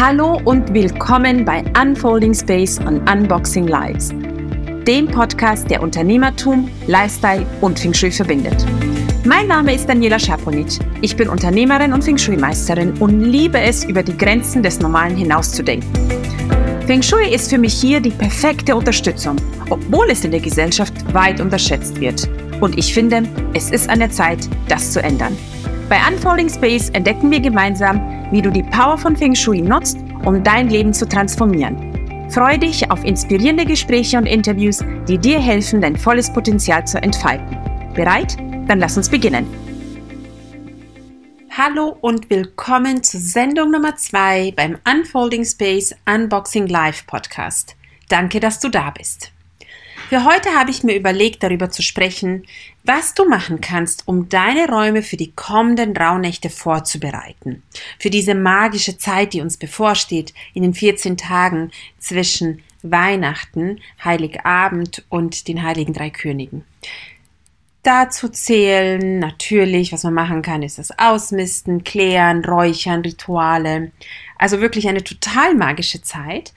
Hallo 0.00 0.40
und 0.44 0.72
willkommen 0.72 1.44
bei 1.44 1.64
Unfolding 1.76 2.32
Space 2.32 2.78
und 2.78 3.10
Unboxing 3.10 3.66
Lives, 3.66 4.10
dem 4.86 5.08
Podcast, 5.08 5.68
der 5.68 5.82
Unternehmertum, 5.82 6.70
Lifestyle 6.86 7.44
und 7.62 7.80
Feng 7.80 7.92
Shui 7.92 8.12
verbindet. 8.12 8.64
Mein 9.24 9.48
Name 9.48 9.74
ist 9.74 9.88
Daniela 9.88 10.20
Schaponic. 10.20 10.78
Ich 11.02 11.16
bin 11.16 11.28
Unternehmerin 11.28 11.92
und 11.92 12.04
Feng 12.04 12.16
Shui-Meisterin 12.16 12.96
und 12.98 13.22
liebe 13.22 13.58
es, 13.58 13.82
über 13.82 14.04
die 14.04 14.16
Grenzen 14.16 14.62
des 14.62 14.78
Normalen 14.78 15.16
hinauszudenken. 15.16 15.90
Feng 16.86 17.02
Shui 17.02 17.34
ist 17.34 17.50
für 17.50 17.58
mich 17.58 17.74
hier 17.74 17.98
die 17.98 18.10
perfekte 18.10 18.76
Unterstützung, 18.76 19.34
obwohl 19.68 20.10
es 20.12 20.24
in 20.24 20.30
der 20.30 20.40
Gesellschaft 20.40 20.94
weit 21.12 21.40
unterschätzt 21.40 22.00
wird. 22.00 22.28
Und 22.60 22.78
ich 22.78 22.94
finde, 22.94 23.24
es 23.52 23.70
ist 23.70 23.90
an 23.90 23.98
der 23.98 24.10
Zeit, 24.12 24.48
das 24.68 24.92
zu 24.92 25.02
ändern. 25.02 25.36
Bei 25.88 25.98
Unfolding 26.06 26.50
Space 26.50 26.90
entdecken 26.90 27.30
wir 27.30 27.40
gemeinsam, 27.40 28.28
wie 28.30 28.42
du 28.42 28.50
die 28.50 28.62
Power 28.62 28.98
von 28.98 29.16
Feng 29.16 29.34
Shui 29.34 29.62
nutzt, 29.62 29.96
um 30.26 30.44
dein 30.44 30.68
Leben 30.68 30.92
zu 30.92 31.08
transformieren. 31.08 32.28
Freue 32.30 32.58
dich 32.58 32.90
auf 32.90 33.02
inspirierende 33.04 33.64
Gespräche 33.64 34.18
und 34.18 34.26
Interviews, 34.26 34.84
die 35.08 35.16
dir 35.16 35.40
helfen, 35.40 35.80
dein 35.80 35.96
volles 35.96 36.30
Potenzial 36.30 36.86
zu 36.86 37.02
entfalten. 37.02 37.56
Bereit? 37.94 38.36
Dann 38.66 38.80
lass 38.80 38.98
uns 38.98 39.08
beginnen. 39.08 39.46
Hallo 41.56 41.96
und 42.02 42.28
willkommen 42.28 43.02
zur 43.02 43.20
Sendung 43.20 43.70
Nummer 43.70 43.96
2 43.96 44.52
beim 44.54 44.76
Unfolding 44.86 45.46
Space 45.46 45.94
Unboxing 46.04 46.66
Live 46.66 47.06
Podcast. 47.06 47.76
Danke, 48.10 48.40
dass 48.40 48.60
du 48.60 48.68
da 48.68 48.90
bist. 48.90 49.32
Für 50.08 50.24
heute 50.24 50.54
habe 50.54 50.70
ich 50.70 50.82
mir 50.84 50.96
überlegt, 50.96 51.42
darüber 51.42 51.68
zu 51.68 51.82
sprechen, 51.82 52.46
was 52.82 53.12
du 53.12 53.28
machen 53.28 53.60
kannst, 53.60 54.08
um 54.08 54.30
deine 54.30 54.66
Räume 54.66 55.02
für 55.02 55.18
die 55.18 55.32
kommenden 55.32 55.94
Rauhnächte 55.94 56.48
vorzubereiten. 56.48 57.62
Für 57.98 58.08
diese 58.08 58.34
magische 58.34 58.96
Zeit, 58.96 59.34
die 59.34 59.42
uns 59.42 59.58
bevorsteht, 59.58 60.32
in 60.54 60.62
den 60.62 60.72
14 60.72 61.18
Tagen 61.18 61.72
zwischen 61.98 62.62
Weihnachten, 62.82 63.80
Heiligabend 64.02 65.04
und 65.10 65.46
den 65.46 65.62
Heiligen 65.62 65.92
Drei 65.92 66.08
Königen. 66.08 66.64
Dazu 67.82 68.28
zählen 68.28 69.18
natürlich, 69.18 69.92
was 69.92 70.04
man 70.04 70.14
machen 70.14 70.40
kann, 70.40 70.62
ist 70.62 70.78
das 70.78 70.98
Ausmisten, 70.98 71.84
Klären, 71.84 72.44
Räuchern, 72.44 73.02
Rituale. 73.02 73.92
Also 74.38 74.60
wirklich 74.60 74.88
eine 74.88 75.04
total 75.04 75.54
magische 75.54 76.00
Zeit. 76.00 76.52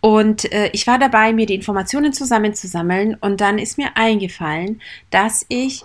Und 0.00 0.52
äh, 0.52 0.70
ich 0.72 0.86
war 0.86 0.98
dabei, 0.98 1.32
mir 1.32 1.46
die 1.46 1.54
Informationen 1.54 2.12
zusammenzusammeln 2.12 3.16
und 3.20 3.40
dann 3.40 3.58
ist 3.58 3.78
mir 3.78 3.96
eingefallen, 3.96 4.80
dass 5.10 5.44
ich 5.48 5.84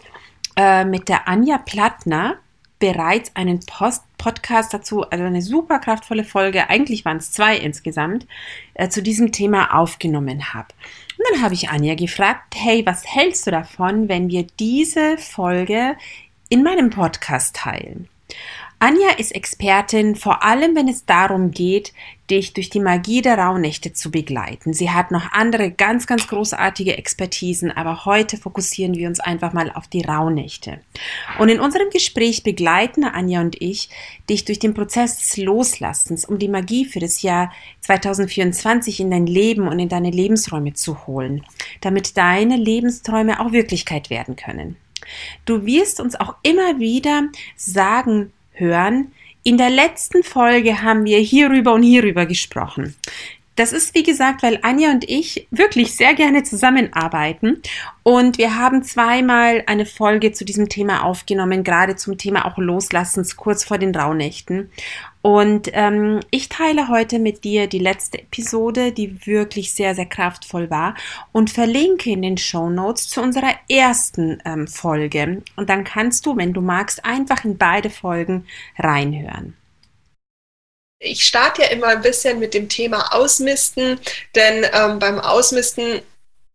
äh, 0.57 0.85
mit 0.85 1.09
der 1.09 1.27
Anja 1.27 1.57
Plattner 1.57 2.37
bereits 2.79 3.35
einen 3.35 3.59
Post 3.61 4.03
Podcast 4.17 4.73
dazu, 4.73 5.03
also 5.09 5.23
eine 5.23 5.41
super 5.41 5.79
kraftvolle 5.79 6.23
Folge, 6.23 6.69
eigentlich 6.69 7.05
waren 7.05 7.17
es 7.17 7.31
zwei 7.31 7.57
insgesamt, 7.57 8.27
äh, 8.75 8.87
zu 8.87 9.01
diesem 9.01 9.31
Thema 9.31 9.75
aufgenommen 9.75 10.53
habe. 10.53 10.67
Und 11.17 11.25
dann 11.31 11.43
habe 11.43 11.55
ich 11.55 11.69
Anja 11.69 11.95
gefragt, 11.95 12.53
hey, 12.55 12.85
was 12.85 13.03
hältst 13.05 13.47
du 13.47 13.51
davon, 13.51 14.09
wenn 14.09 14.29
wir 14.29 14.45
diese 14.59 15.17
Folge 15.17 15.95
in 16.49 16.61
meinem 16.63 16.91
Podcast 16.91 17.55
teilen? 17.55 18.07
Anja 18.83 19.11
ist 19.11 19.35
Expertin, 19.35 20.15
vor 20.15 20.43
allem 20.43 20.75
wenn 20.75 20.87
es 20.87 21.05
darum 21.05 21.51
geht, 21.51 21.93
dich 22.31 22.53
durch 22.53 22.71
die 22.71 22.79
Magie 22.79 23.21
der 23.21 23.37
Rauhnächte 23.37 23.93
zu 23.93 24.09
begleiten. 24.09 24.73
Sie 24.73 24.89
hat 24.89 25.11
noch 25.11 25.33
andere 25.33 25.69
ganz, 25.69 26.07
ganz 26.07 26.27
großartige 26.27 26.97
Expertisen, 26.97 27.69
aber 27.69 28.05
heute 28.05 28.37
fokussieren 28.37 28.95
wir 28.95 29.07
uns 29.07 29.19
einfach 29.19 29.53
mal 29.53 29.71
auf 29.71 29.87
die 29.87 30.01
Rauhnächte. 30.01 30.79
Und 31.37 31.49
in 31.49 31.59
unserem 31.59 31.91
Gespräch 31.91 32.41
begleiten 32.41 33.03
Anja 33.03 33.41
und 33.41 33.61
ich 33.61 33.89
dich 34.27 34.45
durch 34.45 34.57
den 34.57 34.73
Prozess 34.73 35.19
des 35.19 35.37
Loslassens, 35.37 36.25
um 36.25 36.39
die 36.39 36.49
Magie 36.49 36.85
für 36.85 36.99
das 36.99 37.21
Jahr 37.21 37.53
2024 37.81 38.99
in 38.99 39.11
dein 39.11 39.27
Leben 39.27 39.67
und 39.67 39.77
in 39.77 39.89
deine 39.89 40.09
Lebensräume 40.09 40.73
zu 40.73 41.05
holen, 41.05 41.45
damit 41.81 42.17
deine 42.17 42.57
Lebensträume 42.57 43.41
auch 43.41 43.51
Wirklichkeit 43.51 44.09
werden 44.09 44.35
können. 44.35 44.75
Du 45.45 45.67
wirst 45.67 45.99
uns 45.99 46.19
auch 46.19 46.33
immer 46.41 46.79
wieder 46.79 47.27
sagen, 47.55 48.33
hören. 48.53 49.11
In 49.43 49.57
der 49.57 49.69
letzten 49.69 50.23
Folge 50.23 50.81
haben 50.81 51.05
wir 51.05 51.19
hierüber 51.19 51.73
und 51.73 51.83
hierüber 51.83 52.25
gesprochen. 52.25 52.95
Das 53.55 53.73
ist, 53.73 53.93
wie 53.95 54.03
gesagt, 54.03 54.43
weil 54.43 54.59
Anja 54.61 54.91
und 54.91 55.07
ich 55.09 55.47
wirklich 55.51 55.95
sehr 55.95 56.13
gerne 56.13 56.43
zusammenarbeiten. 56.43 57.61
Und 58.01 58.37
wir 58.37 58.57
haben 58.57 58.81
zweimal 58.81 59.63
eine 59.67 59.85
Folge 59.85 60.31
zu 60.31 60.45
diesem 60.45 60.69
Thema 60.69 61.03
aufgenommen, 61.03 61.63
gerade 61.63 61.95
zum 61.95 62.17
Thema 62.17 62.45
auch 62.45 62.57
Loslassens 62.57 63.35
kurz 63.35 63.63
vor 63.63 63.77
den 63.77 63.93
Rauhnächten. 63.93 64.71
Und 65.21 65.69
ähm, 65.73 66.19
ich 66.31 66.49
teile 66.49 66.87
heute 66.87 67.19
mit 67.19 67.43
dir 67.43 67.67
die 67.67 67.79
letzte 67.79 68.19
Episode, 68.19 68.91
die 68.91 69.25
wirklich 69.27 69.73
sehr, 69.73 69.93
sehr 69.93 70.07
kraftvoll 70.07 70.69
war 70.69 70.95
und 71.31 71.51
verlinke 71.51 72.09
in 72.09 72.23
den 72.23 72.37
Show 72.37 72.69
Notes 72.69 73.07
zu 73.09 73.21
unserer 73.21 73.53
ersten 73.69 74.41
ähm, 74.45 74.67
Folge. 74.67 75.43
Und 75.55 75.69
dann 75.69 75.83
kannst 75.83 76.25
du, 76.25 76.35
wenn 76.37 76.53
du 76.53 76.61
magst, 76.61 77.05
einfach 77.05 77.45
in 77.45 77.57
beide 77.57 77.89
Folgen 77.89 78.47
reinhören. 78.79 79.55
Ich 81.03 81.25
starte 81.25 81.63
ja 81.63 81.69
immer 81.69 81.87
ein 81.87 82.01
bisschen 82.01 82.37
mit 82.37 82.53
dem 82.53 82.69
Thema 82.69 83.13
Ausmisten, 83.13 83.99
denn 84.35 84.65
ähm, 84.71 84.99
beim 84.99 85.19
Ausmisten 85.19 86.01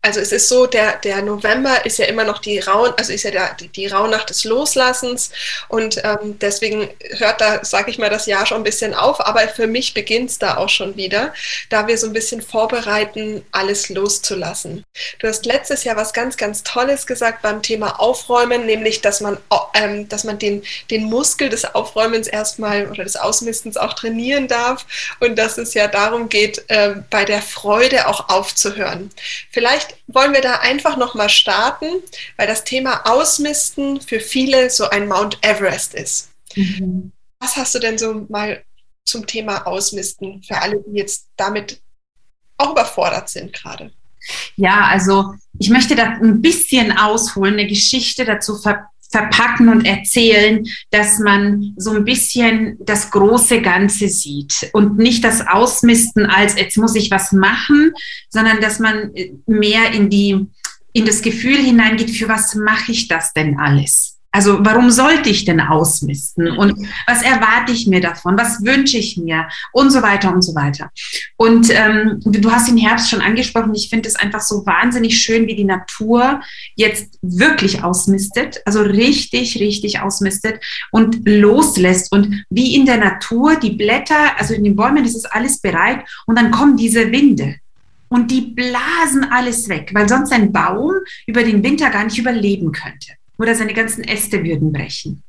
also 0.07 0.21
es 0.21 0.31
ist 0.31 0.49
so, 0.49 0.67
der, 0.67 0.99
der 0.99 1.21
November 1.21 1.85
ist 1.85 1.99
ja 1.99 2.07
immer 2.07 2.23
noch 2.23 2.39
die 2.39 2.61
Rauh, 2.61 2.85
also 2.97 3.13
ist 3.13 3.25
ja 3.25 3.33
der, 3.33 3.55
die, 3.55 3.67
die 3.67 3.89
Rauhnacht 3.89 4.31
des 4.31 4.45
Loslassens 4.45 5.33
und 5.67 6.01
ähm, 6.05 6.39
deswegen 6.39 6.89
hört 7.19 7.41
da, 7.41 7.65
sage 7.65 7.91
ich 7.91 7.99
mal, 7.99 8.09
das 8.09 8.27
Jahr 8.27 8.47
schon 8.47 8.59
ein 8.59 8.65
bisschen 8.65 8.95
auf, 8.95 9.21
aber 9.21 9.49
für 9.49 9.67
mich 9.67 9.95
beginnt 9.95 10.31
es 10.31 10.39
da 10.39 10.59
auch 10.59 10.69
schon 10.69 10.97
wieder, 10.97 11.35
da 11.71 11.89
wir 11.89 11.99
so 11.99 12.07
ein 12.07 12.13
bisschen 12.13 12.41
vorbereiten, 12.41 13.45
alles 13.51 13.89
loszulassen. 13.89 14.85
Du 15.19 15.27
hast 15.27 15.45
letztes 15.45 15.83
Jahr 15.83 15.97
was 15.97 16.13
ganz, 16.13 16.37
ganz 16.37 16.63
Tolles 16.63 17.09
gesagt 17.09 17.43
beim 17.43 17.61
Thema 17.61 17.99
Aufräumen, 17.99 18.65
nämlich, 18.65 19.01
dass 19.01 19.21
man, 19.21 19.39
ähm, 19.75 20.09
dass 20.09 20.23
man 20.23 20.39
den, 20.39 20.63
den 20.89 21.03
Muskel 21.05 21.49
des 21.49 21.75
Aufräumens 21.75 22.29
erstmal 22.29 22.89
oder 22.89 23.03
des 23.03 23.17
Ausmistens 23.17 23.77
auch 23.77 23.95
trainieren 23.95 24.47
darf 24.47 24.87
und 25.19 25.37
dass 25.37 25.59
es 25.59 25.75
ja 25.75 25.89
darum 25.89 26.29
geht, 26.29 26.65
äh, 26.69 26.95
bei 27.11 27.25
der 27.25 27.43
Freude 27.43 28.07
auch 28.07 28.29
aufzuhören. 28.29 29.11
Vielleicht 29.51 29.96
wollen 30.07 30.33
wir 30.33 30.41
da 30.41 30.61
einfach 30.61 30.97
nochmal 30.97 31.29
starten, 31.29 31.87
weil 32.37 32.47
das 32.47 32.65
Thema 32.65 33.03
Ausmisten 33.07 34.01
für 34.01 34.21
viele 34.21 34.71
so 34.71 34.89
ein 34.89 35.09
Mount 35.09 35.39
Everest 35.43 35.95
ist. 35.95 36.31
Mhm. 36.55 37.13
Was 37.39 37.57
hast 37.57 37.75
du 37.75 37.79
denn 37.79 37.99
so 37.99 38.27
mal 38.29 38.63
zum 39.05 39.27
Thema 39.27 39.67
Ausmisten 39.67 40.43
für 40.43 40.61
alle, 40.61 40.83
die 40.87 40.99
jetzt 40.99 41.29
damit 41.37 41.81
auch 42.57 42.73
überfordert 42.73 43.29
sind 43.29 43.53
gerade? 43.53 43.93
Ja, 44.57 44.89
also 44.89 45.35
ich 45.59 45.71
möchte 45.71 45.95
da 45.95 46.05
ein 46.05 46.43
bisschen 46.43 46.97
ausholen, 46.97 47.55
eine 47.55 47.67
Geschichte 47.67 48.25
dazu 48.25 48.57
ver 48.57 48.89
verpacken 49.17 49.71
und 49.71 49.87
erzählen, 49.87 50.67
dass 50.91 51.19
man 51.19 51.73
so 51.79 51.93
ein 51.93 52.05
bisschen 52.05 52.77
das 52.81 53.11
große 53.11 53.63
Ganze 53.63 54.09
sieht 54.09 54.69
und 54.75 54.99
nicht 54.99 55.25
das 55.25 55.47
Ausmisten 55.47 56.27
als 56.27 56.59
jetzt 56.59 56.77
muss 56.77 56.95
ich 56.95 57.11
was 57.11 57.33
machen, 57.33 57.93
sondern 58.29 58.61
dass 58.61 58.79
man 58.79 59.13
mehr 59.47 59.93
in 59.93 60.11
die 60.11 60.47
in 60.93 61.05
das 61.05 61.23
Gefühl 61.23 61.59
hineingeht, 61.59 62.11
für 62.11 62.29
was 62.29 62.55
mache 62.55 62.93
ich 62.93 63.09
das 63.09 63.33
denn 63.33 63.59
alles? 63.59 64.16
Also 64.37 64.59
warum 64.61 64.91
sollte 64.91 65.31
ich 65.31 65.47
denn 65.47 65.63
ausmisten? 65.63 66.59
Und 66.59 66.87
was 67.07 67.23
erwarte 67.23 67.73
ich 67.73 67.87
mir 67.87 68.03
davon? 68.03 68.37
Was 68.37 68.63
wünsche 68.63 68.99
ich 68.99 69.17
mir? 69.17 69.49
Und 69.73 69.91
so 69.91 70.03
weiter 70.03 70.31
und 70.31 70.43
so 70.43 70.55
weiter. 70.55 70.91
Und 71.39 71.71
ähm, 71.71 72.21
du 72.23 72.53
hast 72.53 72.69
den 72.69 72.77
Herbst 72.77 73.09
schon 73.09 73.23
angesprochen. 73.23 73.75
Ich 73.75 73.89
finde 73.89 74.11
es 74.11 74.15
einfach 74.15 74.43
so 74.43 74.67
wahnsinnig 74.67 75.19
schön, 75.19 75.47
wie 75.47 75.57
die 75.57 75.65
Natur 75.65 76.43
jetzt 76.75 77.19
wirklich 77.23 77.83
ausmistet. 77.83 78.61
Also 78.67 78.83
richtig, 78.83 79.59
richtig 79.59 80.01
ausmistet 80.01 80.63
und 80.91 81.27
loslässt. 81.27 82.13
Und 82.13 82.45
wie 82.51 82.77
in 82.77 82.85
der 82.85 82.99
Natur 82.99 83.57
die 83.57 83.71
Blätter, 83.71 84.39
also 84.39 84.53
in 84.53 84.65
den 84.65 84.77
Bäumen, 84.77 85.03
das 85.03 85.15
ist 85.15 85.33
alles 85.33 85.63
bereit. 85.63 86.05
Und 86.27 86.37
dann 86.37 86.51
kommen 86.51 86.77
diese 86.77 87.11
Winde. 87.11 87.55
Und 88.11 88.31
die 88.31 88.43
blasen 88.43 89.25
alles 89.31 89.71
weg, 89.71 89.93
weil 89.95 90.11
sonst 90.11 90.31
ein 90.31 90.53
Baum 90.53 90.93
über 91.27 91.43
den 91.43 91.65
Winter 91.65 91.89
gar 91.89 92.05
nicht 92.05 92.19
überleben 92.19 92.71
könnte 92.71 93.13
oder 93.39 93.55
seine 93.55 93.75
ganzen 93.75 94.05
Äste 94.05 94.45
würden 94.45 94.73
brechen. 94.73 95.23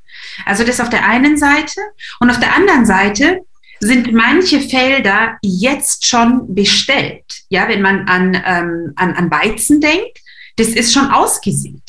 Also 0.46 0.64
das 0.64 0.80
auf 0.80 0.90
der 0.90 1.06
einen 1.08 1.38
Seite. 1.38 1.82
Und 2.20 2.30
auf 2.30 2.40
der 2.40 2.56
anderen 2.56 2.86
Seite 2.86 3.42
sind 3.80 4.12
manche 4.14 4.62
Felder 4.62 5.38
jetzt 5.42 6.08
schon 6.08 6.54
bestellt. 6.54 7.26
Ja, 7.50 7.68
wenn 7.68 7.82
man 7.82 8.08
an, 8.08 8.34
ähm, 8.46 8.94
an, 8.96 9.14
an 9.14 9.32
Weizen 9.32 9.82
denkt, 9.82 10.20
das 10.56 10.70
ist 10.70 10.94
schon 10.94 11.12
ausgesät. 11.12 11.84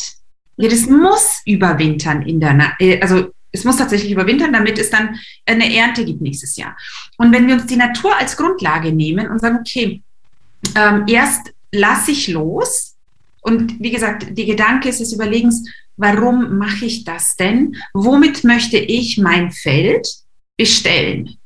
Ja, 0.56 0.68
das 0.68 0.86
muss 0.86 1.40
überwintern 1.46 2.22
in 2.22 2.40
der, 2.40 2.52
Na 2.52 2.72
äh, 2.78 3.00
also 3.00 3.32
es 3.50 3.64
muss 3.64 3.76
tatsächlich 3.76 4.12
überwintern, 4.12 4.52
damit 4.52 4.78
es 4.78 4.90
dann 4.90 5.18
eine 5.46 5.74
Ernte 5.74 6.04
gibt 6.04 6.20
nächstes 6.20 6.56
Jahr. 6.56 6.76
Und 7.16 7.32
wenn 7.32 7.46
wir 7.46 7.54
uns 7.54 7.66
die 7.66 7.76
Natur 7.76 8.14
als 8.16 8.36
Grundlage 8.36 8.92
nehmen 8.92 9.28
und 9.28 9.40
sagen, 9.40 9.58
okay, 9.60 10.02
ähm, 10.74 11.04
erst 11.06 11.52
lasse 11.72 12.10
ich 12.10 12.28
los. 12.28 12.96
Und 13.40 13.80
wie 13.80 13.90
gesagt, 13.90 14.26
die 14.36 14.44
Gedanke 14.44 14.90
ist 14.90 15.00
des 15.00 15.12
Überlegens, 15.12 15.64
warum 15.98 16.56
mache 16.56 16.86
ich 16.86 17.04
das 17.04 17.36
denn? 17.36 17.76
Womit 17.92 18.44
möchte 18.44 18.78
ich 18.78 19.18
mein 19.18 19.52
Feld 19.52 20.08
bestellen? 20.56 21.38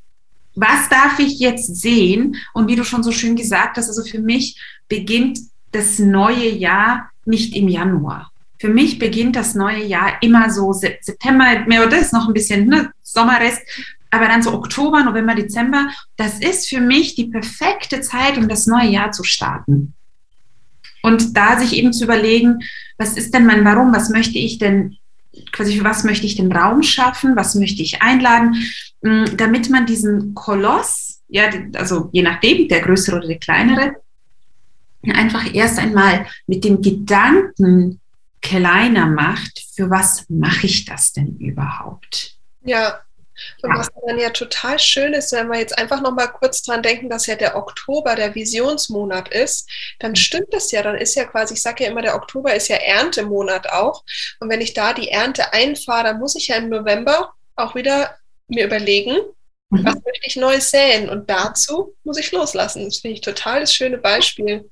was 0.54 0.88
darf 0.88 1.18
ich 1.18 1.38
jetzt 1.38 1.76
sehen? 1.76 2.36
Und 2.52 2.68
wie 2.68 2.76
du 2.76 2.84
schon 2.84 3.02
so 3.02 3.12
schön 3.12 3.36
gesagt 3.36 3.76
hast, 3.76 3.88
also 3.88 4.04
für 4.04 4.20
mich 4.20 4.60
beginnt 4.88 5.38
das 5.70 5.98
neue 5.98 6.48
Jahr 6.48 7.10
nicht 7.24 7.56
im 7.56 7.68
Januar. 7.68 8.30
Für 8.60 8.68
mich 8.68 8.98
beginnt 8.98 9.34
das 9.34 9.54
neue 9.54 9.84
Jahr 9.84 10.22
immer 10.22 10.50
so 10.50 10.72
September, 10.72 11.64
mehr 11.66 11.86
oder 11.86 11.98
ist 11.98 12.12
noch 12.12 12.28
ein 12.28 12.34
bisschen 12.34 12.66
ne, 12.66 12.92
Sommerrest, 13.02 13.62
aber 14.10 14.28
dann 14.28 14.42
so 14.42 14.52
Oktober, 14.52 15.02
November, 15.02 15.34
Dezember. 15.34 15.88
Das 16.16 16.38
ist 16.38 16.68
für 16.68 16.80
mich 16.80 17.14
die 17.14 17.26
perfekte 17.26 18.02
Zeit, 18.02 18.36
um 18.36 18.46
das 18.48 18.66
neue 18.66 18.88
Jahr 18.88 19.10
zu 19.10 19.24
starten. 19.24 19.94
Und 21.02 21.36
da 21.36 21.58
sich 21.58 21.76
eben 21.76 21.92
zu 21.92 22.04
überlegen, 22.04 22.60
was 22.96 23.16
ist 23.16 23.34
denn 23.34 23.46
mein 23.46 23.64
Warum, 23.64 23.92
was 23.92 24.08
möchte 24.08 24.38
ich 24.38 24.58
denn, 24.58 24.96
quasi 25.52 25.76
für 25.78 25.84
was 25.84 26.04
möchte 26.04 26.26
ich 26.26 26.36
den 26.36 26.52
Raum 26.52 26.82
schaffen, 26.82 27.36
was 27.36 27.54
möchte 27.54 27.82
ich 27.82 28.02
einladen, 28.02 28.54
mm, 29.02 29.36
damit 29.36 29.70
man 29.70 29.86
diesen 29.86 30.34
Koloss, 30.34 31.20
ja, 31.28 31.50
also 31.74 32.08
je 32.12 32.22
nachdem, 32.22 32.68
der 32.68 32.80
größere 32.80 33.16
oder 33.16 33.28
der 33.28 33.38
kleinere, 33.38 33.96
einfach 35.14 35.52
erst 35.52 35.78
einmal 35.78 36.26
mit 36.46 36.64
dem 36.64 36.80
Gedanken 36.80 38.00
kleiner 38.40 39.06
macht, 39.06 39.64
für 39.74 39.90
was 39.90 40.26
mache 40.28 40.66
ich 40.66 40.84
das 40.84 41.12
denn 41.12 41.36
überhaupt? 41.38 42.36
Ja, 42.64 43.00
und 43.62 43.76
was 43.76 43.88
dann 44.06 44.18
ja 44.18 44.30
total 44.30 44.78
schön 44.78 45.12
ist, 45.12 45.32
wenn 45.32 45.48
wir 45.48 45.58
jetzt 45.58 45.76
einfach 45.78 46.00
noch 46.00 46.12
mal 46.12 46.26
kurz 46.26 46.62
dran 46.62 46.82
denken, 46.82 47.08
dass 47.08 47.26
ja 47.26 47.36
der 47.36 47.56
Oktober 47.56 48.14
der 48.14 48.34
Visionsmonat 48.34 49.28
ist, 49.28 49.68
dann 49.98 50.16
stimmt 50.16 50.52
das 50.52 50.70
ja. 50.72 50.82
Dann 50.82 50.96
ist 50.96 51.14
ja 51.14 51.24
quasi, 51.24 51.54
ich 51.54 51.62
sage 51.62 51.84
ja 51.84 51.90
immer, 51.90 52.02
der 52.02 52.16
Oktober 52.16 52.54
ist 52.54 52.68
ja 52.68 52.76
Erntemonat 52.76 53.70
auch. 53.70 54.04
Und 54.40 54.50
wenn 54.50 54.60
ich 54.60 54.74
da 54.74 54.92
die 54.92 55.08
Ernte 55.08 55.52
einfahre, 55.52 56.04
dann 56.04 56.18
muss 56.18 56.36
ich 56.36 56.48
ja 56.48 56.56
im 56.56 56.68
November 56.68 57.34
auch 57.56 57.74
wieder 57.74 58.16
mir 58.48 58.66
überlegen, 58.66 59.16
mhm. 59.70 59.84
was 59.84 59.94
möchte 59.94 60.26
ich 60.26 60.36
neu 60.36 60.60
säen. 60.60 61.08
Und 61.08 61.30
dazu 61.30 61.94
muss 62.04 62.18
ich 62.18 62.32
loslassen. 62.32 62.84
Das 62.84 62.98
finde 62.98 63.14
ich 63.14 63.20
total 63.20 63.60
das 63.60 63.74
schöne 63.74 63.98
Beispiel. 63.98 64.70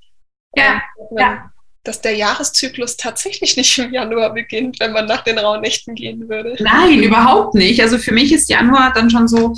Ja, 0.56 0.82
ja 1.16 1.52
dass 1.82 2.00
der 2.00 2.14
Jahreszyklus 2.14 2.96
tatsächlich 2.96 3.56
nicht 3.56 3.78
im 3.78 3.92
Januar 3.92 4.34
beginnt, 4.34 4.80
wenn 4.80 4.92
man 4.92 5.06
nach 5.06 5.22
den 5.22 5.38
rauen 5.38 5.62
Nächten 5.62 5.94
gehen 5.94 6.28
würde. 6.28 6.56
Nein, 6.62 7.02
überhaupt 7.02 7.54
nicht. 7.54 7.80
Also 7.80 7.98
für 7.98 8.12
mich 8.12 8.32
ist 8.32 8.50
Januar 8.50 8.92
dann 8.92 9.10
schon 9.10 9.28
so, 9.28 9.54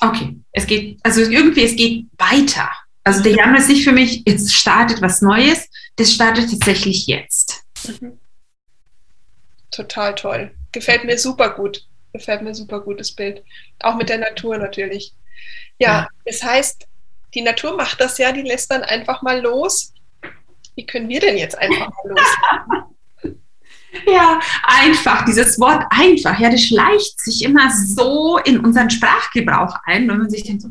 okay, 0.00 0.36
es 0.52 0.66
geht, 0.66 0.98
also 1.02 1.22
irgendwie, 1.22 1.64
es 1.64 1.76
geht 1.76 2.06
weiter. 2.18 2.70
Also 3.04 3.22
der 3.22 3.32
Januar 3.32 3.58
ist 3.58 3.68
nicht 3.68 3.84
für 3.84 3.92
mich, 3.92 4.22
jetzt 4.26 4.52
startet 4.52 5.00
was 5.00 5.22
Neues, 5.22 5.68
das 5.96 6.12
startet 6.12 6.50
tatsächlich 6.50 7.06
jetzt. 7.06 7.64
Mhm. 8.00 8.18
Total 9.70 10.14
toll. 10.14 10.54
Gefällt 10.72 11.04
mir 11.04 11.18
super 11.18 11.50
gut. 11.50 11.86
Gefällt 12.12 12.42
mir 12.42 12.54
super 12.54 12.80
gutes 12.80 13.12
Bild. 13.12 13.42
Auch 13.80 13.96
mit 13.96 14.10
der 14.10 14.18
Natur 14.18 14.58
natürlich. 14.58 15.14
Ja, 15.78 15.88
ja, 15.88 16.08
das 16.26 16.42
heißt, 16.42 16.86
die 17.34 17.40
Natur 17.40 17.76
macht 17.76 18.00
das 18.00 18.18
ja, 18.18 18.32
die 18.32 18.42
lässt 18.42 18.70
dann 18.70 18.82
einfach 18.82 19.22
mal 19.22 19.40
los 19.40 19.94
wie 20.74 20.86
können 20.86 21.08
wir 21.08 21.20
denn 21.20 21.36
jetzt 21.36 21.58
einfach 21.58 21.88
mal 21.88 22.08
los? 22.08 22.84
Ja, 24.06 24.40
einfach, 24.62 25.24
dieses 25.26 25.60
Wort 25.60 25.84
einfach, 25.90 26.38
ja, 26.40 26.48
das 26.48 26.62
schleicht 26.62 27.20
sich 27.20 27.44
immer 27.44 27.70
so 27.70 28.38
in 28.38 28.58
unseren 28.58 28.88
Sprachgebrauch 28.88 29.76
ein, 29.84 30.08
wenn 30.08 30.18
man 30.18 30.30
sich 30.30 30.44
denkt, 30.44 30.62
so, 30.62 30.70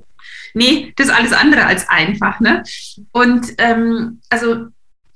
nee, 0.53 0.91
das 0.95 1.07
ist 1.07 1.13
alles 1.13 1.33
andere 1.33 1.65
als 1.65 1.87
einfach. 1.87 2.39
Ne? 2.39 2.63
Und 3.11 3.53
ähm, 3.59 4.21
also 4.29 4.67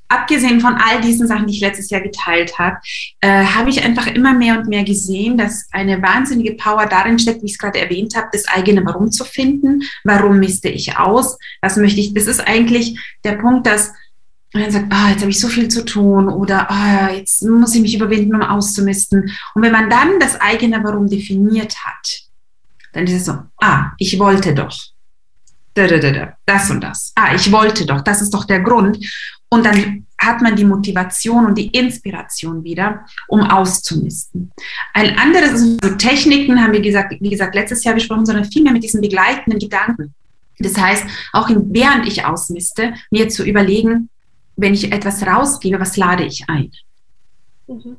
abgesehen 0.08 0.62
von 0.62 0.76
all 0.76 1.02
diesen 1.02 1.28
Sachen, 1.28 1.48
die 1.48 1.56
ich 1.56 1.62
letztes 1.62 1.90
Jahr 1.90 2.02
geteilt 2.02 2.58
habe, 2.60 2.78
äh, 3.22 3.44
habe 3.44 3.70
ich 3.70 3.84
einfach 3.84 4.08
immer 4.08 4.34
mehr 4.34 4.60
und 4.60 4.68
mehr 4.68 4.84
gesehen, 4.84 5.38
dass 5.38 5.68
eine 5.72 6.02
wahnsinnige 6.02 6.54
Power 6.54 6.86
darin 6.86 7.18
steckt, 7.18 7.42
wie 7.42 7.48
ich 7.48 7.54
es 7.54 7.58
gerade 7.58 7.80
erwähnt 7.80 8.16
habe, 8.16 8.28
das 8.32 8.48
eigene 8.48 8.86
Warum 8.86 9.12
zu 9.12 9.26
finden. 9.26 9.82
Warum 10.04 10.40
misste 10.40 10.70
ich 10.70 10.98
aus? 10.98 11.38
Was 11.62 11.78
möchte 11.78 12.00
ich? 12.00 12.14
Das 12.14 12.28
ist 12.28 12.40
eigentlich 12.40 13.00
der 13.24 13.34
Punkt, 13.34 13.66
dass 13.66 13.94
und 14.56 14.62
dann 14.62 14.72
sagt, 14.72 14.86
ah, 14.90 15.10
jetzt 15.10 15.20
habe 15.20 15.32
ich 15.32 15.40
so 15.40 15.50
viel 15.50 15.68
zu 15.68 15.84
tun 15.84 16.30
oder 16.30 16.72
ah, 16.72 17.12
jetzt 17.12 17.44
muss 17.44 17.76
ich 17.76 17.82
mich 17.82 17.94
überwinden, 17.94 18.36
um 18.36 18.42
auszumisten. 18.42 19.30
Und 19.54 19.62
wenn 19.62 19.74
man 19.74 19.90
dann 19.90 20.18
das 20.18 20.40
eigene 20.40 20.82
Warum 20.82 21.10
definiert 21.10 21.76
hat, 21.84 22.22
dann 22.94 23.04
ist 23.04 23.12
es 23.12 23.26
so, 23.26 23.38
ah, 23.58 23.92
ich 23.98 24.18
wollte 24.18 24.56
doch. 24.56 24.74
Das 26.46 26.70
und 26.70 26.82
das. 26.82 27.12
Ah, 27.16 27.36
ich 27.36 27.52
wollte 27.52 27.86
doch. 27.86 28.00
Das 28.00 28.22
ist 28.22 28.34
doch 28.34 28.46
der 28.46 28.62
Grund. 28.62 28.98
Und 29.50 29.66
dann 29.66 30.06
hat 30.18 30.42
man 30.42 30.56
die 30.56 30.64
Motivation 30.64 31.48
und 31.48 31.58
die 31.58 31.68
Inspiration 31.68 32.64
wieder, 32.64 33.06
um 33.28 33.42
auszumisten. 33.42 34.54
Ein 34.94 35.18
anderes, 35.18 35.52
also 35.52 35.98
Techniken 35.98 36.64
haben 36.64 36.72
wir 36.72 36.82
gesagt, 36.82 37.14
wie 37.20 37.30
gesagt, 37.30 37.56
letztes 37.56 37.84
Jahr 37.84 37.96
besprochen, 37.96 38.26
sondern 38.26 38.46
vielmehr 38.46 38.72
mit 38.72 38.84
diesen 38.84 39.02
begleitenden 39.02 39.60
Gedanken. 39.60 40.16
Das 40.60 40.78
heißt, 40.78 41.04
auch 41.34 41.50
während 41.50 42.08
ich 42.08 42.24
ausmiste, 42.24 42.94
mir 43.12 43.28
zu 43.28 43.44
überlegen, 43.44 44.10
wenn 44.56 44.74
ich 44.74 44.92
etwas 44.92 45.26
rausgebe, 45.26 45.80
was 45.80 45.98
lade 45.98 46.26
ich 46.26 46.46
ein? 46.48 46.72
Mhm. 47.68 47.98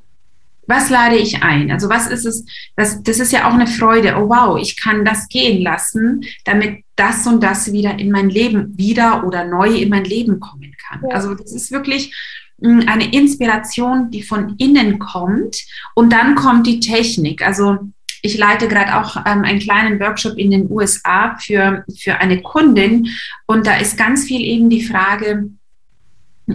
Was 0.66 0.90
lade 0.90 1.16
ich 1.16 1.42
ein? 1.42 1.70
Also 1.70 1.88
was 1.88 2.08
ist 2.08 2.24
es? 2.24 2.44
Das, 2.74 3.02
das 3.02 3.20
ist 3.20 3.32
ja 3.32 3.48
auch 3.48 3.54
eine 3.54 3.68
Freude. 3.68 4.16
Oh 4.16 4.28
wow, 4.28 4.58
ich 4.60 4.80
kann 4.80 5.04
das 5.04 5.28
gehen 5.28 5.62
lassen, 5.62 6.22
damit 6.44 6.84
das 6.96 7.26
und 7.26 7.42
das 7.42 7.72
wieder 7.72 7.98
in 7.98 8.10
mein 8.10 8.30
Leben, 8.30 8.76
wieder 8.76 9.24
oder 9.24 9.44
neu 9.44 9.68
in 9.68 9.90
mein 9.90 10.04
Leben 10.04 10.40
kommen 10.40 10.74
kann. 10.88 11.02
Ja. 11.08 11.14
Also 11.14 11.34
das 11.34 11.52
ist 11.52 11.70
wirklich 11.70 12.12
hm, 12.60 12.84
eine 12.88 13.12
Inspiration, 13.12 14.10
die 14.10 14.22
von 14.22 14.56
innen 14.58 14.98
kommt 14.98 15.56
und 15.94 16.12
dann 16.12 16.34
kommt 16.34 16.66
die 16.66 16.80
Technik. 16.80 17.46
Also 17.46 17.78
ich 18.22 18.36
leite 18.36 18.66
gerade 18.66 18.96
auch 18.96 19.16
ähm, 19.24 19.44
einen 19.44 19.60
kleinen 19.60 20.00
Workshop 20.00 20.36
in 20.36 20.50
den 20.50 20.70
USA 20.70 21.36
für, 21.38 21.84
für 21.96 22.16
eine 22.16 22.42
Kundin 22.42 23.08
und 23.46 23.68
da 23.68 23.76
ist 23.76 23.96
ganz 23.96 24.24
viel 24.24 24.40
eben 24.40 24.68
die 24.68 24.82
Frage, 24.82 25.50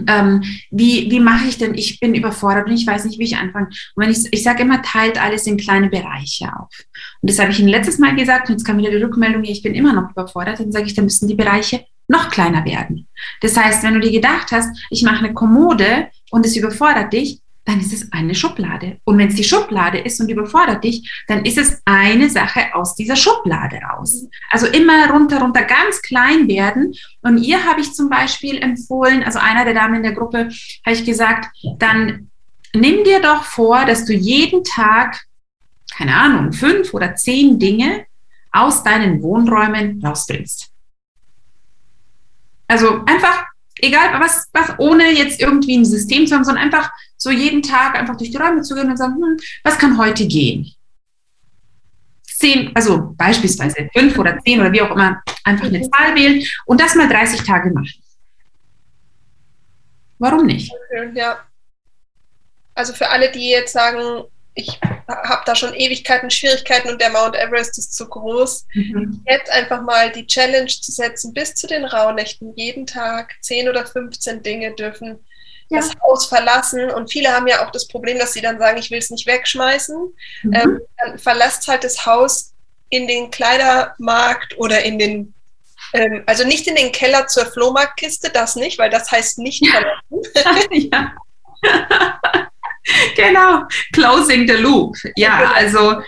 ähm, 0.06 0.42
wie, 0.70 1.10
wie 1.10 1.20
mache 1.20 1.46
ich 1.48 1.58
denn? 1.58 1.74
Ich 1.74 2.00
bin 2.00 2.14
überfordert 2.14 2.66
und 2.66 2.72
ich 2.72 2.86
weiß 2.86 3.04
nicht, 3.04 3.18
wie 3.18 3.24
ich 3.24 3.36
anfange. 3.36 3.66
Und 3.66 4.04
wenn 4.04 4.10
ich, 4.10 4.32
ich 4.32 4.42
sage 4.42 4.62
immer, 4.62 4.82
teilt 4.82 5.20
alles 5.20 5.46
in 5.46 5.56
kleine 5.56 5.88
Bereiche 5.88 6.46
auf. 6.56 6.70
Und 7.20 7.30
das 7.30 7.38
habe 7.38 7.50
ich 7.50 7.60
Ihnen 7.60 7.68
letztes 7.68 7.98
Mal 7.98 8.14
gesagt, 8.16 8.48
und 8.48 8.54
jetzt 8.54 8.64
kam 8.64 8.78
wieder 8.78 8.90
die 8.90 9.02
Rückmeldung, 9.02 9.44
ich 9.44 9.62
bin 9.62 9.74
immer 9.74 9.92
noch 9.92 10.10
überfordert, 10.10 10.60
dann 10.60 10.72
sage 10.72 10.86
ich, 10.86 10.94
dann 10.94 11.04
müssen 11.04 11.28
die 11.28 11.34
Bereiche 11.34 11.84
noch 12.08 12.30
kleiner 12.30 12.64
werden. 12.64 13.08
Das 13.40 13.56
heißt, 13.56 13.82
wenn 13.82 13.94
du 13.94 14.00
dir 14.00 14.12
gedacht 14.12 14.52
hast, 14.52 14.76
ich 14.90 15.02
mache 15.02 15.24
eine 15.24 15.34
Kommode 15.34 16.08
und 16.30 16.44
es 16.44 16.56
überfordert 16.56 17.12
dich, 17.12 17.40
dann 17.64 17.80
ist 17.80 17.92
es 17.92 18.10
eine 18.12 18.34
Schublade. 18.34 18.98
Und 19.04 19.18
wenn 19.18 19.28
es 19.28 19.36
die 19.36 19.44
Schublade 19.44 19.98
ist 19.98 20.20
und 20.20 20.30
überfordert 20.30 20.82
dich, 20.82 21.24
dann 21.28 21.44
ist 21.44 21.58
es 21.58 21.80
eine 21.84 22.28
Sache 22.28 22.74
aus 22.74 22.96
dieser 22.96 23.16
Schublade 23.16 23.76
raus. 23.76 24.26
Also 24.50 24.66
immer 24.66 25.10
runter, 25.10 25.40
runter, 25.40 25.62
ganz 25.62 26.02
klein 26.02 26.48
werden. 26.48 26.92
Und 27.22 27.38
ihr 27.38 27.64
habe 27.64 27.80
ich 27.80 27.92
zum 27.92 28.08
Beispiel 28.08 28.58
empfohlen, 28.58 29.22
also 29.22 29.38
einer 29.38 29.64
der 29.64 29.74
Damen 29.74 29.96
in 29.96 30.02
der 30.02 30.12
Gruppe, 30.12 30.48
habe 30.84 30.96
ich 30.96 31.04
gesagt, 31.04 31.48
dann 31.78 32.30
nimm 32.74 33.04
dir 33.04 33.20
doch 33.20 33.44
vor, 33.44 33.84
dass 33.84 34.04
du 34.04 34.12
jeden 34.12 34.64
Tag, 34.64 35.20
keine 35.96 36.16
Ahnung, 36.16 36.52
fünf 36.52 36.92
oder 36.94 37.14
zehn 37.14 37.58
Dinge 37.58 38.06
aus 38.50 38.82
deinen 38.82 39.22
Wohnräumen 39.22 40.04
rausbringst. 40.04 40.70
Also 42.66 43.04
einfach 43.04 43.51
egal 43.82 44.18
was, 44.20 44.48
was 44.52 44.78
ohne 44.78 45.10
jetzt 45.10 45.40
irgendwie 45.40 45.76
ein 45.76 45.84
System 45.84 46.26
zu 46.26 46.34
haben, 46.34 46.44
sondern 46.44 46.64
einfach 46.64 46.90
so 47.16 47.30
jeden 47.30 47.62
Tag 47.62 47.94
einfach 47.96 48.16
durch 48.16 48.30
die 48.30 48.36
Räume 48.36 48.62
zu 48.62 48.74
gehen 48.74 48.88
und 48.88 48.96
sagen, 48.96 49.16
hm, 49.16 49.36
was 49.64 49.78
kann 49.78 49.98
heute 49.98 50.26
gehen? 50.26 50.72
Zehn, 52.24 52.74
also 52.74 53.14
beispielsweise 53.16 53.88
fünf 53.92 54.18
oder 54.18 54.38
zehn 54.40 54.60
oder 54.60 54.72
wie 54.72 54.82
auch 54.82 54.90
immer, 54.92 55.22
einfach 55.44 55.66
eine 55.66 55.82
Zahl 55.90 56.14
wählen 56.14 56.44
und 56.66 56.80
das 56.80 56.94
mal 56.94 57.08
30 57.08 57.42
Tage 57.42 57.70
machen. 57.70 57.92
Warum 60.18 60.46
nicht? 60.46 60.72
Ja. 61.14 61.40
Also 62.74 62.94
für 62.94 63.08
alle, 63.10 63.30
die 63.30 63.50
jetzt 63.50 63.72
sagen, 63.72 64.24
ich 64.54 64.78
habe 65.08 65.42
da 65.46 65.54
schon 65.54 65.74
Ewigkeiten 65.74 66.30
Schwierigkeiten 66.30 66.90
und 66.90 67.00
der 67.00 67.10
Mount 67.10 67.36
Everest 67.36 67.78
ist 67.78 67.94
zu 67.94 68.08
groß. 68.08 68.66
Mhm. 68.74 69.24
Jetzt 69.26 69.50
einfach 69.50 69.82
mal 69.82 70.10
die 70.12 70.26
Challenge 70.26 70.66
zu 70.66 70.92
setzen, 70.92 71.32
bis 71.32 71.54
zu 71.54 71.66
den 71.66 71.84
Rauhnächten, 71.84 72.54
jeden 72.56 72.86
Tag 72.86 73.34
10 73.40 73.68
oder 73.68 73.86
15 73.86 74.42
Dinge 74.42 74.74
dürfen 74.74 75.24
ja. 75.70 75.80
das 75.80 75.90
Haus 76.02 76.26
verlassen. 76.26 76.90
Und 76.90 77.10
viele 77.10 77.30
haben 77.30 77.46
ja 77.46 77.66
auch 77.66 77.70
das 77.70 77.88
Problem, 77.88 78.18
dass 78.18 78.34
sie 78.34 78.42
dann 78.42 78.58
sagen, 78.58 78.78
ich 78.78 78.90
will 78.90 78.98
es 78.98 79.10
nicht 79.10 79.26
wegschmeißen. 79.26 80.14
Mhm. 80.42 80.52
Ähm, 80.52 80.80
dann 80.98 81.18
verlasst 81.18 81.66
halt 81.68 81.84
das 81.84 82.04
Haus 82.04 82.52
in 82.90 83.08
den 83.08 83.30
Kleidermarkt 83.30 84.58
oder 84.58 84.82
in 84.82 84.98
den, 84.98 85.34
ähm, 85.94 86.24
also 86.26 86.44
nicht 86.44 86.66
in 86.66 86.76
den 86.76 86.92
Keller 86.92 87.26
zur 87.26 87.46
Flohmarktkiste, 87.46 88.30
das 88.30 88.54
nicht, 88.54 88.78
weil 88.78 88.90
das 88.90 89.10
heißt 89.10 89.38
nicht 89.38 89.66
verlassen. 89.66 90.70
ja. 90.92 91.12
genau, 93.16 93.64
closing 93.92 94.46
the 94.46 94.54
loop. 94.54 94.96
Ja, 95.16 95.52
also 95.54 96.02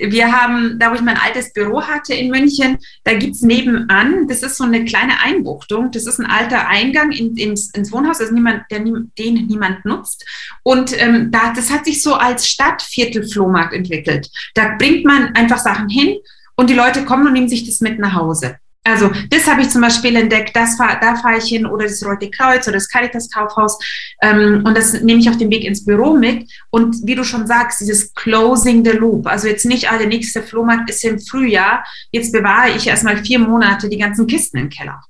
wir 0.00 0.32
haben, 0.32 0.78
da 0.78 0.90
wo 0.90 0.94
ich 0.94 1.02
mein 1.02 1.18
altes 1.18 1.52
Büro 1.52 1.82
hatte 1.82 2.14
in 2.14 2.30
München, 2.30 2.78
da 3.04 3.14
gibt 3.14 3.34
es 3.34 3.42
nebenan, 3.42 4.26
das 4.28 4.42
ist 4.42 4.56
so 4.56 4.64
eine 4.64 4.84
kleine 4.84 5.20
Einbuchtung, 5.20 5.90
das 5.90 6.06
ist 6.06 6.18
ein 6.18 6.26
alter 6.26 6.68
Eingang 6.68 7.12
in, 7.12 7.36
ins, 7.36 7.70
ins 7.74 7.92
Wohnhaus, 7.92 8.20
also 8.20 8.32
niemand, 8.32 8.62
der, 8.70 8.80
den 8.80 9.46
niemand 9.46 9.84
nutzt. 9.84 10.24
Und 10.62 10.98
ähm, 11.00 11.30
da, 11.30 11.52
das 11.52 11.70
hat 11.70 11.84
sich 11.84 12.02
so 12.02 12.14
als 12.14 12.48
Stadtviertel-Flohmarkt 12.48 13.74
entwickelt. 13.74 14.30
Da 14.54 14.76
bringt 14.78 15.04
man 15.04 15.34
einfach 15.34 15.58
Sachen 15.58 15.88
hin 15.88 16.16
und 16.56 16.70
die 16.70 16.74
Leute 16.74 17.04
kommen 17.04 17.26
und 17.26 17.34
nehmen 17.34 17.48
sich 17.48 17.66
das 17.66 17.80
mit 17.80 17.98
nach 17.98 18.14
Hause. 18.14 18.58
Also 18.82 19.10
das 19.28 19.46
habe 19.46 19.60
ich 19.60 19.68
zum 19.68 19.82
Beispiel 19.82 20.16
entdeckt, 20.16 20.56
das 20.56 20.76
fahr, 20.76 20.98
da 21.00 21.14
fahre 21.14 21.36
ich 21.36 21.44
hin 21.44 21.66
oder 21.66 21.84
das 21.84 22.04
Rote 22.04 22.30
Kreuz 22.30 22.66
oder 22.66 22.78
das 22.78 22.88
Caritas 22.88 23.30
Kaufhaus 23.30 23.78
ähm, 24.22 24.62
und 24.64 24.74
das 24.74 24.94
nehme 25.02 25.20
ich 25.20 25.28
auf 25.28 25.36
dem 25.36 25.50
Weg 25.50 25.64
ins 25.64 25.84
Büro 25.84 26.14
mit. 26.14 26.50
Und 26.70 26.96
wie 27.04 27.14
du 27.14 27.22
schon 27.22 27.46
sagst, 27.46 27.80
dieses 27.80 28.14
Closing 28.14 28.82
the 28.82 28.92
Loop, 28.92 29.26
also 29.26 29.48
jetzt 29.48 29.66
nicht, 29.66 29.90
ah, 29.90 29.98
der 29.98 30.06
nächste 30.06 30.42
Flohmarkt 30.42 30.88
ist 30.88 31.04
im 31.04 31.20
Frühjahr, 31.20 31.84
jetzt 32.10 32.32
bewahre 32.32 32.70
ich 32.70 32.86
erstmal 32.86 33.22
vier 33.22 33.38
Monate 33.38 33.88
die 33.90 33.98
ganzen 33.98 34.26
Kisten 34.26 34.56
im 34.56 34.70
Keller. 34.70 35.02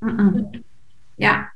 Mm 0.00 0.08
-mm. 0.08 0.62
Ja, 1.16 1.48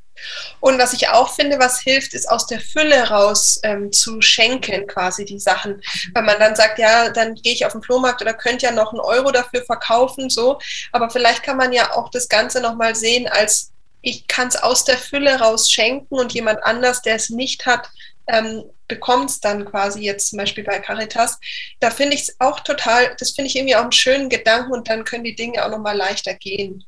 und 0.61 0.79
was 0.79 0.93
ich 0.93 1.09
auch 1.09 1.35
finde, 1.35 1.59
was 1.59 1.81
hilft, 1.81 2.15
ist 2.15 2.29
aus 2.29 2.47
der 2.47 2.61
Fülle 2.61 3.09
raus 3.09 3.61
ähm, 3.63 3.93
zu 3.93 4.21
schenken, 4.21 4.87
quasi 4.87 5.25
die 5.25 5.39
Sachen. 5.39 5.83
Weil 6.15 6.23
man 6.23 6.39
dann 6.39 6.57
sagt, 6.57 6.79
ja, 6.79 7.11
dann 7.11 7.35
gehe 7.35 7.53
ich 7.53 7.67
auf 7.67 7.73
den 7.73 7.83
Flohmarkt 7.83 8.23
oder 8.23 8.35
könnte 8.35 8.67
ja 8.67 8.73
noch 8.73 8.93
einen 8.93 9.01
Euro 9.01 9.31
dafür 9.31 9.65
verkaufen, 9.65 10.31
so. 10.31 10.59
Aber 10.93 11.11
vielleicht 11.11 11.43
kann 11.43 11.57
man 11.57 11.73
ja 11.73 11.93
auch 11.93 12.11
das 12.11 12.29
Ganze 12.29 12.61
nochmal 12.61 12.95
sehen 12.95 13.29
als, 13.29 13.73
ich 14.01 14.27
kann 14.27 14.49
es 14.49 14.57
aus 14.57 14.85
der 14.85 14.99
Fülle 14.99 15.39
raus 15.41 15.71
schenken 15.71 16.15
und 16.15 16.33
jemand 16.33 16.63
anders, 16.63 17.03
der 17.03 17.17
es 17.17 17.31
nicht 17.31 17.67
hat, 17.67 17.89
ähm, 18.27 18.65
bekommt 18.89 19.31
es 19.31 19.41
dann 19.41 19.65
quasi 19.65 20.01
jetzt 20.01 20.31
zum 20.31 20.39
Beispiel 20.39 20.65
bei 20.65 20.79
Caritas. 20.79 21.39
Da 21.81 21.91
finde 21.91 22.15
ich 22.15 22.23
es 22.23 22.37
auch 22.39 22.61
total, 22.61 23.15
das 23.19 23.31
finde 23.33 23.49
ich 23.49 23.57
irgendwie 23.57 23.77
auch 23.77 23.83
einen 23.83 23.93
schönen 23.93 24.29
Gedanken 24.29 24.73
und 24.73 24.89
dann 24.89 25.05
können 25.05 25.25
die 25.25 25.35
Dinge 25.35 25.65
auch 25.65 25.71
nochmal 25.71 25.97
leichter 25.97 26.35
gehen. 26.35 26.85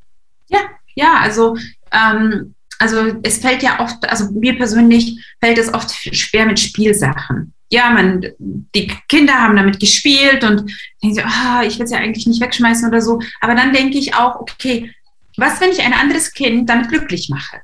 Ja, 0.48 0.60
ja, 0.94 1.20
also 1.20 1.56
ähm, 1.92 2.55
also 2.78 3.16
es 3.22 3.38
fällt 3.38 3.62
ja 3.62 3.80
oft, 3.80 4.08
also 4.08 4.30
mir 4.32 4.56
persönlich 4.56 5.24
fällt 5.40 5.58
es 5.58 5.72
oft 5.72 5.90
schwer 6.14 6.46
mit 6.46 6.60
Spielsachen. 6.60 7.52
Ja, 7.70 7.90
man, 7.90 8.24
die 8.38 8.92
Kinder 9.08 9.34
haben 9.34 9.56
damit 9.56 9.80
gespielt 9.80 10.44
und 10.44 10.70
denken 11.02 11.16
so, 11.16 11.22
ah, 11.22 11.62
ich 11.64 11.78
will 11.78 11.84
es 11.84 11.90
ja 11.90 11.98
eigentlich 11.98 12.26
nicht 12.26 12.40
wegschmeißen 12.40 12.88
oder 12.88 13.00
so. 13.00 13.20
Aber 13.40 13.54
dann 13.54 13.72
denke 13.72 13.98
ich 13.98 14.14
auch, 14.14 14.36
okay, 14.36 14.94
was, 15.36 15.60
wenn 15.60 15.70
ich 15.70 15.82
ein 15.82 15.92
anderes 15.92 16.32
Kind 16.32 16.68
damit 16.68 16.88
glücklich 16.88 17.28
mache? 17.28 17.60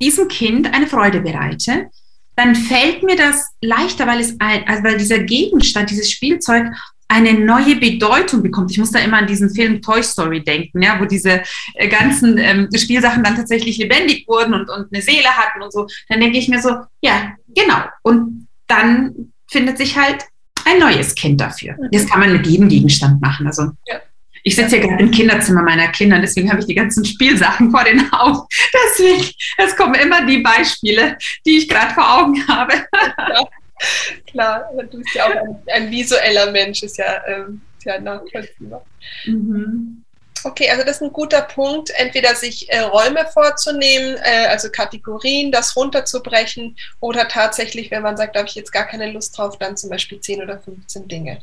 Diesem 0.00 0.28
Kind 0.28 0.72
eine 0.72 0.86
Freude 0.86 1.20
bereite, 1.20 1.90
dann 2.36 2.54
fällt 2.54 3.02
mir 3.02 3.16
das 3.16 3.46
leichter, 3.60 4.06
weil 4.06 4.20
es 4.20 4.38
ein, 4.40 4.66
also 4.66 4.82
weil 4.84 4.98
dieser 4.98 5.20
Gegenstand, 5.20 5.90
dieses 5.90 6.10
Spielzeug 6.10 6.66
eine 7.08 7.34
neue 7.34 7.76
Bedeutung 7.76 8.42
bekommt. 8.42 8.70
Ich 8.70 8.78
muss 8.78 8.90
da 8.90 8.98
immer 8.98 9.18
an 9.18 9.26
diesen 9.26 9.50
Film 9.54 9.82
Toy 9.82 10.02
Story 10.02 10.42
denken, 10.42 10.82
ja, 10.82 10.98
wo 11.00 11.04
diese 11.04 11.42
äh, 11.74 11.88
ganzen 11.88 12.38
ähm, 12.38 12.68
Spielsachen 12.74 13.22
dann 13.22 13.36
tatsächlich 13.36 13.78
lebendig 13.78 14.26
wurden 14.26 14.54
und, 14.54 14.68
und 14.70 14.88
eine 14.92 15.02
Seele 15.02 15.28
hatten 15.28 15.62
und 15.62 15.72
so. 15.72 15.86
Dann 16.08 16.20
denke 16.20 16.38
ich 16.38 16.48
mir 16.48 16.60
so, 16.60 16.70
ja, 17.02 17.34
genau. 17.54 17.82
Und 18.02 18.48
dann 18.66 19.32
findet 19.48 19.78
sich 19.78 19.96
halt 19.96 20.24
ein 20.64 20.78
neues 20.78 21.14
Kind 21.14 21.40
dafür. 21.40 21.74
Mhm. 21.74 21.88
Das 21.92 22.06
kann 22.06 22.20
man 22.20 22.32
mit 22.32 22.46
jedem 22.46 22.68
Gegenstand 22.68 23.20
machen. 23.20 23.46
Also 23.46 23.70
ja. 23.86 24.00
ich 24.42 24.56
sitze 24.56 24.76
hier 24.76 24.88
gerade 24.88 25.02
im 25.02 25.10
Kinderzimmer 25.10 25.62
meiner 25.62 25.88
Kinder, 25.88 26.18
deswegen 26.18 26.50
habe 26.50 26.60
ich 26.60 26.66
die 26.66 26.74
ganzen 26.74 27.04
Spielsachen 27.04 27.70
vor 27.70 27.84
den 27.84 28.10
Augen. 28.12 28.46
Deswegen, 28.72 29.30
es 29.58 29.76
kommen 29.76 29.94
immer 29.94 30.26
die 30.26 30.38
Beispiele, 30.38 31.16
die 31.44 31.58
ich 31.58 31.68
gerade 31.68 31.94
vor 31.94 32.18
Augen 32.18 32.46
habe. 32.48 32.74
Ja. 32.92 33.44
Klar, 34.26 34.70
du 34.90 34.98
bist 34.98 35.14
ja 35.14 35.26
auch 35.26 35.36
ein, 35.36 35.62
ein 35.72 35.90
visueller 35.90 36.50
Mensch, 36.50 36.82
ist 36.82 36.98
ja, 36.98 37.22
ähm, 37.26 37.62
ist 37.78 37.84
ja 37.84 38.00
nachvollziehbar. 38.00 38.84
Mhm. 39.24 40.04
Okay, 40.46 40.68
also 40.68 40.84
das 40.84 40.96
ist 40.96 41.02
ein 41.02 41.12
guter 41.12 41.40
Punkt, 41.40 41.90
entweder 41.96 42.34
sich 42.34 42.70
äh, 42.70 42.80
Räume 42.80 43.26
vorzunehmen, 43.32 44.16
äh, 44.22 44.46
also 44.48 44.68
Kategorien, 44.70 45.50
das 45.50 45.74
runterzubrechen 45.74 46.76
oder 47.00 47.28
tatsächlich, 47.28 47.90
wenn 47.90 48.02
man 48.02 48.18
sagt, 48.18 48.34
da 48.34 48.40
habe 48.40 48.48
ich 48.48 48.54
jetzt 48.54 48.72
gar 48.72 48.84
keine 48.84 49.10
Lust 49.10 49.36
drauf, 49.38 49.58
dann 49.58 49.76
zum 49.78 49.88
Beispiel 49.88 50.20
10 50.20 50.42
oder 50.42 50.58
15 50.58 51.08
Dinge. 51.08 51.40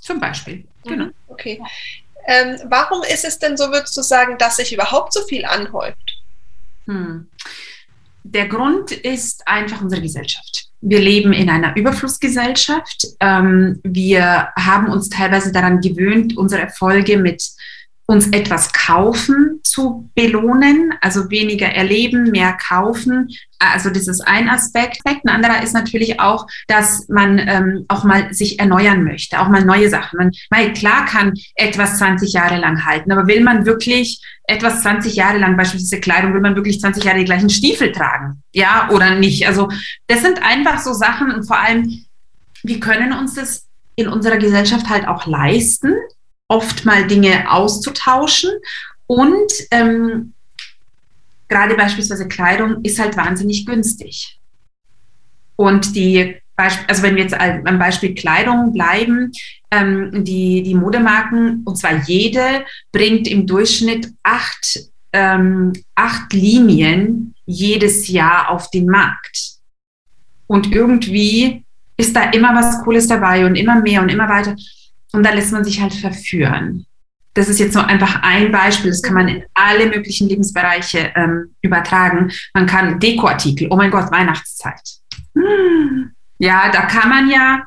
Zum 0.00 0.20
Beispiel, 0.20 0.64
mhm, 0.84 0.88
genau. 0.88 1.06
Okay. 1.28 1.62
Ähm, 2.26 2.60
warum 2.64 3.02
ist 3.04 3.24
es 3.24 3.38
denn 3.38 3.56
so, 3.56 3.70
würdest 3.70 3.96
du 3.96 4.02
sagen, 4.02 4.36
dass 4.36 4.56
sich 4.56 4.72
überhaupt 4.72 5.14
so 5.14 5.22
viel 5.22 5.44
anhäuft? 5.46 6.22
Hm. 6.86 7.30
Der 8.30 8.48
Grund 8.48 8.90
ist 8.90 9.46
einfach 9.46 9.80
unsere 9.80 10.02
Gesellschaft 10.02 10.66
wir 10.80 11.00
leben 11.00 11.32
in 11.32 11.50
einer 11.50 11.76
Überflussgesellschaft. 11.76 13.06
Ähm, 13.20 13.80
wir 13.82 14.48
haben 14.56 14.88
uns 14.88 15.08
teilweise 15.08 15.50
daran 15.50 15.80
gewöhnt, 15.80 16.36
unsere 16.36 16.62
Erfolge 16.62 17.18
mit 17.18 17.42
uns 18.06 18.28
etwas 18.28 18.72
kaufen 18.72 19.60
zu 19.64 20.08
belohnen, 20.14 20.94
also 21.00 21.28
weniger 21.28 21.66
erleben, 21.66 22.30
mehr 22.30 22.52
kaufen. 22.52 23.28
Also 23.58 23.90
das 23.90 24.06
ist 24.06 24.20
ein 24.20 24.48
Aspekt. 24.48 25.00
Ein 25.04 25.20
anderer 25.28 25.62
ist 25.62 25.74
natürlich 25.74 26.20
auch, 26.20 26.46
dass 26.68 27.08
man 27.08 27.38
ähm, 27.38 27.84
auch 27.88 28.04
mal 28.04 28.32
sich 28.32 28.60
erneuern 28.60 29.02
möchte, 29.02 29.40
auch 29.40 29.48
mal 29.48 29.64
neue 29.64 29.90
Sachen. 29.90 30.18
Man, 30.18 30.30
weil 30.50 30.72
klar 30.72 31.04
kann 31.06 31.34
etwas 31.56 31.98
20 31.98 32.32
Jahre 32.32 32.58
lang 32.58 32.84
halten, 32.86 33.10
aber 33.10 33.26
will 33.26 33.42
man 33.42 33.66
wirklich 33.66 34.22
etwas 34.44 34.82
20 34.82 35.16
Jahre 35.16 35.38
lang, 35.38 35.56
beispielsweise 35.56 36.00
Kleidung, 36.00 36.32
will 36.32 36.40
man 36.40 36.54
wirklich 36.54 36.80
20 36.80 37.02
Jahre 37.02 37.18
die 37.18 37.24
gleichen 37.24 37.50
Stiefel 37.50 37.90
tragen? 37.90 38.42
Ja, 38.52 38.88
oder 38.92 39.16
nicht? 39.16 39.48
Also 39.48 39.68
das 40.06 40.22
sind 40.22 40.40
einfach 40.42 40.78
so 40.78 40.92
Sachen 40.92 41.32
und 41.32 41.44
vor 41.44 41.58
allem, 41.58 42.04
wir 42.62 42.78
können 42.78 43.12
uns 43.12 43.34
das 43.34 43.66
in 43.96 44.06
unserer 44.06 44.36
Gesellschaft 44.36 44.88
halt 44.88 45.08
auch 45.08 45.26
leisten, 45.26 45.94
oft 46.48 46.84
mal 46.84 47.06
Dinge 47.06 47.50
auszutauschen 47.50 48.50
und 49.06 49.52
ähm, 49.70 50.32
gerade 51.48 51.74
beispielsweise 51.74 52.28
Kleidung 52.28 52.82
ist 52.82 52.98
halt 52.98 53.16
wahnsinnig 53.16 53.66
günstig. 53.66 54.38
Und 55.56 55.94
die, 55.96 56.36
also 56.56 57.02
wenn 57.02 57.16
wir 57.16 57.22
jetzt 57.22 57.38
beim 57.38 57.78
Beispiel 57.78 58.14
Kleidung 58.14 58.72
bleiben, 58.72 59.32
ähm, 59.70 60.24
die, 60.24 60.62
die 60.62 60.74
Modemarken, 60.74 61.62
und 61.64 61.76
zwar 61.76 62.02
jede, 62.06 62.64
bringt 62.92 63.26
im 63.28 63.46
Durchschnitt 63.46 64.12
acht, 64.22 64.80
ähm, 65.12 65.72
acht 65.94 66.32
Linien 66.32 67.34
jedes 67.46 68.08
Jahr 68.08 68.50
auf 68.50 68.70
den 68.70 68.86
Markt. 68.86 69.56
Und 70.46 70.72
irgendwie 70.72 71.64
ist 71.96 72.14
da 72.14 72.30
immer 72.30 72.54
was 72.54 72.82
Cooles 72.82 73.06
dabei 73.06 73.46
und 73.46 73.56
immer 73.56 73.80
mehr 73.80 74.02
und 74.02 74.10
immer 74.10 74.28
weiter. 74.28 74.54
Und 75.16 75.22
da 75.22 75.32
lässt 75.32 75.50
man 75.50 75.64
sich 75.64 75.80
halt 75.80 75.94
verführen. 75.94 76.84
Das 77.32 77.48
ist 77.48 77.58
jetzt 77.58 77.72
so 77.72 77.80
einfach 77.80 78.20
ein 78.22 78.52
Beispiel. 78.52 78.90
Das 78.90 79.02
kann 79.02 79.14
man 79.14 79.28
in 79.28 79.44
alle 79.54 79.86
möglichen 79.86 80.28
Lebensbereiche 80.28 81.10
ähm, 81.16 81.54
übertragen. 81.62 82.30
Man 82.52 82.66
kann 82.66 83.00
Dekoartikel, 83.00 83.68
oh 83.70 83.76
mein 83.76 83.90
Gott, 83.90 84.12
Weihnachtszeit. 84.12 84.80
Ja, 86.38 86.70
da 86.70 86.82
kann 86.82 87.08
man 87.08 87.30
ja 87.30 87.62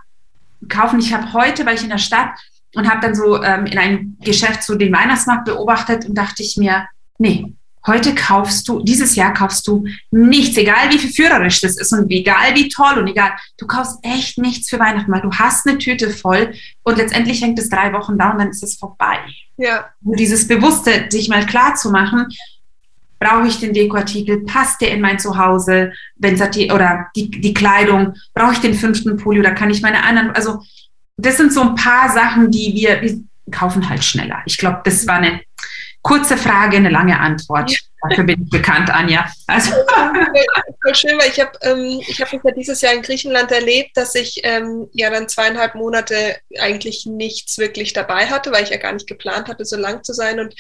kaufen. 0.68 1.00
Ich 1.00 1.12
habe 1.12 1.34
heute, 1.34 1.66
weil 1.66 1.74
ich 1.74 1.84
in 1.84 1.90
der 1.90 1.98
Stadt 1.98 2.38
und 2.76 2.88
habe 2.88 3.02
dann 3.02 3.16
so 3.16 3.44
ähm, 3.44 3.66
in 3.66 3.80
einem 3.80 4.18
Geschäft 4.22 4.62
so 4.62 4.76
den 4.76 4.94
Weihnachtsmarkt 4.94 5.46
beobachtet 5.46 6.06
und 6.06 6.16
dachte 6.16 6.44
ich 6.44 6.56
mir, 6.56 6.88
nee, 7.18 7.56
Heute 7.88 8.14
kaufst 8.14 8.68
du, 8.68 8.84
dieses 8.84 9.16
Jahr 9.16 9.34
kaufst 9.34 9.68
du 9.68 9.86
nichts, 10.12 10.58
egal 10.58 10.90
wie 10.92 10.98
viel 11.00 11.12
führerisch 11.12 11.62
das 11.62 11.78
ist 11.78 11.94
und 11.94 12.12
egal 12.12 12.56
wie 12.56 12.68
toll 12.68 12.98
und 12.98 13.08
egal, 13.08 13.32
du 13.58 13.68
kaufst 13.68 14.00
echt 14.04 14.38
nichts 14.38 14.70
für 14.70 14.80
Weihnachten, 14.80 15.12
weil 15.12 15.22
du 15.22 15.32
hast 15.32 15.68
eine 15.68 15.78
Tüte 15.78 16.10
voll 16.10 16.54
und 16.84 16.98
letztendlich 16.98 17.42
hängt 17.42 17.58
es 17.58 17.70
drei 17.70 17.94
Wochen 17.94 18.18
da 18.18 18.32
und 18.32 18.40
dann 18.40 18.50
ist 18.50 18.64
es 18.64 18.76
vorbei. 18.76 19.18
Ja. 19.58 19.90
Und 20.04 20.20
dieses 20.20 20.48
Bewusste, 20.48 21.08
sich 21.10 21.30
mal 21.30 21.46
klar 21.46 21.76
zu 21.76 21.90
machen, 21.90 22.28
brauche 23.20 23.48
ich 23.48 23.60
den 23.60 23.74
Dekoartikel, 23.74 24.44
passt 24.46 24.82
der 24.82 24.92
in 24.92 25.02
mein 25.02 25.20
Zuhause, 25.20 25.92
wenn 26.16 26.36
oder 26.72 27.08
die, 27.16 27.30
die 27.30 27.54
Kleidung, 27.54 28.16
brauche 28.34 28.54
ich 28.54 28.60
den 28.60 28.74
fünften 28.74 29.18
Pulli 29.18 29.40
oder 29.40 29.52
kann 29.52 29.70
ich 29.70 29.82
meine 29.82 30.04
anderen, 30.04 30.32
also 30.32 30.62
das 31.18 31.38
sind 31.38 31.54
so 31.54 31.62
ein 31.62 31.76
paar 31.76 32.12
Sachen, 32.12 32.50
die 32.50 32.74
wir, 32.74 33.02
wir 33.02 33.20
kaufen 33.52 33.90
halt 33.90 34.04
schneller. 34.04 34.42
Ich 34.46 34.58
glaube, 34.58 34.82
das 34.86 35.06
war 35.06 35.16
eine 35.16 35.42
kurze 36.02 36.38
Frage, 36.38 36.78
eine 36.78 36.90
lange 36.90 37.20
Antwort. 37.20 37.76
Dafür 38.08 38.24
bin 38.24 38.44
ich 38.44 38.50
bekannt, 38.50 38.90
Anja. 38.90 39.26
Also. 39.50 39.72
Voll 40.82 40.96
schön, 40.96 41.18
weil 41.20 41.30
ich 41.30 41.40
habe 41.40 41.52
ähm, 41.62 42.02
ich 42.08 42.22
hab 42.22 42.32
ja 42.32 42.52
dieses 42.52 42.82
Jahr 42.82 42.94
in 42.94 43.02
Griechenland 43.02 43.52
erlebt, 43.52 43.98
dass 43.98 44.16
ich 44.16 44.42
ähm, 44.44 44.88
ja 44.94 45.10
dann 45.10 45.28
zweieinhalb 45.28 45.76
Monate 45.76 46.38
eigentlich 46.60 47.06
nichts 47.06 47.58
wirklich 47.58 47.94
dabei 47.94 48.28
hatte, 48.28 48.52
weil 48.52 48.64
ich 48.64 48.70
ja 48.70 48.78
gar 48.78 48.94
nicht 48.94 49.08
geplant 49.08 49.48
hatte, 49.48 49.66
so 49.66 49.76
lang 49.76 50.04
zu 50.04 50.14
sein. 50.14 50.40
Und 50.40 50.56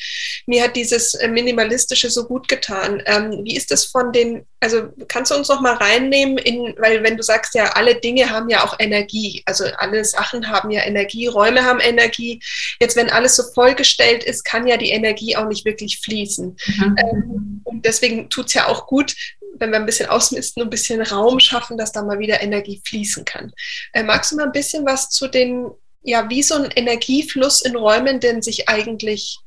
mir 0.46 0.64
hat 0.64 0.76
dieses 0.76 1.14
äh, 1.14 1.28
Minimalistische 1.28 2.10
so 2.10 2.26
gut 2.26 2.48
getan. 2.48 3.02
Ähm, 3.06 3.42
wie 3.44 3.56
ist 3.56 3.72
das 3.72 3.86
von 3.86 4.12
den, 4.12 4.46
also 4.60 4.90
kannst 5.08 5.32
du 5.32 5.36
uns 5.36 5.48
noch 5.48 5.62
mal 5.62 5.76
reinnehmen, 5.76 6.38
in, 6.38 6.76
weil 6.80 7.04
wenn 7.04 7.16
du 7.16 7.24
sagst 7.24 7.54
ja, 7.56 7.66
alle 7.74 7.96
Dinge 7.96 8.30
haben 8.30 8.50
ja 8.50 8.66
auch 8.66 8.76
Energie, 8.80 9.44
also 9.46 9.66
alle 9.78 10.04
Sachen 10.04 10.50
haben 10.50 10.72
ja 10.72 10.84
Energie, 10.84 11.28
Räume 11.28 11.64
haben 11.64 11.80
Energie. 11.80 12.42
Jetzt, 12.82 12.96
wenn 12.96 13.10
alles 13.10 13.36
so 13.36 13.44
vollgestellt 13.54 14.24
ist, 14.24 14.44
kann 14.44 14.68
ja 14.68 14.78
die 14.78 14.90
Energie 14.90 15.36
auch 15.36 15.48
nicht 15.48 15.66
wirklich 15.66 16.00
fließen. 16.00 16.58
Mhm. 16.66 16.96
Ähm, 16.98 17.62
und 17.64 17.86
deswegen 17.86 18.30
tut 18.30 18.48
es 18.48 18.54
ja 18.54 18.68
auch 18.68 18.79
gut, 18.86 19.16
wenn 19.58 19.72
wir 19.72 19.80
ein 19.80 19.86
bisschen 19.86 20.10
ausmisten 20.10 20.62
und 20.62 20.68
ein 20.68 20.72
bisschen 20.72 21.02
Raum 21.02 21.40
schaffen, 21.40 21.78
dass 21.78 21.92
da 21.92 22.04
mal 22.04 22.20
wieder 22.20 22.42
Energie 22.42 22.82
fließen 22.86 23.26
kann. 23.26 23.52
Äh, 23.94 24.04
magst 24.04 24.32
du 24.32 24.36
mal 24.36 24.46
ein 24.46 24.52
bisschen 24.52 24.86
was 24.86 25.10
zu 25.10 25.28
den, 25.28 25.70
ja, 26.02 26.30
wie 26.30 26.44
so 26.44 26.56
ein 26.56 26.70
Energiefluss 26.76 27.62
in 27.62 27.76
Räumen 27.76 28.20
denn 28.20 28.42
sich 28.42 28.70
eigentlich, 28.70 29.40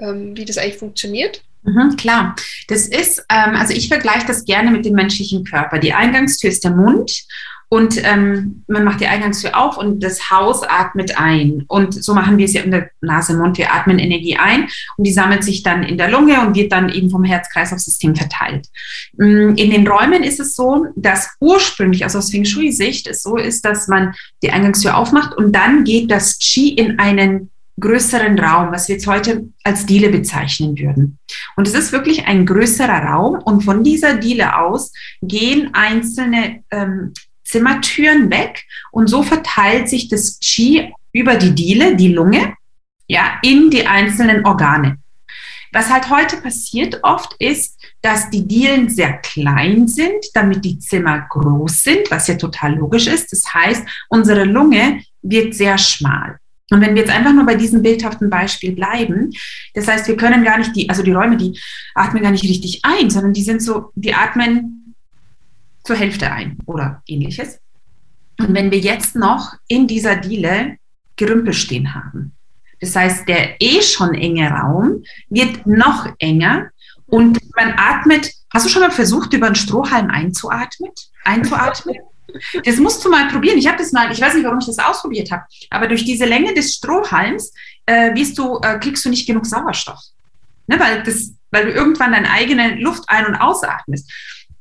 ähm, 0.00 0.36
wie 0.36 0.44
das 0.44 0.58
eigentlich 0.58 0.78
funktioniert? 0.78 1.42
Mhm, 1.62 1.96
klar, 1.96 2.36
das 2.68 2.88
ist, 2.88 3.24
ähm, 3.30 3.56
also 3.56 3.72
ich 3.72 3.88
vergleiche 3.88 4.26
das 4.26 4.44
gerne 4.44 4.70
mit 4.70 4.84
dem 4.84 4.94
menschlichen 4.94 5.44
Körper. 5.44 5.78
Die 5.78 5.94
Eingangstür 5.94 6.50
ist 6.50 6.64
der 6.64 6.72
Mund 6.72 7.24
Und 7.68 8.02
ähm, 8.04 8.62
man 8.68 8.84
macht 8.84 9.00
die 9.00 9.06
Eingangstür 9.06 9.56
auf 9.56 9.78
und 9.78 10.02
das 10.02 10.30
Haus 10.30 10.62
atmet 10.62 11.18
ein. 11.18 11.64
Und 11.68 12.02
so 12.04 12.14
machen 12.14 12.38
wir 12.38 12.44
es 12.44 12.52
ja 12.52 12.62
in 12.62 12.70
der 12.70 12.90
Nase, 13.00 13.36
Mund. 13.36 13.58
Wir 13.58 13.72
atmen 13.72 13.98
Energie 13.98 14.36
ein 14.36 14.68
und 14.96 15.04
die 15.04 15.12
sammelt 15.12 15.44
sich 15.44 15.62
dann 15.62 15.82
in 15.82 15.98
der 15.98 16.10
Lunge 16.10 16.40
und 16.40 16.54
wird 16.54 16.72
dann 16.72 16.88
eben 16.88 17.10
vom 17.10 17.24
Herz-Kreislauf-System 17.24 18.14
verteilt. 18.14 18.68
Mm, 19.16 19.54
in 19.56 19.70
den 19.70 19.86
Räumen 19.86 20.22
ist 20.22 20.40
es 20.40 20.54
so, 20.54 20.86
dass 20.96 21.30
ursprünglich, 21.40 22.04
also 22.04 22.18
aus 22.18 22.30
Feng 22.30 22.44
Shui-Sicht, 22.44 23.06
es 23.06 23.22
so 23.22 23.36
ist, 23.36 23.64
dass 23.64 23.88
man 23.88 24.14
die 24.42 24.50
Eingangstür 24.50 24.96
aufmacht 24.96 25.34
und 25.36 25.52
dann 25.52 25.84
geht 25.84 26.10
das 26.10 26.38
Qi 26.38 26.68
in 26.70 26.98
einen 26.98 27.50
größeren 27.80 28.38
Raum, 28.38 28.72
was 28.72 28.88
wir 28.88 28.96
jetzt 28.96 29.06
heute 29.06 29.48
als 29.64 29.86
Diele 29.86 30.08
bezeichnen 30.08 30.78
würden. 30.78 31.18
Und 31.56 31.66
es 31.66 31.74
ist 31.74 31.92
wirklich 31.92 32.26
ein 32.26 32.46
größerer 32.46 33.04
Raum 33.04 33.36
und 33.36 33.62
von 33.62 33.82
dieser 33.82 34.14
Diele 34.14 34.58
aus 34.58 34.92
gehen 35.22 35.70
einzelne 35.72 36.62
ähm, 36.70 37.12
Zimmertüren 37.44 38.30
weg 38.30 38.64
und 38.90 39.08
so 39.08 39.22
verteilt 39.22 39.88
sich 39.88 40.08
das 40.08 40.38
Qi 40.40 40.92
über 41.12 41.36
die 41.36 41.54
Diele, 41.54 41.96
die 41.96 42.12
Lunge, 42.12 42.54
ja, 43.06 43.38
in 43.42 43.70
die 43.70 43.86
einzelnen 43.86 44.44
Organe. 44.44 44.98
Was 45.72 45.92
halt 45.92 46.08
heute 46.08 46.36
passiert 46.36 47.00
oft 47.02 47.34
ist, 47.40 47.80
dass 48.00 48.30
die 48.30 48.46
Dielen 48.46 48.88
sehr 48.88 49.14
klein 49.18 49.88
sind, 49.88 50.24
damit 50.32 50.64
die 50.64 50.78
Zimmer 50.78 51.26
groß 51.28 51.82
sind, 51.82 52.10
was 52.10 52.28
ja 52.28 52.36
total 52.36 52.76
logisch 52.76 53.08
ist. 53.08 53.32
Das 53.32 53.52
heißt, 53.52 53.84
unsere 54.08 54.44
Lunge 54.44 55.02
wird 55.22 55.52
sehr 55.54 55.76
schmal. 55.78 56.38
Und 56.70 56.80
wenn 56.80 56.94
wir 56.94 57.02
jetzt 57.02 57.12
einfach 57.12 57.32
nur 57.32 57.44
bei 57.44 57.56
diesem 57.56 57.82
bildhaften 57.82 58.30
Beispiel 58.30 58.72
bleiben, 58.72 59.32
das 59.74 59.88
heißt, 59.88 60.06
wir 60.06 60.16
können 60.16 60.44
gar 60.44 60.58
nicht 60.58 60.74
die, 60.76 60.88
also 60.88 61.02
die 61.02 61.12
Räume, 61.12 61.36
die 61.36 61.58
atmen 61.94 62.22
gar 62.22 62.30
nicht 62.30 62.44
richtig 62.44 62.80
ein, 62.84 63.10
sondern 63.10 63.32
die 63.32 63.42
sind 63.42 63.60
so, 63.60 63.90
die 63.96 64.14
atmen 64.14 64.83
zur 65.84 65.96
Hälfte 65.96 66.32
ein 66.32 66.58
oder 66.66 67.02
ähnliches. 67.06 67.60
Und 68.38 68.54
wenn 68.54 68.70
wir 68.70 68.78
jetzt 68.78 69.14
noch 69.14 69.52
in 69.68 69.86
dieser 69.86 70.16
Diele 70.16 70.78
Gerümpel 71.16 71.52
stehen 71.52 71.94
haben, 71.94 72.32
das 72.80 72.96
heißt, 72.96 73.28
der 73.28 73.60
eh 73.60 73.80
schon 73.82 74.14
enge 74.14 74.50
Raum 74.50 75.04
wird 75.28 75.66
noch 75.66 76.08
enger 76.18 76.70
und 77.06 77.38
man 77.54 77.74
atmet. 77.76 78.30
Hast 78.52 78.66
du 78.66 78.70
schon 78.70 78.82
mal 78.82 78.90
versucht, 78.90 79.32
über 79.32 79.46
einen 79.46 79.54
Strohhalm 79.54 80.10
einzuatmen? 80.10 80.90
einzuatmen? 81.24 81.96
Das 82.64 82.76
musst 82.78 83.04
du 83.04 83.10
mal 83.10 83.28
probieren. 83.28 83.58
Ich 83.58 83.66
habe 83.66 83.78
das 83.78 83.92
mal, 83.92 84.10
ich 84.10 84.20
weiß 84.20 84.34
nicht, 84.34 84.44
warum 84.44 84.58
ich 84.58 84.66
das 84.66 84.78
ausprobiert 84.78 85.30
habe, 85.30 85.44
aber 85.70 85.86
durch 85.86 86.04
diese 86.04 86.24
Länge 86.24 86.52
des 86.52 86.74
Strohhalms 86.74 87.52
äh, 87.86 88.14
wirst 88.14 88.36
du, 88.38 88.58
äh, 88.62 88.78
kriegst 88.78 89.04
du 89.04 89.10
nicht 89.10 89.26
genug 89.26 89.46
Sauerstoff. 89.46 90.00
Ne, 90.66 90.80
weil, 90.80 91.02
das, 91.02 91.32
weil 91.50 91.66
du 91.66 91.72
irgendwann 91.72 92.12
deine 92.12 92.30
eigene 92.30 92.76
Luft 92.76 93.04
ein- 93.06 93.26
und 93.26 93.36
ausatmest. 93.36 94.10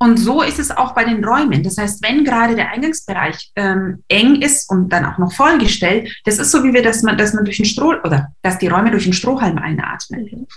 Und 0.03 0.17
so 0.17 0.41
ist 0.41 0.59
es 0.59 0.69
auch 0.69 0.93
bei 0.93 1.05
den 1.05 1.23
Räumen. 1.23 1.63
Das 1.63 1.77
heißt, 1.77 2.03
wenn 2.03 2.25
gerade 2.25 2.57
der 2.57 2.71
Eingangsbereich 2.71 3.51
ähm, 3.55 4.03
eng 4.09 4.41
ist 4.41 4.69
und 4.69 4.89
dann 4.89 5.05
auch 5.05 5.17
noch 5.17 5.31
vollgestellt, 5.31 6.13
das 6.25 6.39
ist 6.39 6.51
so 6.51 6.61
wie 6.65 6.73
wir, 6.73 6.83
dass 6.83 7.03
man, 7.03 7.17
dass 7.17 7.33
man 7.33 7.45
durch 7.45 7.55
den 7.55 7.65
Stroh 7.65 7.95
oder 8.03 8.27
dass 8.41 8.57
die 8.57 8.67
Räume 8.67 8.91
durch 8.91 9.05
den 9.05 9.13
Strohhalm 9.13 9.57
einatmen. 9.57 10.27
Mhm. 10.29 10.47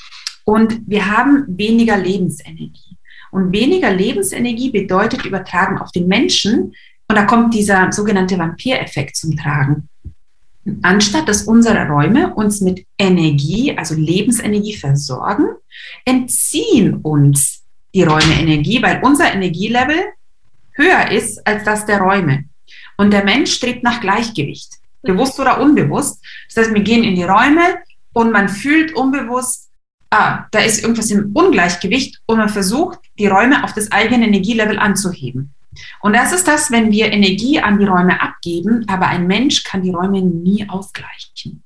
Und 0.45 0.81
wir 0.88 1.07
haben 1.07 1.45
weniger 1.47 1.97
Lebensenergie. 1.97 2.97
Und 3.31 3.53
weniger 3.53 3.93
Lebensenergie 3.93 4.73
bedeutet 4.73 5.25
übertragen 5.25 5.79
auf 5.79 5.93
den 5.93 6.09
Menschen, 6.09 6.75
und 7.09 7.15
da 7.15 7.25
kommt 7.25 7.55
dieser 7.55 7.93
sogenannte 7.93 8.37
Vampireffekt 8.37 9.15
zum 9.15 9.37
Tragen. 9.37 9.88
Anstatt 10.83 11.29
dass 11.29 11.45
unsere 11.45 11.87
Räume 11.87 12.35
uns 12.35 12.61
mit 12.61 12.85
Energie, 12.99 13.79
also 13.79 13.95
Lebensenergie 13.95 14.75
versorgen, 14.75 15.50
entziehen 16.05 16.97
uns 16.97 17.65
die 17.97 18.03
Räume 18.03 18.38
Energie, 18.38 18.83
weil 18.83 19.00
unser 19.03 19.33
Energielevel 19.33 19.97
höher 20.75 21.11
ist 21.11 21.45
als 21.47 21.65
das 21.65 21.87
der 21.87 21.99
Räume. 21.99 22.45
Und 22.99 23.11
der 23.11 23.25
Mensch 23.25 23.55
strebt 23.55 23.83
nach 23.83 24.03
Gleichgewicht, 24.03 24.75
bewusst 25.00 25.41
oder 25.41 25.61
unbewusst. 25.61 26.23
Das 26.49 26.65
heißt, 26.65 26.75
wir 26.75 26.83
gehen 26.83 27.05
in 27.05 27.15
die 27.15 27.23
Räume 27.23 27.79
und 28.12 28.33
man 28.33 28.50
fühlt 28.50 28.95
unbewusst, 28.95 29.71
ah, 30.11 30.45
da 30.50 30.59
ist 30.59 30.83
irgendwas 30.83 31.11
im 31.11 31.31
Ungleichgewicht 31.33 32.21
und 32.26 32.37
man 32.37 32.50
versucht, 32.50 32.99
die 33.19 33.29
Räume 33.29 33.65
auf 33.65 33.73
das 33.73 33.90
eigene 33.90 34.27
Energielevel 34.27 34.79
anzuheben. 34.79 35.55
Und 36.01 36.15
das 36.15 36.33
ist 36.33 36.47
das, 36.47 36.71
wenn 36.71 36.91
wir 36.91 37.12
Energie 37.12 37.61
an 37.61 37.79
die 37.79 37.85
Räume 37.85 38.21
abgeben, 38.21 38.85
aber 38.89 39.09
ein 39.09 39.27
Mensch 39.27 39.65
kann 39.65 39.83
die 39.83 39.91
Räume 39.91 40.23
nie 40.23 40.69
ausgleichen. 40.69 41.62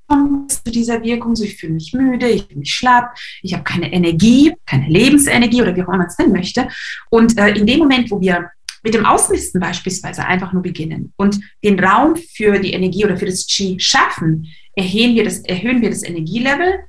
Zu 0.49 0.70
dieser 0.70 1.03
Wirkung, 1.03 1.37
so 1.37 1.44
ich 1.44 1.57
fühle 1.57 1.75
mich 1.75 1.92
müde, 1.92 2.29
ich 2.29 2.46
fühle 2.46 2.61
mich 2.61 2.73
schlapp, 2.73 3.16
ich 3.42 3.55
habe 3.55 3.64
keine 3.64 3.92
Energie, 3.92 4.55
keine 4.66 4.88
Lebensenergie 4.88 5.62
oder 5.62 5.75
wie 5.75 5.83
auch 5.83 5.88
immer 5.88 5.99
man 5.99 6.07
es 6.07 6.18
nennen 6.18 6.33
möchte. 6.33 6.68
Und 7.11 7.38
äh, 7.38 7.51
in 7.51 7.66
dem 7.66 7.79
Moment, 7.79 8.11
wo 8.11 8.20
wir 8.20 8.51
mit 8.83 8.94
dem 8.94 9.07
Ausmisten 9.07 9.61
beispielsweise 9.61 10.27
einfach 10.27 10.53
nur 10.53 10.62
beginnen 10.62 11.12
und 11.16 11.40
den 11.62 11.79
Raum 11.79 12.16
für 12.16 12.59
die 12.59 12.73
Energie 12.73 13.05
oder 13.05 13.16
für 13.16 13.27
das 13.27 13.46
Qi 13.46 13.79
schaffen, 13.79 14.46
erhöhen 14.75 15.14
wir 15.14 15.25
das, 15.25 15.40
erhöhen 15.40 15.83
wir 15.83 15.90
das 15.90 16.03
Energielevel 16.03 16.81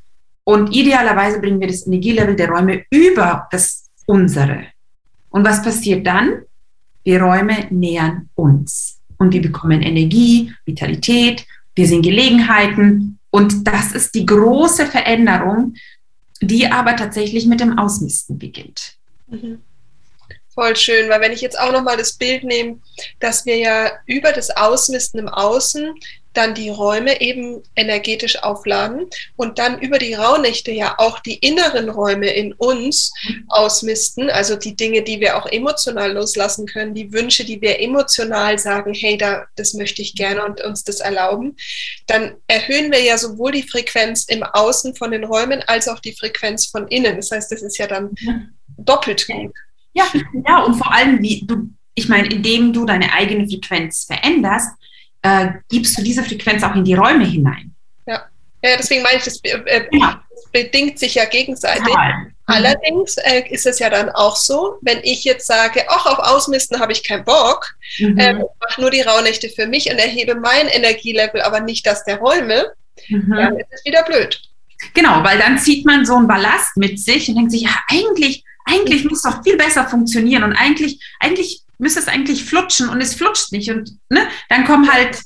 und 0.44 0.76
idealerweise 0.76 1.40
bringen 1.40 1.60
wir 1.60 1.68
das 1.68 1.86
Energielevel 1.86 2.36
der 2.36 2.50
Räume 2.50 2.84
über 2.90 3.48
das 3.52 3.90
unsere. 4.06 4.66
Und 5.30 5.46
was 5.46 5.62
passiert 5.64 6.06
dann? 6.06 6.44
Die 7.06 7.16
Räume 7.16 7.68
nähern 7.70 8.30
uns 8.36 9.00
und 9.18 9.34
wir 9.34 9.42
bekommen 9.42 9.82
Energie, 9.82 10.54
Vitalität, 10.66 11.46
wir 11.76 11.88
sehen 11.88 12.02
Gelegenheiten 12.02 13.20
und 13.30 13.68
das 13.68 13.92
ist 13.94 14.14
die 14.14 14.26
große 14.26 14.86
Veränderung, 14.86 15.76
die 16.42 16.68
aber 16.68 16.96
tatsächlich 16.96 17.46
mit 17.46 17.60
dem 17.60 17.78
Ausmisten 17.78 18.38
beginnt. 18.38 18.98
Mhm. 19.28 19.62
Voll 20.54 20.76
schön, 20.76 21.10
weil 21.10 21.22
wenn 21.22 21.32
ich 21.32 21.40
jetzt 21.40 21.58
auch 21.58 21.72
nochmal 21.72 21.96
das 21.96 22.14
Bild 22.14 22.44
nehme, 22.44 22.80
dass 23.20 23.46
wir 23.46 23.58
ja 23.58 23.92
über 24.06 24.34
das 24.34 24.50
Ausmisten 24.50 25.22
im 25.22 25.30
Außen 25.30 25.96
dann 26.34 26.54
die 26.54 26.70
Räume 26.70 27.20
eben 27.22 27.62
energetisch 27.76 28.42
aufladen 28.42 29.08
und 29.36 29.60
dann 29.60 29.80
über 29.80 30.00
die 30.00 30.14
Rauhnächte 30.14 30.72
ja 30.72 30.96
auch 30.98 31.20
die 31.20 31.36
inneren 31.36 31.90
Räume 31.90 32.28
in 32.28 32.54
uns 32.54 33.12
ausmisten, 33.50 34.30
also 34.30 34.56
die 34.56 34.76
Dinge, 34.76 35.02
die 35.02 35.20
wir 35.20 35.38
auch 35.38 35.46
emotional 35.46 36.14
loslassen 36.14 36.66
können, 36.66 36.94
die 36.94 37.12
Wünsche, 37.12 37.44
die 37.44 37.62
wir 37.62 37.80
emotional 37.82 38.58
sagen, 38.60 38.94
hey, 38.94 39.18
da, 39.18 39.46
das 39.56 39.74
möchte 39.74 40.02
ich 40.02 40.16
gerne 40.16 40.46
und 40.46 40.62
uns 40.62 40.84
das 40.84 41.02
erlauben, 41.02 41.56
dann 42.08 42.36
erhöhen 42.48 42.92
wir 42.92 43.02
ja 43.02 43.18
sowohl 43.18 43.52
die 43.52 43.64
Frequenz 43.64 44.26
im 44.26 44.44
Außen 44.44 44.96
von 44.96 45.12
den 45.12 45.26
Räumen 45.26 45.62
als 45.68 45.88
auch 45.88 46.00
die 46.00 46.14
Frequenz 46.14 46.66
von 46.66 46.88
innen. 46.88 47.18
Das 47.18 47.32
heißt, 47.32 47.52
das 47.52 47.62
ist 47.62 47.78
ja 47.78 47.88
dann 47.88 48.16
doppelt 48.78 49.28
gut. 49.28 49.54
Ja, 49.94 50.06
ja, 50.48 50.64
und 50.64 50.76
vor 50.76 50.94
allem, 50.94 51.22
wie 51.22 51.46
du, 51.46 51.70
ich 51.96 52.08
meine, 52.08 52.30
indem 52.30 52.72
du 52.72 52.86
deine 52.86 53.12
eigene 53.14 53.48
Frequenz 53.48 54.06
veränderst, 54.06 54.70
äh, 55.22 55.50
gibst 55.70 55.98
du 55.98 56.04
diese 56.04 56.24
Frequenz 56.24 56.64
auch 56.64 56.76
in 56.76 56.84
die 56.84 56.94
Räume 56.94 57.26
hinein. 57.26 57.74
Ja, 58.06 58.24
ja 58.64 58.78
deswegen 58.78 59.04
meine 59.04 59.18
ich, 59.18 59.24
das, 59.24 59.40
äh, 59.44 59.88
ja. 59.92 60.24
das 60.30 60.52
bedingt 60.52 61.00
sich 61.00 61.16
ja 61.16 61.26
gegenseitig. 61.26 61.86
Total. 61.86 62.14
Mhm. 62.14 62.34
Allerdings 62.48 63.16
äh, 63.18 63.44
ist 63.50 63.66
es 63.66 63.80
ja 63.80 63.90
dann 63.90 64.10
auch 64.10 64.36
so, 64.36 64.78
wenn 64.82 65.00
ich 65.04 65.24
jetzt 65.24 65.48
sage, 65.48 65.86
ach, 65.88 66.06
auf 66.06 66.20
Ausmisten 66.20 66.80
habe 66.80 66.92
ich 66.92 67.04
keinen 67.04 67.24
Bock, 67.24 67.76
mhm. 68.00 68.18
äh, 68.18 68.34
ich 68.34 68.68
mache 68.68 68.82
nur 68.82 68.92
die 68.92 69.02
Rauhnächte 69.02 69.50
für 69.50 69.68
mich 69.68 69.90
und 69.90 69.98
erhebe 69.98 70.36
mein 70.36 70.68
Energielevel, 70.68 71.42
aber 71.42 71.62
nicht 71.62 71.86
das 71.86 72.04
der 72.04 72.18
Räume, 72.18 72.74
mhm. 73.08 73.34
dann 73.36 73.58
ist 73.58 73.68
es 73.72 73.86
wieder 73.86 74.04
blöd. 74.04 74.42
Genau, 74.94 75.24
weil 75.24 75.38
dann 75.38 75.60
zieht 75.60 75.86
man 75.86 76.06
so 76.06 76.16
einen 76.16 76.28
Ballast 76.28 76.76
mit 76.76 77.00
sich 77.00 77.30
und 77.30 77.36
denkt 77.36 77.52
sich, 77.52 77.62
ja, 77.62 77.76
eigentlich, 77.88 78.44
eigentlich 78.66 79.06
muss 79.06 79.22
doch 79.22 79.44
viel 79.44 79.56
besser 79.56 79.88
funktionieren 79.88 80.44
und 80.44 80.54
eigentlich, 80.54 81.00
eigentlich 81.20 81.62
müsste 81.82 82.00
es 82.00 82.08
eigentlich 82.08 82.46
flutschen 82.46 82.90
und 82.90 83.02
es 83.02 83.16
flutscht 83.16 83.52
nicht. 83.52 83.70
Und 83.70 83.98
ne, 84.10 84.28
dann 84.50 84.66
kommen 84.66 84.92
halt 84.92 85.22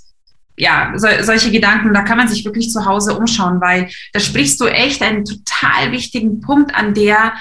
ja, 0.57 0.93
so, 0.95 1.07
solche 1.21 1.51
Gedanken, 1.51 1.93
da 1.93 2.01
kann 2.01 2.17
man 2.17 2.29
sich 2.29 2.45
wirklich 2.45 2.71
zu 2.71 2.85
Hause 2.85 3.17
umschauen, 3.17 3.59
weil 3.59 3.89
da 4.13 4.19
sprichst 4.19 4.59
du 4.61 4.65
echt 4.65 5.01
einen 5.01 5.25
total 5.25 5.91
wichtigen 5.91 6.39
Punkt 6.39 6.73
an, 6.73 6.93
der 6.93 7.33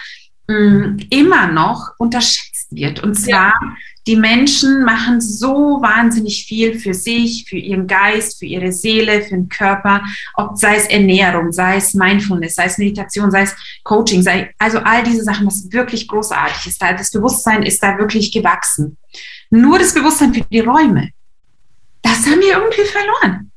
mh, 0.48 0.56
mm, 0.58 0.98
immer 1.10 1.46
noch 1.46 1.92
unterschätzt 1.98 2.68
wird. 2.70 3.02
Und 3.02 3.14
zwar 3.14 3.52
ja 3.52 3.76
die 4.06 4.16
Menschen 4.16 4.84
machen 4.84 5.20
so 5.20 5.80
wahnsinnig 5.80 6.44
viel 6.46 6.78
für 6.78 6.92
sich, 6.92 7.46
für 7.48 7.56
ihren 7.56 7.86
Geist, 7.86 8.38
für 8.38 8.46
ihre 8.46 8.70
Seele, 8.72 9.22
für 9.22 9.30
den 9.30 9.48
Körper, 9.48 10.02
ob 10.34 10.58
sei 10.58 10.76
es 10.76 10.86
Ernährung, 10.86 11.52
sei 11.52 11.76
es 11.76 11.94
Mindfulness, 11.94 12.54
sei 12.54 12.66
es 12.66 12.78
Meditation, 12.78 13.30
sei 13.30 13.42
es 13.42 13.56
Coaching, 13.82 14.22
sei 14.22 14.52
also 14.58 14.78
all 14.78 15.02
diese 15.02 15.24
Sachen, 15.24 15.46
was 15.46 15.70
wirklich 15.72 16.06
großartig 16.06 16.66
ist. 16.66 16.82
Das 16.82 17.10
Bewusstsein 17.10 17.62
ist 17.62 17.82
da 17.82 17.96
wirklich 17.98 18.30
gewachsen. 18.30 18.98
Nur 19.50 19.78
das 19.78 19.94
Bewusstsein 19.94 20.34
für 20.34 20.42
die 20.42 20.60
Räume, 20.60 21.10
das 22.02 22.26
haben 22.26 22.40
wir 22.40 22.58
irgendwie 22.58 22.84
verloren. 22.84 23.50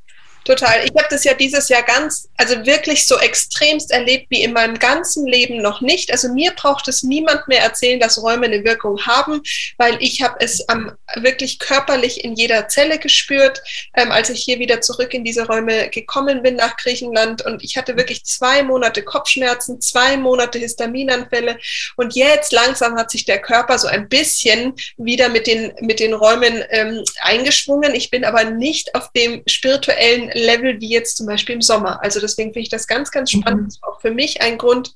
Total. 0.48 0.86
Ich 0.86 0.92
habe 0.96 1.08
das 1.10 1.26
ja 1.26 1.34
dieses 1.34 1.68
Jahr 1.68 1.84
ganz, 1.84 2.30
also 2.38 2.66
wirklich 2.66 3.06
so 3.06 3.18
extremst 3.20 3.92
erlebt 3.92 4.28
wie 4.30 4.44
in 4.44 4.54
meinem 4.54 4.80
ganzen 4.80 5.28
Leben 5.28 5.62
noch 5.62 5.82
nicht. 5.82 6.10
Also 6.10 6.30
mir 6.32 6.52
braucht 6.52 6.88
es 6.88 7.04
niemand 7.04 7.50
mehr 7.50 7.62
erzählen, 7.62 8.00
dass 8.00 8.24
Räume 8.24 8.46
eine 8.46 8.64
Wirkung 8.64 8.98
haben, 9.06 9.42
weil 9.78 9.98
ich 10.00 10.22
habe 10.22 10.38
es 10.40 10.64
ähm, 10.72 10.94
wirklich 11.18 11.60
körperlich 11.60 12.24
in 12.24 12.34
jeder 12.36 12.70
Zelle 12.70 12.98
gespürt, 12.98 13.62
ähm, 13.94 14.10
als 14.10 14.30
ich 14.30 14.42
hier 14.42 14.58
wieder 14.58 14.80
zurück 14.80 15.14
in 15.14 15.26
diese 15.26 15.46
Räume 15.46 15.90
gekommen 15.90 16.42
bin 16.44 16.56
nach 16.56 16.78
Griechenland. 16.78 17.42
Und 17.46 17.62
ich 17.62 17.76
hatte 17.76 17.98
wirklich 17.98 18.24
zwei 18.24 18.64
Monate 18.64 19.04
Kopfschmerzen, 19.04 19.82
zwei 19.82 20.16
Monate 20.16 20.60
Histaminanfälle. 20.60 21.60
Und 21.98 22.16
jetzt 22.16 22.54
langsam 22.54 22.96
hat 22.96 23.12
sich 23.12 23.26
der 23.26 23.42
Körper 23.42 23.78
so 23.78 23.90
ein 23.90 24.08
bisschen 24.08 24.76
wieder 24.96 25.28
mit 25.28 25.46
den, 25.46 25.74
mit 25.82 26.00
den 26.00 26.14
Räumen 26.14 26.64
ähm, 26.70 27.04
eingeschwungen. 27.20 27.94
Ich 27.94 28.12
bin 28.12 28.24
aber 28.24 28.46
nicht 28.46 28.96
auf 28.96 29.12
dem 29.12 29.44
spirituellen 29.46 30.32
Level 30.38 30.80
wie 30.80 30.90
jetzt 30.90 31.18
zum 31.18 31.26
Beispiel 31.26 31.56
im 31.56 31.62
Sommer. 31.62 32.02
Also 32.04 32.20
deswegen 32.20 32.50
finde 32.50 32.64
ich 32.64 32.70
das 32.70 32.88
ganz, 32.88 33.12
ganz 33.12 33.32
spannend. 33.32 33.62
Mhm. 33.62 33.66
Das 33.66 33.76
ist 33.76 33.84
auch 33.84 34.02
für 34.02 34.12
mich 34.12 34.42
ein 34.42 34.58
Grund, 34.58 34.94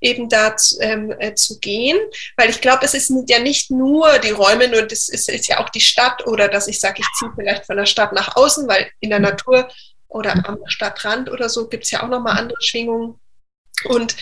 eben 0.00 0.28
da 0.28 0.56
zu, 0.56 0.80
ähm, 0.80 1.14
äh, 1.18 1.34
zu 1.34 1.58
gehen, 1.60 1.98
weil 2.36 2.50
ich 2.50 2.60
glaube, 2.60 2.84
es 2.84 2.94
ist 2.94 3.12
ja 3.28 3.38
nicht 3.38 3.70
nur 3.70 4.18
die 4.18 4.30
Räume, 4.30 4.68
nur 4.68 4.82
das 4.82 5.08
ist, 5.08 5.28
ist 5.28 5.48
ja 5.48 5.60
auch 5.60 5.68
die 5.70 5.80
Stadt 5.80 6.26
oder 6.26 6.48
dass 6.48 6.68
ich 6.68 6.80
sage, 6.80 7.00
ich 7.00 7.06
ziehe 7.18 7.30
vielleicht 7.34 7.66
von 7.66 7.76
der 7.76 7.86
Stadt 7.86 8.12
nach 8.12 8.36
außen, 8.36 8.68
weil 8.68 8.90
in 9.00 9.10
der 9.10 9.18
mhm. 9.18 9.26
Natur 9.26 9.68
oder 10.08 10.46
am 10.46 10.58
Stadtrand 10.66 11.30
oder 11.30 11.48
so 11.48 11.68
gibt 11.68 11.84
es 11.84 11.90
ja 11.90 12.02
auch 12.02 12.08
nochmal 12.08 12.38
andere 12.38 12.62
Schwingungen. 12.62 13.20
Und 13.84 14.16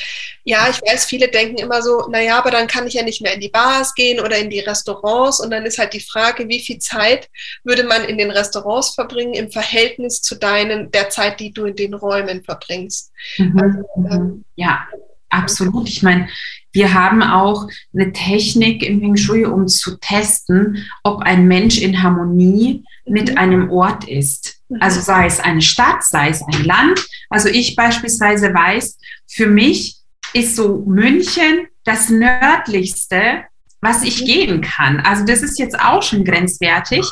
ja, 0.45 0.69
ich 0.71 0.81
weiß, 0.83 1.05
viele 1.05 1.29
denken 1.29 1.59
immer 1.59 1.83
so, 1.83 2.09
naja, 2.09 2.39
aber 2.39 2.51
dann 2.51 2.67
kann 2.67 2.87
ich 2.87 2.95
ja 2.95 3.03
nicht 3.03 3.23
mehr 3.23 3.35
in 3.35 3.41
die 3.41 3.49
Bars 3.49 3.95
gehen 3.95 4.19
oder 4.19 4.39
in 4.39 4.51
die 4.51 4.61
Restaurants. 4.61 5.41
Und 5.41 5.51
dann 5.51 5.65
ist 5.65 5.79
halt 5.79 5.93
die 5.93 6.01
Frage, 6.01 6.49
wie 6.49 6.61
viel 6.61 6.79
Zeit 6.79 7.29
würde 7.63 7.85
man 7.85 8.05
in 8.05 8.19
den 8.19 8.31
Restaurants 8.31 8.95
verbringen 8.95 9.35
im 9.35 9.53
Verhältnis 9.53 10.21
zu 10.21 10.35
deinen, 10.35 10.91
der 10.91 11.11
Zeit, 11.11 11.39
die 11.39 11.53
du 11.53 11.67
in 11.67 11.77
den 11.77 11.95
Räumen 11.95 12.43
verbringst. 12.43 13.13
Mhm. 13.39 13.61
Also, 13.61 14.11
ähm, 14.11 14.45
ja, 14.57 14.87
absolut. 15.29 15.89
Ich 15.89 16.03
meine, 16.03 16.29
wir 16.73 16.95
haben 16.95 17.23
auch 17.23 17.69
eine 17.95 18.13
Technik 18.13 18.83
im 18.83 19.01
Wing 19.01 19.17
Shui, 19.17 19.45
um 19.45 19.69
zu 19.69 19.99
testen, 19.99 20.85
ob 21.03 21.23
ein 21.23 21.47
Mensch 21.47 21.79
in 21.79 22.03
Harmonie 22.03 22.85
mit 23.07 23.33
mhm. 23.33 23.39
einem 23.39 23.71
Ort 23.71 24.09
ist. 24.09 24.57
Also 24.81 25.01
mhm. 25.01 25.05
sei 25.05 25.27
es 25.27 25.41
eine 25.41 25.63
Stadt, 25.63 26.03
sei 26.05 26.29
es 26.29 26.43
ein 26.43 26.65
Land. 26.65 27.07
Also 27.29 27.49
ich 27.49 27.77
beispielsweise 27.77 28.53
weiß, 28.53 28.99
für 29.29 29.47
mich 29.47 29.97
ist 30.33 30.57
so 30.57 30.85
München 30.87 31.67
das 31.85 32.09
nördlichste, 32.09 33.45
was 33.81 34.03
ich 34.03 34.23
mhm. 34.23 34.27
gehen 34.27 34.61
kann. 34.63 35.01
Also 35.01 35.25
das 35.25 35.43
ist 35.43 35.59
jetzt 35.59 35.79
auch 35.79 36.03
schon 36.03 36.25
grenzwertig. 36.25 37.05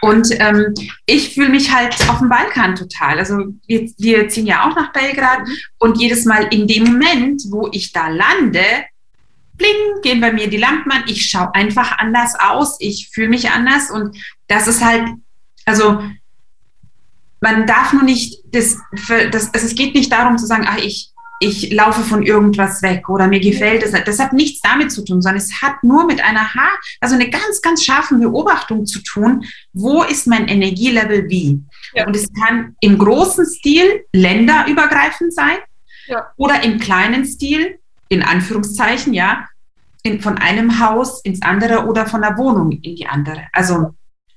Und 0.00 0.28
ähm, 0.38 0.74
ich 1.06 1.32
fühle 1.32 1.48
mich 1.48 1.74
halt 1.74 1.94
auf 2.10 2.18
dem 2.18 2.28
Balkan 2.28 2.74
total. 2.74 3.18
Also 3.18 3.38
wir, 3.66 3.90
wir 3.96 4.28
ziehen 4.28 4.46
ja 4.46 4.68
auch 4.68 4.76
nach 4.76 4.92
Belgrad 4.92 5.48
und 5.78 5.98
jedes 5.98 6.26
Mal 6.26 6.48
in 6.52 6.66
dem 6.66 6.84
Moment, 6.84 7.42
wo 7.50 7.68
ich 7.72 7.92
da 7.92 8.08
lande, 8.08 8.60
bling, 9.56 10.02
gehen 10.02 10.20
bei 10.20 10.32
mir 10.32 10.48
die 10.48 10.56
Lampen 10.56 10.90
an. 10.90 11.04
Ich 11.06 11.26
schaue 11.26 11.54
einfach 11.54 11.98
anders 11.98 12.34
aus. 12.38 12.76
Ich 12.80 13.10
fühle 13.12 13.28
mich 13.28 13.50
anders 13.50 13.90
und 13.90 14.16
das 14.48 14.68
ist 14.68 14.84
halt, 14.84 15.08
also 15.64 16.02
man 17.40 17.66
darf 17.66 17.92
nur 17.92 18.02
nicht, 18.02 18.42
das, 18.52 18.78
das, 19.30 19.52
also 19.52 19.66
es 19.66 19.74
geht 19.74 19.94
nicht 19.94 20.10
darum 20.10 20.38
zu 20.38 20.46
sagen, 20.46 20.64
ach, 20.66 20.78
ich, 20.78 21.12
ich 21.40 21.72
laufe 21.72 22.02
von 22.02 22.22
irgendwas 22.22 22.80
weg 22.80 23.08
oder 23.08 23.26
mir 23.26 23.40
gefällt 23.40 23.82
es. 23.82 23.92
Das 23.92 24.18
hat 24.18 24.32
nichts 24.32 24.60
damit 24.62 24.90
zu 24.90 25.04
tun, 25.04 25.20
sondern 25.20 25.42
es 25.42 25.60
hat 25.60 25.82
nur 25.82 26.06
mit 26.06 26.22
einer 26.24 26.54
Haar, 26.54 26.78
also 27.00 27.14
eine 27.14 27.28
ganz, 27.28 27.60
ganz 27.60 27.84
scharfen 27.84 28.20
Beobachtung 28.20 28.86
zu 28.86 29.00
tun, 29.00 29.44
wo 29.72 30.02
ist 30.02 30.26
mein 30.26 30.48
Energielevel 30.48 31.28
wie. 31.28 31.60
Ja. 31.92 32.06
Und 32.06 32.16
es 32.16 32.28
kann 32.32 32.76
im 32.80 32.96
großen 32.96 33.44
Stil 33.46 34.04
länderübergreifend 34.12 35.34
sein 35.34 35.58
ja. 36.06 36.26
oder 36.36 36.62
im 36.62 36.78
kleinen 36.78 37.26
Stil, 37.26 37.78
in 38.08 38.22
Anführungszeichen, 38.22 39.14
ja, 39.14 39.46
in, 40.02 40.20
von 40.20 40.38
einem 40.38 40.80
Haus 40.80 41.22
ins 41.22 41.42
andere 41.42 41.86
oder 41.86 42.06
von 42.06 42.22
der 42.22 42.36
Wohnung 42.36 42.72
in 42.72 42.82
die 42.82 43.06
andere. 43.06 43.46
Also, 43.52 43.94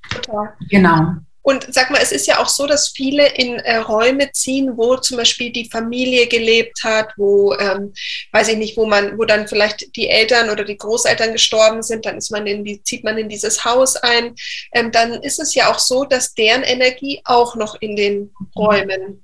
Total. 0.10 0.53
genau. 0.69 1.17
Und 1.47 1.65
sag 1.73 1.91
mal, 1.91 2.01
es 2.01 2.12
ist 2.12 2.27
ja 2.27 2.39
auch 2.39 2.49
so, 2.49 2.67
dass 2.67 2.89
viele 2.89 3.25
in 3.36 3.53
äh, 3.60 3.77
Räume 3.77 4.34
ziehen, 4.34 4.75
wo 4.75 4.97
zum 4.97 5.15
Beispiel 5.15 5.49
die 5.49 5.69
Familie 5.69 6.27
gelebt 6.27 6.84
hat, 6.84 7.13
wo, 7.15 7.53
ähm, 7.53 7.93
weiß 8.34 8.49
ich 8.49 8.58
nicht, 8.58 8.75
wo 8.75 8.86
man, 8.86 9.17
wo 9.17 9.23
dann 9.23 9.47
vielleicht 9.47 9.95
die 9.95 10.10
Eltern 10.10 10.49
oder 10.49 10.65
die 10.65 10.77
Großeltern 10.77 11.32
gestorben 11.32 11.84
sind, 11.84 12.06
dann 12.06 12.17
ist 12.17 12.32
man 12.32 12.47
in 12.47 12.65
die, 12.65 12.84
zieht 12.84 13.06
man 13.06 13.17
in 13.17 13.30
dieses 13.30 13.63
Haus 13.63 13.95
ein. 13.95 14.36
Ähm, 14.73 14.91
dann 14.91 15.13
ist 15.23 15.39
es 15.39 15.56
ja 15.56 15.71
auch 15.71 15.80
so, 15.80 16.03
dass 16.03 16.34
deren 16.34 16.63
Energie 16.63 17.21
auch 17.23 17.56
noch 17.56 17.75
in 17.80 17.95
den 17.95 18.34
Räumen 18.53 19.23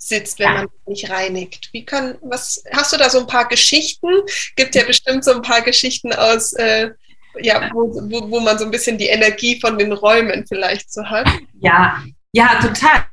sitzt, 0.00 0.38
wenn 0.38 0.52
man 0.52 0.68
nicht 0.86 1.10
reinigt. 1.10 1.68
Wie 1.72 1.84
kann, 1.84 2.16
was, 2.22 2.64
hast 2.72 2.92
du 2.92 2.96
da 2.96 3.10
so 3.10 3.20
ein 3.20 3.26
paar 3.26 3.46
Geschichten? 3.48 4.08
Gibt 4.56 4.74
ja 4.74 4.84
bestimmt 4.84 5.24
so 5.24 5.32
ein 5.32 5.42
paar 5.42 5.62
Geschichten 5.62 6.12
aus 6.12 6.52
äh, 6.54 6.90
ja, 7.38 7.70
wo, 7.72 7.88
wo, 8.10 8.30
wo 8.30 8.40
man 8.40 8.58
so 8.58 8.64
ein 8.64 8.70
bisschen 8.70 8.98
die 8.98 9.06
Energie 9.06 9.60
von 9.60 9.78
den 9.78 9.92
Räumen 9.92 10.44
vielleicht 10.46 10.92
so 10.92 11.04
hat. 11.04 11.28
Ja, 11.60 12.02
ja, 12.32 12.60
total. 12.60 13.06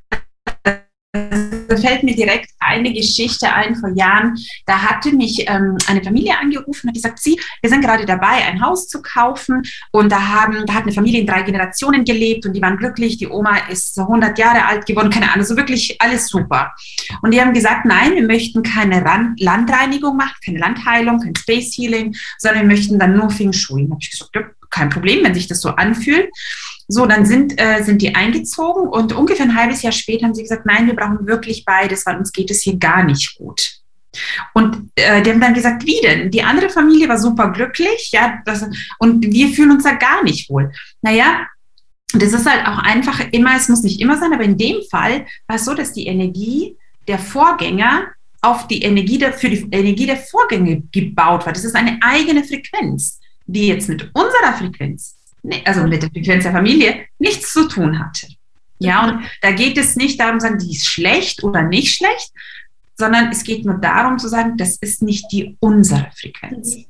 Da 1.77 1.87
fällt 1.89 2.03
mir 2.03 2.15
direkt 2.15 2.51
eine 2.59 2.91
Geschichte 2.93 3.51
ein 3.51 3.75
vor 3.75 3.89
Jahren. 3.95 4.37
Da 4.65 4.81
hatte 4.81 5.11
mich 5.11 5.45
ähm, 5.47 5.77
eine 5.87 6.03
Familie 6.03 6.37
angerufen 6.37 6.87
und 6.87 6.93
gesagt, 6.93 7.19
Sie, 7.19 7.39
wir 7.61 7.69
sind 7.69 7.81
gerade 7.81 8.05
dabei, 8.05 8.45
ein 8.45 8.61
Haus 8.61 8.87
zu 8.87 9.01
kaufen. 9.01 9.61
Und 9.91 10.11
da, 10.11 10.27
haben, 10.27 10.65
da 10.65 10.73
hat 10.73 10.83
eine 10.83 10.91
Familie 10.91 11.21
in 11.21 11.27
drei 11.27 11.43
Generationen 11.43 12.05
gelebt 12.05 12.45
und 12.45 12.53
die 12.53 12.61
waren 12.61 12.77
glücklich. 12.77 13.17
Die 13.17 13.27
Oma 13.27 13.57
ist 13.69 13.97
100 13.97 14.37
Jahre 14.37 14.65
alt 14.65 14.85
geworden, 14.85 15.09
keine 15.09 15.31
Ahnung, 15.31 15.45
so 15.45 15.55
wirklich 15.55 15.99
alles 16.01 16.27
super. 16.27 16.73
Und 17.21 17.33
die 17.33 17.41
haben 17.41 17.53
gesagt, 17.53 17.85
nein, 17.85 18.15
wir 18.15 18.25
möchten 18.25 18.63
keine 18.63 19.03
Rand 19.03 19.39
Landreinigung 19.39 20.17
machen, 20.17 20.35
keine 20.43 20.59
Landheilung, 20.59 21.19
kein 21.19 21.35
Space 21.35 21.77
Healing, 21.77 22.15
sondern 22.37 22.61
wir 22.61 22.75
möchten 22.75 22.99
dann 22.99 23.15
nur 23.15 23.29
Feng 23.29 23.53
Shui. 23.53 23.85
Da 23.85 23.91
habe 23.91 23.99
ich 24.01 24.11
gesagt, 24.11 24.31
ja, 24.35 24.41
kein 24.69 24.89
Problem, 24.89 25.23
wenn 25.23 25.33
sich 25.33 25.47
das 25.47 25.61
so 25.61 25.69
anfühlt. 25.69 26.29
So, 26.87 27.05
dann 27.05 27.25
sind, 27.25 27.59
äh, 27.59 27.83
sind 27.83 28.01
die 28.01 28.15
eingezogen 28.15 28.87
und 28.87 29.13
ungefähr 29.13 29.45
ein 29.45 29.55
halbes 29.55 29.81
Jahr 29.81 29.91
später 29.91 30.25
haben 30.25 30.33
sie 30.33 30.43
gesagt, 30.43 30.65
nein, 30.65 30.87
wir 30.87 30.95
brauchen 30.95 31.27
wirklich 31.27 31.65
beides, 31.65 32.05
weil 32.05 32.17
uns 32.17 32.31
geht 32.31 32.49
es 32.49 32.61
hier 32.61 32.77
gar 32.77 33.03
nicht 33.03 33.37
gut. 33.37 33.81
Und 34.53 34.89
äh, 34.95 35.21
die 35.21 35.29
haben 35.29 35.41
dann 35.41 35.53
gesagt, 35.53 35.85
wie 35.85 35.99
denn? 36.01 36.31
Die 36.31 36.43
andere 36.43 36.69
Familie 36.69 37.09
war 37.09 37.19
super 37.19 37.51
glücklich, 37.51 38.09
ja, 38.13 38.39
das, 38.45 38.65
und 38.99 39.21
wir 39.21 39.49
fühlen 39.49 39.71
uns 39.71 39.83
da 39.83 39.93
gar 39.93 40.23
nicht 40.23 40.49
wohl. 40.49 40.71
Naja, 41.01 41.45
das 42.13 42.31
ist 42.33 42.49
halt 42.49 42.65
auch 42.65 42.79
einfach 42.79 43.19
immer, 43.31 43.57
es 43.57 43.67
muss 43.67 43.83
nicht 43.83 43.99
immer 43.99 44.17
sein, 44.17 44.33
aber 44.33 44.43
in 44.43 44.57
dem 44.57 44.77
Fall 44.89 45.25
war 45.45 45.57
es 45.57 45.65
so, 45.65 45.73
dass 45.73 45.91
die 45.91 46.07
Energie 46.07 46.77
der 47.07 47.19
Vorgänger 47.19 48.07
auf 48.41 48.67
die 48.67 48.81
Energie 48.81 49.17
der, 49.17 49.33
für 49.33 49.49
die 49.49 49.67
Energie 49.71 50.05
der 50.05 50.17
Vorgänge 50.17 50.83
gebaut 50.91 51.45
war. 51.45 51.53
Das 51.53 51.65
ist 51.65 51.75
eine 51.75 51.99
eigene 52.01 52.43
Frequenz, 52.43 53.19
die 53.45 53.67
jetzt 53.67 53.89
mit 53.89 54.03
unserer 54.13 54.53
Frequenz 54.57 55.16
also 55.65 55.83
mit 55.83 56.03
der 56.03 56.09
Frequenz 56.09 56.43
der 56.43 56.53
Familie, 56.53 57.05
nichts 57.19 57.53
zu 57.53 57.67
tun 57.67 57.99
hatte. 57.99 58.27
Ja, 58.79 59.05
und 59.05 59.25
da 59.41 59.51
geht 59.51 59.77
es 59.77 59.95
nicht 59.95 60.19
darum, 60.19 60.39
zu 60.39 60.47
sagen, 60.47 60.59
die 60.59 60.71
ist 60.71 60.85
schlecht 60.85 61.43
oder 61.43 61.63
nicht 61.63 61.95
schlecht, 61.95 62.31
sondern 62.95 63.31
es 63.31 63.43
geht 63.43 63.65
nur 63.65 63.75
darum 63.75 64.19
zu 64.19 64.27
sagen, 64.27 64.57
das 64.57 64.77
ist 64.77 65.01
nicht 65.01 65.25
die 65.31 65.55
unsere 65.59 66.09
Frequenz. 66.15 66.85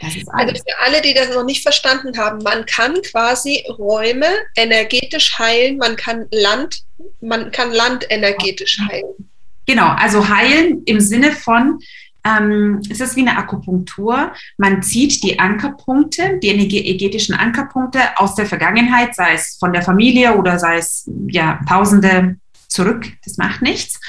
Also 0.00 0.18
für 0.20 0.78
alle, 0.80 1.00
die 1.00 1.14
das 1.14 1.30
noch 1.30 1.44
nicht 1.44 1.62
verstanden 1.62 2.16
haben, 2.18 2.42
man 2.42 2.66
kann 2.66 3.00
quasi 3.02 3.64
Räume 3.68 4.26
energetisch 4.56 5.38
heilen, 5.38 5.76
man 5.76 5.96
kann 5.96 6.26
Land, 6.32 6.82
man 7.20 7.52
kann 7.52 7.72
Land 7.72 8.06
energetisch 8.10 8.78
heilen. 8.90 9.30
Genau, 9.66 9.88
also 9.90 10.28
heilen 10.28 10.82
im 10.86 11.00
Sinne 11.00 11.30
von, 11.30 11.78
ähm, 12.24 12.80
es 12.88 13.00
ist 13.00 13.16
wie 13.16 13.22
eine 13.22 13.36
Akupunktur. 13.36 14.32
Man 14.56 14.82
zieht 14.82 15.22
die 15.22 15.38
Ankerpunkte, 15.38 16.38
die 16.42 16.48
energetischen 16.48 17.34
Ankerpunkte 17.34 18.00
aus 18.16 18.34
der 18.34 18.46
Vergangenheit, 18.46 19.14
sei 19.14 19.34
es 19.34 19.56
von 19.58 19.72
der 19.72 19.82
Familie 19.82 20.36
oder 20.36 20.58
sei 20.58 20.76
es 20.76 21.10
ja 21.28 21.60
Tausende 21.68 22.36
zurück. 22.68 23.06
Das 23.24 23.36
macht 23.38 23.62
nichts, 23.62 24.00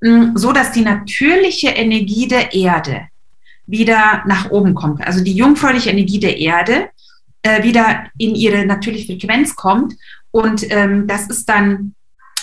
mm, 0.00 0.36
so 0.36 0.52
dass 0.52 0.72
die 0.72 0.82
natürliche 0.82 1.68
Energie 1.68 2.26
der 2.26 2.52
Erde 2.52 3.08
wieder 3.66 4.24
nach 4.26 4.50
oben 4.50 4.74
kommt. 4.74 5.06
Also 5.06 5.22
die 5.22 5.34
jungfräuliche 5.34 5.90
Energie 5.90 6.18
der 6.18 6.38
Erde 6.38 6.88
äh, 7.42 7.62
wieder 7.62 8.06
in 8.18 8.34
ihre 8.34 8.66
natürliche 8.66 9.06
Frequenz 9.06 9.54
kommt. 9.54 9.94
Und 10.32 10.68
ähm, 10.70 11.06
das 11.06 11.28
ist 11.28 11.48
dann 11.48 11.94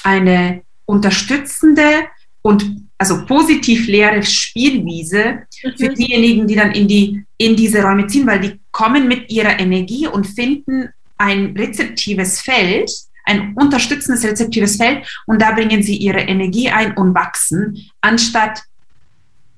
eine 0.04 0.62
unterstützende 0.86 2.06
und 2.42 2.87
also 2.98 3.26
positiv 3.26 3.88
leere 3.88 4.24
Spielwiese 4.24 5.44
für 5.78 5.92
mhm. 5.92 5.96
diejenigen, 5.96 6.48
die 6.48 6.56
dann 6.56 6.72
in, 6.72 6.88
die, 6.88 7.24
in 7.38 7.56
diese 7.56 7.84
Räume 7.84 8.08
ziehen, 8.08 8.26
weil 8.26 8.40
die 8.40 8.60
kommen 8.72 9.08
mit 9.08 9.32
ihrer 9.32 9.60
Energie 9.60 10.08
und 10.08 10.26
finden 10.26 10.90
ein 11.18 11.56
rezeptives 11.58 12.42
Feld, 12.42 12.90
ein 13.26 13.54
unterstützendes 13.56 14.24
rezeptives 14.24 14.78
Feld 14.78 15.06
und 15.26 15.42
da 15.42 15.52
bringen 15.52 15.84
sie 15.84 15.98
ihre 15.98 16.22
Energie 16.22 16.70
ein 16.70 16.96
und 16.96 17.14
wachsen, 17.14 17.90
anstatt 18.02 18.64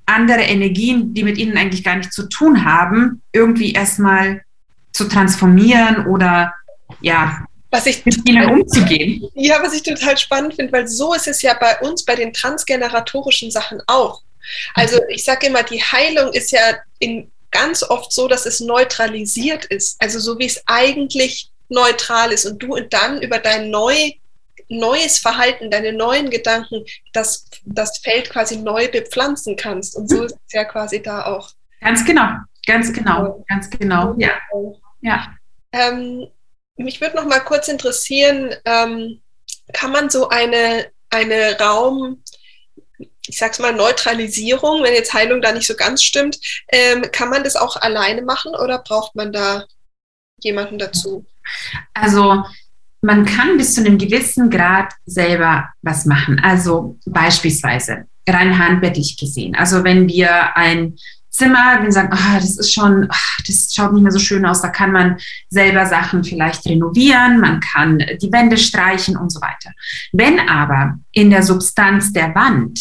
andere 0.06 0.42
Energien, 0.42 1.14
die 1.14 1.22
mit 1.22 1.38
ihnen 1.38 1.56
eigentlich 1.56 1.84
gar 1.84 1.96
nichts 1.96 2.14
zu 2.14 2.28
tun 2.28 2.64
haben, 2.64 3.22
irgendwie 3.32 3.72
erstmal 3.72 4.42
zu 4.92 5.04
transformieren 5.04 6.06
oder 6.06 6.52
ja, 7.00 7.46
was 7.70 7.86
ich 7.86 8.04
mit 8.04 8.28
ihnen 8.28 8.50
umzugehen. 8.50 9.28
Ja, 9.34 9.62
was 9.62 9.72
ich 9.72 9.82
total 9.82 10.18
spannend 10.18 10.54
finde, 10.54 10.72
weil 10.72 10.88
so 10.88 11.14
ist 11.14 11.28
es 11.28 11.42
ja 11.42 11.54
bei 11.54 11.78
uns, 11.80 12.04
bei 12.04 12.16
den 12.16 12.32
transgeneratorischen 12.32 13.50
Sachen 13.50 13.80
auch. 13.86 14.22
Also 14.74 14.96
mhm. 14.96 15.08
ich 15.10 15.24
sage 15.24 15.46
immer, 15.46 15.62
die 15.62 15.82
Heilung 15.82 16.32
ist 16.32 16.50
ja 16.50 16.60
in, 16.98 17.30
ganz 17.50 17.82
oft 17.82 18.12
so, 18.12 18.28
dass 18.28 18.46
es 18.46 18.60
neutralisiert 18.60 19.64
ist. 19.66 20.00
Also 20.00 20.18
so 20.18 20.38
wie 20.38 20.46
es 20.46 20.62
eigentlich 20.66 21.50
neutral 21.68 22.32
ist 22.32 22.46
und 22.46 22.62
du 22.62 22.78
dann 22.80 23.22
über 23.22 23.38
dein 23.38 23.70
neu, 23.70 24.12
neues 24.68 25.18
Verhalten, 25.18 25.70
deine 25.70 25.92
neuen 25.92 26.30
Gedanken, 26.30 26.84
das, 27.12 27.46
das 27.64 27.98
Feld 27.98 28.30
quasi 28.30 28.56
neu 28.56 28.88
bepflanzen 28.88 29.56
kannst. 29.56 29.96
Und 29.96 30.08
so 30.08 30.18
mhm. 30.18 30.24
ist 30.24 30.36
es 30.46 30.52
ja 30.52 30.64
quasi 30.64 31.02
da 31.02 31.26
auch. 31.26 31.50
Ganz 31.80 32.04
genau, 32.04 32.28
ganz 32.66 32.92
genau, 32.92 33.44
ganz 33.48 33.70
genau, 33.70 34.14
ja. 34.18 34.32
ja. 35.00 35.34
Ähm, 35.72 36.26
mich 36.84 37.00
würde 37.00 37.16
noch 37.16 37.26
mal 37.26 37.40
kurz 37.40 37.68
interessieren, 37.68 38.54
ähm, 38.64 39.20
kann 39.72 39.92
man 39.92 40.10
so 40.10 40.28
eine, 40.28 40.86
eine 41.10 41.58
Raum, 41.58 42.22
ich 42.98 43.38
sag's 43.38 43.58
mal, 43.58 43.72
Neutralisierung, 43.72 44.82
wenn 44.82 44.94
jetzt 44.94 45.14
Heilung 45.14 45.40
da 45.40 45.52
nicht 45.52 45.66
so 45.66 45.74
ganz 45.74 46.02
stimmt, 46.02 46.38
ähm, 46.68 47.02
kann 47.12 47.30
man 47.30 47.44
das 47.44 47.56
auch 47.56 47.76
alleine 47.76 48.22
machen 48.22 48.54
oder 48.54 48.78
braucht 48.78 49.14
man 49.14 49.32
da 49.32 49.66
jemanden 50.42 50.78
dazu? 50.78 51.24
Also 51.94 52.42
man 53.02 53.24
kann 53.24 53.56
bis 53.56 53.74
zu 53.74 53.80
einem 53.80 53.98
gewissen 53.98 54.50
Grad 54.50 54.92
selber 55.06 55.68
was 55.82 56.04
machen. 56.06 56.40
Also 56.42 56.98
beispielsweise 57.06 58.06
rein 58.28 58.58
handwerklich 58.58 59.16
gesehen. 59.16 59.54
Also 59.54 59.84
wenn 59.84 60.08
wir 60.08 60.56
ein 60.56 60.96
Zimmer, 61.30 61.78
wenn 61.80 61.92
sagen, 61.92 62.10
oh, 62.12 62.34
das 62.34 62.58
ist 62.58 62.74
schon, 62.74 63.04
oh, 63.04 63.42
das 63.46 63.72
schaut 63.72 63.92
nicht 63.92 64.02
mehr 64.02 64.12
so 64.12 64.18
schön 64.18 64.44
aus, 64.44 64.62
da 64.62 64.68
kann 64.68 64.92
man 64.92 65.16
selber 65.48 65.86
Sachen 65.86 66.24
vielleicht 66.24 66.66
renovieren, 66.66 67.40
man 67.40 67.60
kann 67.60 67.98
die 68.20 68.32
Wände 68.32 68.58
streichen 68.58 69.16
und 69.16 69.30
so 69.30 69.40
weiter. 69.40 69.70
Wenn 70.12 70.40
aber 70.48 70.98
in 71.12 71.30
der 71.30 71.42
Substanz 71.42 72.12
der 72.12 72.34
Wand 72.34 72.80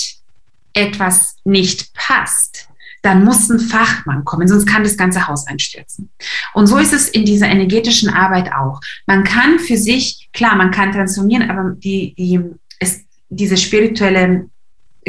etwas 0.73 1.35
nicht 1.43 1.93
passt, 1.93 2.69
dann 3.01 3.23
muss 3.23 3.49
ein 3.49 3.59
Fachmann 3.59 4.25
kommen, 4.25 4.47
sonst 4.47 4.65
kann 4.65 4.83
das 4.83 4.97
ganze 4.97 5.27
Haus 5.27 5.47
einstürzen. 5.47 6.09
Und 6.53 6.67
so 6.67 6.77
ist 6.77 6.93
es 6.93 7.07
in 7.07 7.25
dieser 7.25 7.47
energetischen 7.47 8.09
Arbeit 8.09 8.51
auch. 8.51 8.81
Man 9.05 9.23
kann 9.23 9.59
für 9.59 9.77
sich, 9.77 10.29
klar, 10.33 10.55
man 10.55 10.71
kann 10.71 10.91
transformieren, 10.91 11.49
aber 11.49 11.71
die, 11.77 12.13
die, 12.17 12.41
es, 12.79 13.01
diese 13.29 13.55
spirituelle 13.55 14.49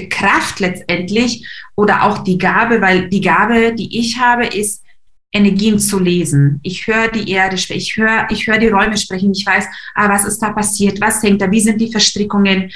Kraft 0.09 0.61
letztendlich 0.61 1.47
oder 1.77 2.05
auch 2.05 2.19
die 2.25 2.39
Gabe, 2.39 2.81
weil 2.81 3.09
die 3.09 3.21
Gabe, 3.21 3.75
die 3.75 3.99
ich 3.99 4.19
habe, 4.19 4.47
ist, 4.47 4.83
Energien 5.33 5.79
zu 5.79 5.99
lesen. 5.99 6.59
Ich 6.63 6.87
höre 6.87 7.09
die 7.09 7.31
Erde, 7.31 7.55
ich 7.55 7.97
höre, 7.97 8.27
ich 8.31 8.47
höre 8.47 8.59
die 8.59 8.69
Räume 8.69 8.97
sprechen, 8.97 9.31
ich 9.33 9.47
weiß, 9.47 9.67
ah, 9.95 10.09
was 10.09 10.25
ist 10.25 10.41
da 10.41 10.51
passiert, 10.51 11.01
was 11.01 11.23
hängt 11.23 11.41
da, 11.41 11.51
wie 11.51 11.61
sind 11.61 11.81
die 11.81 11.93
Verstrickungen 11.93 12.71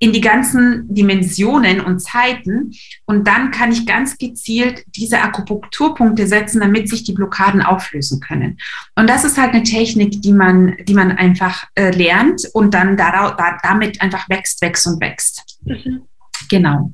in 0.00 0.12
die 0.12 0.20
ganzen 0.20 0.92
Dimensionen 0.92 1.80
und 1.80 2.00
Zeiten. 2.00 2.72
Und 3.06 3.26
dann 3.26 3.50
kann 3.50 3.72
ich 3.72 3.86
ganz 3.86 4.18
gezielt 4.18 4.84
diese 4.94 5.22
Akupunkturpunkte 5.22 6.26
setzen, 6.26 6.60
damit 6.60 6.90
sich 6.90 7.04
die 7.04 7.12
Blockaden 7.12 7.62
auflösen 7.62 8.20
können. 8.20 8.58
Und 8.96 9.08
das 9.08 9.24
ist 9.24 9.38
halt 9.38 9.54
eine 9.54 9.62
Technik, 9.62 10.20
die 10.20 10.32
man, 10.32 10.76
die 10.82 10.94
man 10.94 11.12
einfach 11.12 11.64
äh, 11.74 11.90
lernt 11.90 12.42
und 12.52 12.74
dann 12.74 12.98
darauf, 12.98 13.36
da, 13.36 13.56
damit 13.62 14.02
einfach 14.02 14.28
wächst, 14.28 14.60
wächst 14.60 14.86
und 14.86 15.00
wächst. 15.00 15.58
Mhm. 15.64 16.02
Genau. 16.48 16.92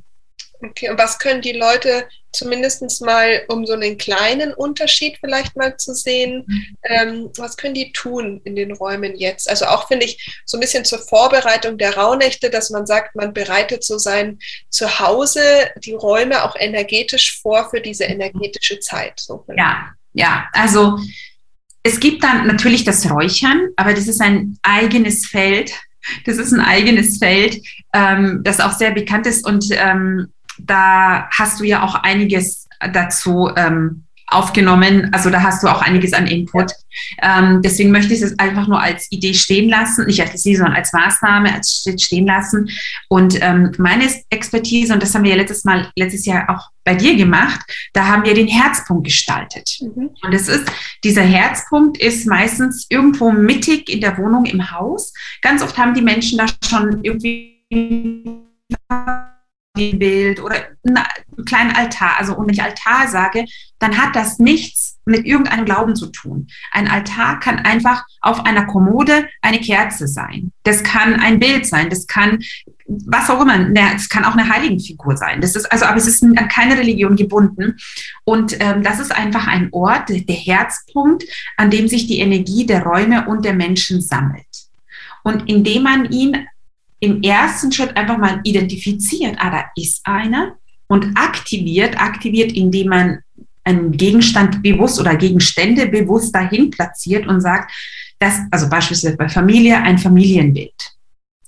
Okay, 0.62 0.90
und 0.90 0.98
was 0.98 1.18
können 1.18 1.40
die 1.40 1.52
Leute 1.52 2.06
zumindest 2.32 3.02
mal, 3.02 3.42
um 3.48 3.64
so 3.66 3.72
einen 3.72 3.96
kleinen 3.96 4.52
Unterschied 4.52 5.16
vielleicht 5.18 5.56
mal 5.56 5.76
zu 5.78 5.94
sehen, 5.94 6.44
mhm. 6.46 6.76
ähm, 6.82 7.30
was 7.36 7.56
können 7.56 7.74
die 7.74 7.92
tun 7.92 8.40
in 8.44 8.56
den 8.56 8.72
Räumen 8.72 9.16
jetzt? 9.16 9.48
Also 9.48 9.66
auch 9.66 9.88
finde 9.88 10.04
ich 10.04 10.42
so 10.44 10.58
ein 10.58 10.60
bisschen 10.60 10.84
zur 10.84 10.98
Vorbereitung 10.98 11.78
der 11.78 11.96
Rauhnächte, 11.96 12.50
dass 12.50 12.70
man 12.70 12.86
sagt, 12.86 13.16
man 13.16 13.32
bereitet 13.32 13.84
so 13.84 13.96
sein 13.98 14.38
Zuhause, 14.68 15.42
die 15.82 15.94
Räume 15.94 16.44
auch 16.44 16.56
energetisch 16.56 17.40
vor 17.40 17.70
für 17.70 17.80
diese 17.80 18.04
energetische 18.04 18.80
Zeit. 18.80 19.18
So 19.18 19.44
ja, 19.56 19.90
ja, 20.12 20.46
also 20.52 20.98
es 21.82 21.98
gibt 21.98 22.22
dann 22.22 22.46
natürlich 22.46 22.84
das 22.84 23.10
Räuchern, 23.10 23.70
aber 23.76 23.94
das 23.94 24.06
ist 24.06 24.20
ein 24.20 24.58
eigenes 24.62 25.26
Feld. 25.26 25.72
Das 26.24 26.36
ist 26.36 26.52
ein 26.52 26.60
eigenes 26.60 27.18
Feld, 27.18 27.60
ähm, 27.92 28.40
das 28.42 28.60
auch 28.60 28.72
sehr 28.72 28.92
bekannt 28.92 29.26
ist 29.26 29.46
und 29.46 29.66
ähm, 29.70 30.28
da 30.58 31.28
hast 31.30 31.60
du 31.60 31.64
ja 31.64 31.82
auch 31.82 31.94
einiges 31.94 32.68
dazu 32.92 33.50
ähm, 33.56 34.04
aufgenommen. 34.30 35.10
Also 35.12 35.30
da 35.30 35.42
hast 35.42 35.62
du 35.62 35.68
auch 35.68 35.82
einiges 35.82 36.12
an 36.12 36.26
Input. 36.26 36.72
Ähm, 37.22 37.60
deswegen 37.62 37.90
möchte 37.90 38.14
ich 38.14 38.22
es 38.22 38.38
einfach 38.38 38.66
nur 38.66 38.80
als 38.80 39.10
Idee 39.10 39.34
stehen 39.34 39.68
lassen, 39.68 40.06
nicht 40.06 40.20
als 40.20 40.44
Idee, 40.44 40.56
sondern 40.56 40.76
als 40.76 40.92
Maßnahme, 40.92 41.54
als 41.54 41.86
stehen 41.98 42.26
lassen. 42.26 42.70
Und 43.08 43.38
ähm, 43.40 43.72
meine 43.78 44.08
Expertise, 44.30 44.92
und 44.92 45.02
das 45.02 45.14
haben 45.14 45.24
wir 45.24 45.30
ja 45.30 45.36
letztes 45.36 45.64
Mal, 45.64 45.90
letztes 45.96 46.26
Jahr 46.26 46.48
auch 46.48 46.70
bei 46.84 46.94
dir 46.94 47.16
gemacht, 47.16 47.60
da 47.92 48.06
haben 48.06 48.24
wir 48.24 48.34
den 48.34 48.48
Herzpunkt 48.48 49.04
gestaltet. 49.04 49.78
Mhm. 49.80 50.10
Und 50.22 50.34
es 50.34 50.48
ist, 50.48 50.70
dieser 51.04 51.22
Herzpunkt 51.22 51.98
ist 51.98 52.26
meistens 52.26 52.86
irgendwo 52.88 53.30
mittig 53.30 53.88
in 53.88 54.00
der 54.00 54.16
Wohnung 54.18 54.46
im 54.46 54.70
Haus. 54.70 55.12
Ganz 55.42 55.62
oft 55.62 55.76
haben 55.76 55.94
die 55.94 56.02
Menschen 56.02 56.38
da 56.38 56.46
schon 56.64 57.02
irgendwie 57.02 57.60
Bild 59.98 60.40
oder 60.40 60.56
einen 60.86 61.44
kleinen 61.46 61.74
Altar. 61.74 62.18
Also, 62.18 62.36
und 62.36 62.46
wenn 62.46 62.54
ich 62.54 62.62
Altar 62.62 63.08
sage, 63.08 63.44
dann 63.78 63.96
hat 63.96 64.14
das 64.14 64.38
nichts 64.38 64.98
mit 65.06 65.26
irgendeinem 65.26 65.64
Glauben 65.64 65.96
zu 65.96 66.06
tun. 66.06 66.48
Ein 66.70 66.88
Altar 66.88 67.40
kann 67.40 67.58
einfach 67.58 68.04
auf 68.20 68.44
einer 68.44 68.66
Kommode 68.66 69.28
eine 69.42 69.58
Kerze 69.58 70.06
sein. 70.06 70.52
Das 70.62 70.82
kann 70.82 71.14
ein 71.14 71.40
Bild 71.40 71.66
sein. 71.66 71.90
Das 71.90 72.06
kann 72.06 72.40
was 72.86 73.30
auch 73.30 73.40
immer. 73.40 73.70
Es 73.94 74.08
kann 74.08 74.24
auch 74.24 74.36
eine 74.36 74.48
Heiligenfigur 74.48 75.16
sein. 75.16 75.40
Das 75.40 75.56
ist 75.56 75.70
also, 75.70 75.84
aber 75.84 75.96
es 75.96 76.06
ist 76.06 76.22
an 76.22 76.34
keine 76.48 76.76
Religion 76.76 77.16
gebunden. 77.16 77.76
Und 78.24 78.56
ähm, 78.60 78.82
das 78.82 79.00
ist 79.00 79.14
einfach 79.14 79.46
ein 79.46 79.68
Ort, 79.72 80.08
der 80.08 80.36
Herzpunkt, 80.36 81.24
an 81.56 81.70
dem 81.70 81.88
sich 81.88 82.06
die 82.06 82.18
Energie 82.20 82.66
der 82.66 82.82
Räume 82.82 83.26
und 83.28 83.44
der 83.44 83.54
Menschen 83.54 84.00
sammelt. 84.00 84.46
Und 85.22 85.48
indem 85.48 85.84
man 85.84 86.10
ihn 86.10 86.46
im 87.00 87.22
ersten 87.22 87.72
Schritt 87.72 87.96
einfach 87.96 88.18
mal 88.18 88.40
identifiziert, 88.44 89.36
ah, 89.38 89.50
da 89.50 89.64
ist 89.74 90.00
einer 90.04 90.56
und 90.86 91.16
aktiviert, 91.16 92.00
aktiviert, 92.00 92.52
indem 92.52 92.88
man 92.88 93.18
einen 93.64 93.92
Gegenstand 93.92 94.62
bewusst 94.62 95.00
oder 95.00 95.16
Gegenstände 95.16 95.86
bewusst 95.86 96.34
dahin 96.34 96.70
platziert 96.70 97.26
und 97.26 97.40
sagt, 97.40 97.72
dass, 98.18 98.38
also 98.50 98.68
beispielsweise 98.68 99.16
bei 99.16 99.28
Familie 99.28 99.78
ein 99.78 99.98
Familienbild 99.98 100.74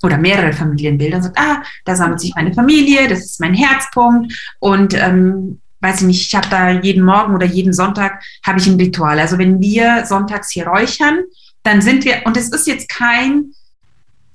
oder 0.03 0.17
mehrere 0.17 0.53
Familienbilder 0.53 1.17
und 1.19 1.23
sagt, 1.25 1.39
ah, 1.39 1.63
da 1.85 1.95
sammelt 1.97 2.21
sich 2.21 2.35
meine 2.35 2.53
Familie, 2.53 3.09
das 3.09 3.21
ist 3.21 3.41
mein 3.41 3.55
Herzpunkt 3.55 4.33
und 4.59 4.95
ähm, 4.95 5.61
weiß 5.81 6.01
ich 6.01 6.07
nicht, 6.07 6.27
ich 6.29 6.35
habe 6.35 6.49
da 6.49 6.71
jeden 6.71 7.05
Morgen 7.05 7.35
oder 7.35 7.47
jeden 7.47 7.73
Sonntag 7.73 8.23
habe 8.47 8.59
ich 8.59 8.67
ein 8.67 8.77
Ritual. 8.77 9.19
Also 9.19 9.37
wenn 9.39 9.61
wir 9.61 10.07
sonntags 10.07 10.51
hier 10.51 10.67
räuchern, 10.67 11.25
dann 11.65 11.83
sind 11.83 12.05
wir, 12.05 12.23
und 12.25 12.37
es 12.37 12.49
ist 12.49 12.67
jetzt 12.67 12.89
kein, 12.89 13.53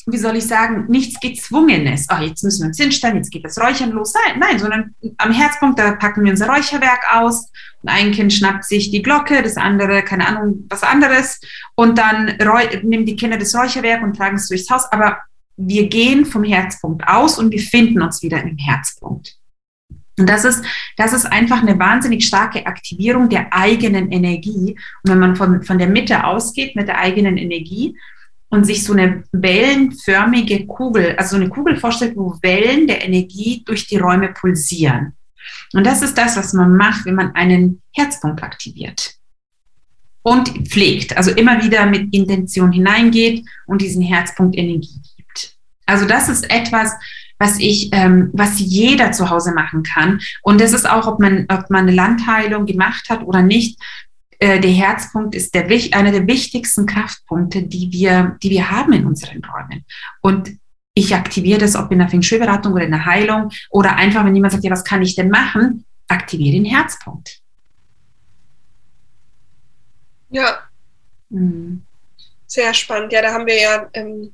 wie 0.09 0.17
soll 0.17 0.37
ich 0.37 0.47
sagen, 0.47 0.85
nichts 0.87 1.19
Gezwungenes. 1.19 2.07
Oh, 2.09 2.21
jetzt 2.23 2.41
müssen 2.41 2.61
wir 2.61 2.67
uns 2.67 2.77
hinstellen, 2.77 3.17
jetzt 3.17 3.29
geht 3.29 3.43
das 3.43 3.59
Räuchern 3.59 3.91
los. 3.91 4.13
Nein, 4.13 4.39
nein, 4.39 4.57
sondern 4.57 4.95
am 5.17 5.33
Herzpunkt, 5.33 5.77
da 5.77 5.91
packen 5.91 6.23
wir 6.23 6.31
unser 6.31 6.47
Räucherwerk 6.47 7.01
aus. 7.13 7.51
Und 7.81 7.89
ein 7.89 8.13
Kind 8.13 8.31
schnappt 8.31 8.63
sich 8.63 8.89
die 8.89 9.01
Glocke, 9.01 9.43
das 9.43 9.57
andere, 9.57 10.01
keine 10.03 10.25
Ahnung, 10.25 10.65
was 10.69 10.83
anderes. 10.83 11.41
Und 11.75 11.97
dann 11.97 12.37
nehmen 12.83 13.05
die 13.05 13.17
Kinder 13.17 13.37
das 13.37 13.53
Räucherwerk 13.53 14.01
und 14.01 14.15
tragen 14.15 14.37
es 14.37 14.47
durchs 14.47 14.69
Haus. 14.69 14.89
Aber 14.93 15.17
wir 15.57 15.89
gehen 15.89 16.25
vom 16.25 16.45
Herzpunkt 16.45 17.05
aus 17.05 17.37
und 17.37 17.49
befinden 17.49 18.01
uns 18.01 18.23
wieder 18.23 18.41
im 18.41 18.57
Herzpunkt. 18.57 19.35
Und 20.17 20.29
das 20.29 20.45
ist, 20.45 20.63
das 20.95 21.11
ist 21.11 21.25
einfach 21.25 21.61
eine 21.61 21.77
wahnsinnig 21.77 22.25
starke 22.25 22.65
Aktivierung 22.65 23.27
der 23.27 23.53
eigenen 23.53 24.09
Energie. 24.11 24.77
Und 25.03 25.11
wenn 25.11 25.19
man 25.19 25.35
von, 25.35 25.63
von 25.63 25.77
der 25.77 25.89
Mitte 25.89 26.23
ausgeht 26.23 26.77
mit 26.77 26.87
der 26.87 26.97
eigenen 26.97 27.37
Energie, 27.37 27.95
und 28.49 28.65
sich 28.65 28.83
so 28.83 28.93
eine 28.93 29.23
wellenförmige 29.31 30.65
Kugel, 30.67 31.15
also 31.17 31.31
so 31.31 31.41
eine 31.41 31.49
Kugel 31.49 31.77
vorstellt, 31.77 32.15
wo 32.15 32.37
Wellen 32.41 32.87
der 32.87 33.03
Energie 33.03 33.63
durch 33.65 33.87
die 33.87 33.97
Räume 33.97 34.29
pulsieren. 34.29 35.13
Und 35.73 35.85
das 35.85 36.01
ist 36.01 36.17
das, 36.17 36.37
was 36.37 36.53
man 36.53 36.75
macht, 36.75 37.05
wenn 37.05 37.15
man 37.15 37.35
einen 37.35 37.81
Herzpunkt 37.93 38.43
aktiviert 38.43 39.17
und 40.27 40.49
pflegt, 40.67 41.15
also 41.15 41.31
immer 41.31 41.63
wieder 41.63 41.85
mit 41.85 42.13
Intention 42.13 42.73
hineingeht 42.73 43.45
und 43.65 43.81
diesen 43.81 44.01
Herzpunkt 44.01 44.57
Energie 44.57 45.01
gibt. 45.15 45.55
Also 45.85 46.05
das 46.05 46.27
ist 46.27 46.49
etwas, 46.51 46.91
was 47.39 47.59
ich, 47.59 47.89
ähm, 47.93 48.29
was 48.33 48.59
jeder 48.59 49.13
zu 49.13 49.29
Hause 49.29 49.53
machen 49.53 49.83
kann. 49.83 50.19
Und 50.41 50.59
das 50.59 50.73
ist 50.73 50.89
auch, 50.89 51.07
ob 51.07 51.19
man, 51.19 51.45
ob 51.49 51.69
man 51.69 51.83
eine 51.83 51.93
Landheilung 51.93 52.65
gemacht 52.65 53.09
hat 53.09 53.23
oder 53.23 53.41
nicht. 53.41 53.79
Äh, 54.39 54.59
der 54.59 54.71
Herzpunkt 54.71 55.35
ist 55.35 55.53
der, 55.55 55.65
einer 55.65 56.11
der 56.11 56.27
wichtigsten 56.27 56.85
Kraftpunkte, 56.85 57.63
die 57.63 57.91
wir, 57.91 58.37
die 58.41 58.51
wir 58.51 58.69
haben 58.69 58.93
in 58.93 59.05
unseren 59.05 59.43
Räumen. 59.43 59.85
Und 60.21 60.57
ich 60.93 61.13
aktiviere 61.13 61.59
das, 61.59 61.75
ob 61.75 61.91
in 61.91 61.99
der 61.99 62.09
Feng 62.09 62.21
Shui-Beratung 62.21 62.73
oder 62.73 62.85
in 62.85 62.91
der 62.91 63.05
Heilung 63.05 63.51
oder 63.69 63.95
einfach, 63.95 64.25
wenn 64.25 64.35
jemand 64.35 64.53
sagt, 64.53 64.63
ja, 64.63 64.71
was 64.71 64.83
kann 64.83 65.01
ich 65.01 65.15
denn 65.15 65.29
machen? 65.29 65.85
Aktiviere 66.07 66.55
den 66.55 66.65
Herzpunkt. 66.65 67.39
Ja. 70.29 70.59
Mhm. 71.29 71.83
Sehr 72.47 72.73
spannend. 72.73 73.11
Ja, 73.11 73.21
da 73.21 73.33
haben 73.33 73.45
wir 73.45 73.59
ja 73.59 73.89
ähm, 73.93 74.31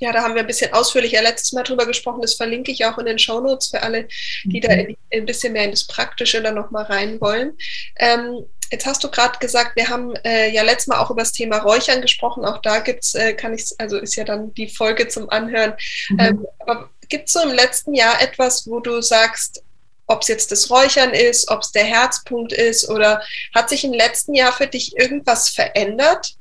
ja, 0.00 0.12
da 0.12 0.22
haben 0.22 0.34
wir 0.34 0.40
ein 0.40 0.46
bisschen 0.46 0.72
ausführlicher 0.72 1.22
letztes 1.22 1.52
Mal 1.52 1.62
drüber 1.62 1.84
gesprochen. 1.84 2.22
Das 2.22 2.34
verlinke 2.34 2.72
ich 2.72 2.84
auch 2.86 2.96
in 2.98 3.04
den 3.04 3.18
Show 3.18 3.40
Notes 3.40 3.68
für 3.68 3.82
alle, 3.82 4.08
die 4.44 4.56
mhm. 4.56 4.62
da 4.62 4.68
ein 4.70 5.26
bisschen 5.26 5.52
mehr 5.52 5.64
in 5.64 5.72
das 5.72 5.86
Praktische 5.86 6.42
dann 6.42 6.54
nochmal 6.54 6.84
rein 6.84 7.20
wollen. 7.20 7.52
Ähm, 7.98 8.46
jetzt 8.70 8.86
hast 8.86 9.02
du 9.02 9.10
gerade 9.10 9.38
gesagt, 9.38 9.76
wir 9.76 9.88
haben 9.88 10.14
äh, 10.24 10.50
ja 10.50 10.62
letztes 10.62 10.88
Mal 10.88 10.98
auch 10.98 11.10
über 11.10 11.22
das 11.22 11.32
Thema 11.32 11.58
Räuchern 11.58 12.02
gesprochen. 12.02 12.44
Auch 12.44 12.58
da 12.62 12.80
gibt's, 12.80 13.14
äh, 13.14 13.34
kann 13.34 13.54
ich, 13.54 13.66
also 13.78 13.98
ist 13.98 14.16
ja 14.16 14.24
dann 14.24 14.54
die 14.54 14.68
Folge 14.68 15.08
zum 15.08 15.28
Anhören. 15.30 15.74
Mhm. 16.10 16.20
Ähm, 16.20 16.46
aber 16.60 16.90
gibt 17.08 17.26
es 17.26 17.32
so 17.32 17.40
im 17.40 17.52
letzten 17.52 17.94
Jahr 17.94 18.20
etwas, 18.22 18.66
wo 18.66 18.80
du 18.80 19.00
sagst, 19.00 19.62
ob 20.06 20.22
es 20.22 20.28
jetzt 20.28 20.50
das 20.50 20.70
Räuchern 20.70 21.10
ist, 21.10 21.50
ob 21.50 21.60
es 21.60 21.72
der 21.72 21.84
Herzpunkt 21.84 22.52
ist 22.52 22.88
oder 22.88 23.22
hat 23.54 23.68
sich 23.68 23.84
im 23.84 23.92
letzten 23.92 24.34
Jahr 24.34 24.52
für 24.52 24.66
dich 24.66 24.96
irgendwas 24.96 25.48
verändert? 25.48 26.34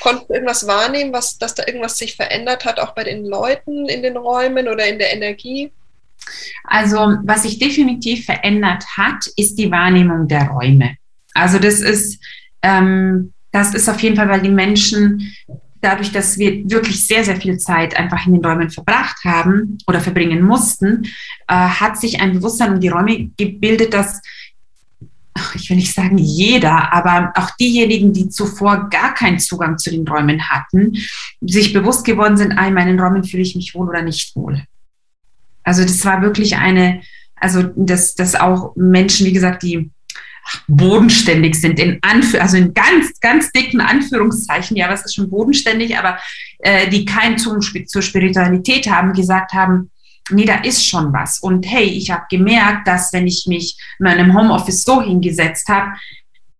konnten 0.00 0.32
irgendwas 0.32 0.66
wahrnehmen, 0.66 1.12
was, 1.12 1.38
dass 1.38 1.54
da 1.54 1.66
irgendwas 1.66 1.96
sich 1.96 2.16
verändert 2.16 2.64
hat, 2.64 2.80
auch 2.80 2.94
bei 2.94 3.04
den 3.04 3.24
Leuten 3.24 3.88
in 3.88 4.02
den 4.02 4.16
Räumen 4.16 4.68
oder 4.68 4.86
in 4.86 4.98
der 4.98 5.12
Energie? 5.12 5.72
Also, 6.64 6.96
was 7.22 7.42
sich 7.42 7.58
definitiv 7.58 8.26
verändert 8.26 8.84
hat, 8.96 9.26
ist 9.36 9.56
die 9.56 9.70
Wahrnehmung 9.70 10.28
der 10.28 10.48
Räume. 10.48 10.96
Also, 11.36 11.58
das 11.58 11.80
ist, 11.80 12.22
ähm, 12.62 13.32
das 13.52 13.74
ist 13.74 13.88
auf 13.88 14.00
jeden 14.00 14.16
Fall, 14.16 14.28
weil 14.28 14.42
die 14.42 14.50
Menschen 14.50 15.32
dadurch, 15.80 16.10
dass 16.10 16.38
wir 16.38 16.68
wirklich 16.68 17.06
sehr, 17.06 17.24
sehr 17.24 17.36
viel 17.36 17.58
Zeit 17.58 17.96
einfach 17.96 18.26
in 18.26 18.34
den 18.34 18.44
Räumen 18.44 18.70
verbracht 18.70 19.24
haben 19.24 19.78
oder 19.86 20.00
verbringen 20.00 20.42
mussten, 20.42 21.04
äh, 21.48 21.54
hat 21.54 21.98
sich 21.98 22.20
ein 22.20 22.32
Bewusstsein 22.32 22.74
um 22.74 22.80
die 22.80 22.88
Räume 22.88 23.30
gebildet, 23.36 23.94
dass 23.94 24.20
ich 25.54 25.68
will 25.68 25.76
nicht 25.76 25.92
sagen 25.92 26.18
jeder, 26.18 26.92
aber 26.92 27.32
auch 27.36 27.50
diejenigen, 27.50 28.12
die 28.12 28.30
zuvor 28.30 28.88
gar 28.88 29.14
keinen 29.14 29.38
Zugang 29.38 29.76
zu 29.76 29.90
den 29.90 30.08
Räumen 30.08 30.48
hatten, 30.48 30.96
sich 31.42 31.72
bewusst 31.72 32.04
geworden 32.04 32.38
sind, 32.38 32.52
ah, 32.52 32.66
in 32.66 32.74
meinen 32.74 32.98
Räumen 32.98 33.22
fühle 33.22 33.42
ich 33.42 33.54
mich 33.54 33.74
wohl 33.74 33.88
oder 33.88 34.02
nicht 34.02 34.34
wohl. 34.34 34.64
Also 35.62 35.82
das 35.82 36.04
war 36.04 36.22
wirklich 36.22 36.56
eine, 36.56 37.02
also 37.34 37.62
dass, 37.62 38.14
dass 38.14 38.34
auch 38.34 38.74
Menschen, 38.76 39.26
wie 39.26 39.32
gesagt, 39.32 39.62
die 39.62 39.90
bodenständig 40.68 41.54
sind, 41.56 41.78
in 41.78 41.98
Anführ 42.02 42.42
also 42.42 42.56
in 42.56 42.74
ganz, 42.74 43.18
ganz 43.20 43.50
dicken 43.52 43.80
Anführungszeichen, 43.80 44.76
ja, 44.76 44.88
was 44.88 45.04
ist 45.04 45.14
schon 45.14 45.30
bodenständig, 45.30 45.96
aber 45.98 46.18
äh, 46.58 46.88
die 46.88 47.04
keinen 47.04 47.38
Zugang 47.38 47.86
zur 47.86 48.02
Spiritualität 48.02 48.88
haben, 48.88 49.12
gesagt 49.12 49.52
haben, 49.52 49.90
nee, 50.30 50.44
da 50.44 50.56
ist 50.56 50.86
schon 50.86 51.12
was. 51.12 51.38
Und 51.38 51.66
hey, 51.66 51.84
ich 51.84 52.10
habe 52.10 52.24
gemerkt, 52.30 52.86
dass 52.88 53.12
wenn 53.12 53.26
ich 53.26 53.46
mich 53.46 53.76
in 53.98 54.04
meinem 54.04 54.36
Homeoffice 54.36 54.84
so 54.84 55.02
hingesetzt 55.02 55.68
habe, 55.68 55.92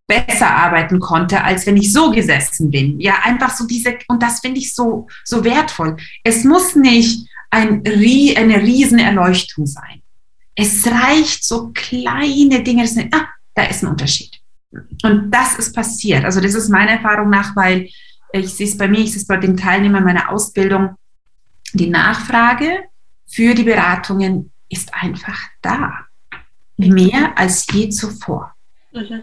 besser 0.07 0.51
arbeiten 0.51 1.01
konnte, 1.01 1.43
als 1.43 1.67
wenn 1.67 1.77
ich 1.77 1.93
so 1.93 2.13
gesessen 2.13 2.71
bin. 2.71 3.01
Ja, 3.01 3.15
einfach 3.25 3.55
so 3.55 3.67
diese, 3.67 3.99
und 4.09 4.23
das 4.23 4.41
finde 4.41 4.61
ich 4.61 4.73
so, 4.73 5.09
so 5.25 5.45
wertvoll. 5.45 5.97
Es 6.23 6.45
muss 6.45 6.77
nicht 6.77 7.29
ein, 7.51 7.83
eine 7.85 8.63
riesen 8.63 8.99
Erleuchtung 8.99 9.67
sein. 9.67 10.03
Es 10.55 10.87
reicht 10.87 11.45
so 11.45 11.71
kleine 11.75 12.63
Dinge, 12.63 12.83
das 12.83 12.95
sind, 12.95 13.15
ah, 13.15 13.29
da 13.57 13.65
ist 13.65 13.83
ein 13.83 13.89
Unterschied. 13.89 14.39
Und 15.03 15.31
das 15.31 15.59
ist 15.59 15.75
passiert. 15.75 16.25
Also 16.25 16.41
das 16.41 16.55
ist 16.55 16.69
meiner 16.69 16.93
Erfahrung 16.93 17.31
nach, 17.31 17.57
weil 17.57 17.89
ich 18.33 18.55
sehe 18.55 18.67
es 18.67 18.77
bei 18.77 18.87
mir, 18.87 19.01
ich 19.01 19.13
sehe 19.13 19.23
es 19.23 19.27
bei 19.27 19.39
den 19.39 19.57
Teilnehmern 19.57 20.05
meiner 20.05 20.31
Ausbildung, 20.31 20.97
die 21.73 21.89
Nachfrage 21.89 22.85
für 23.27 23.55
die 23.55 23.65
Beratungen 23.65 24.53
ist 24.69 24.93
einfach 24.95 25.39
da. 25.63 26.07
Mehr 26.77 27.37
als 27.39 27.67
je 27.73 27.89
zuvor. 27.89 28.55
Mhm. 28.93 29.23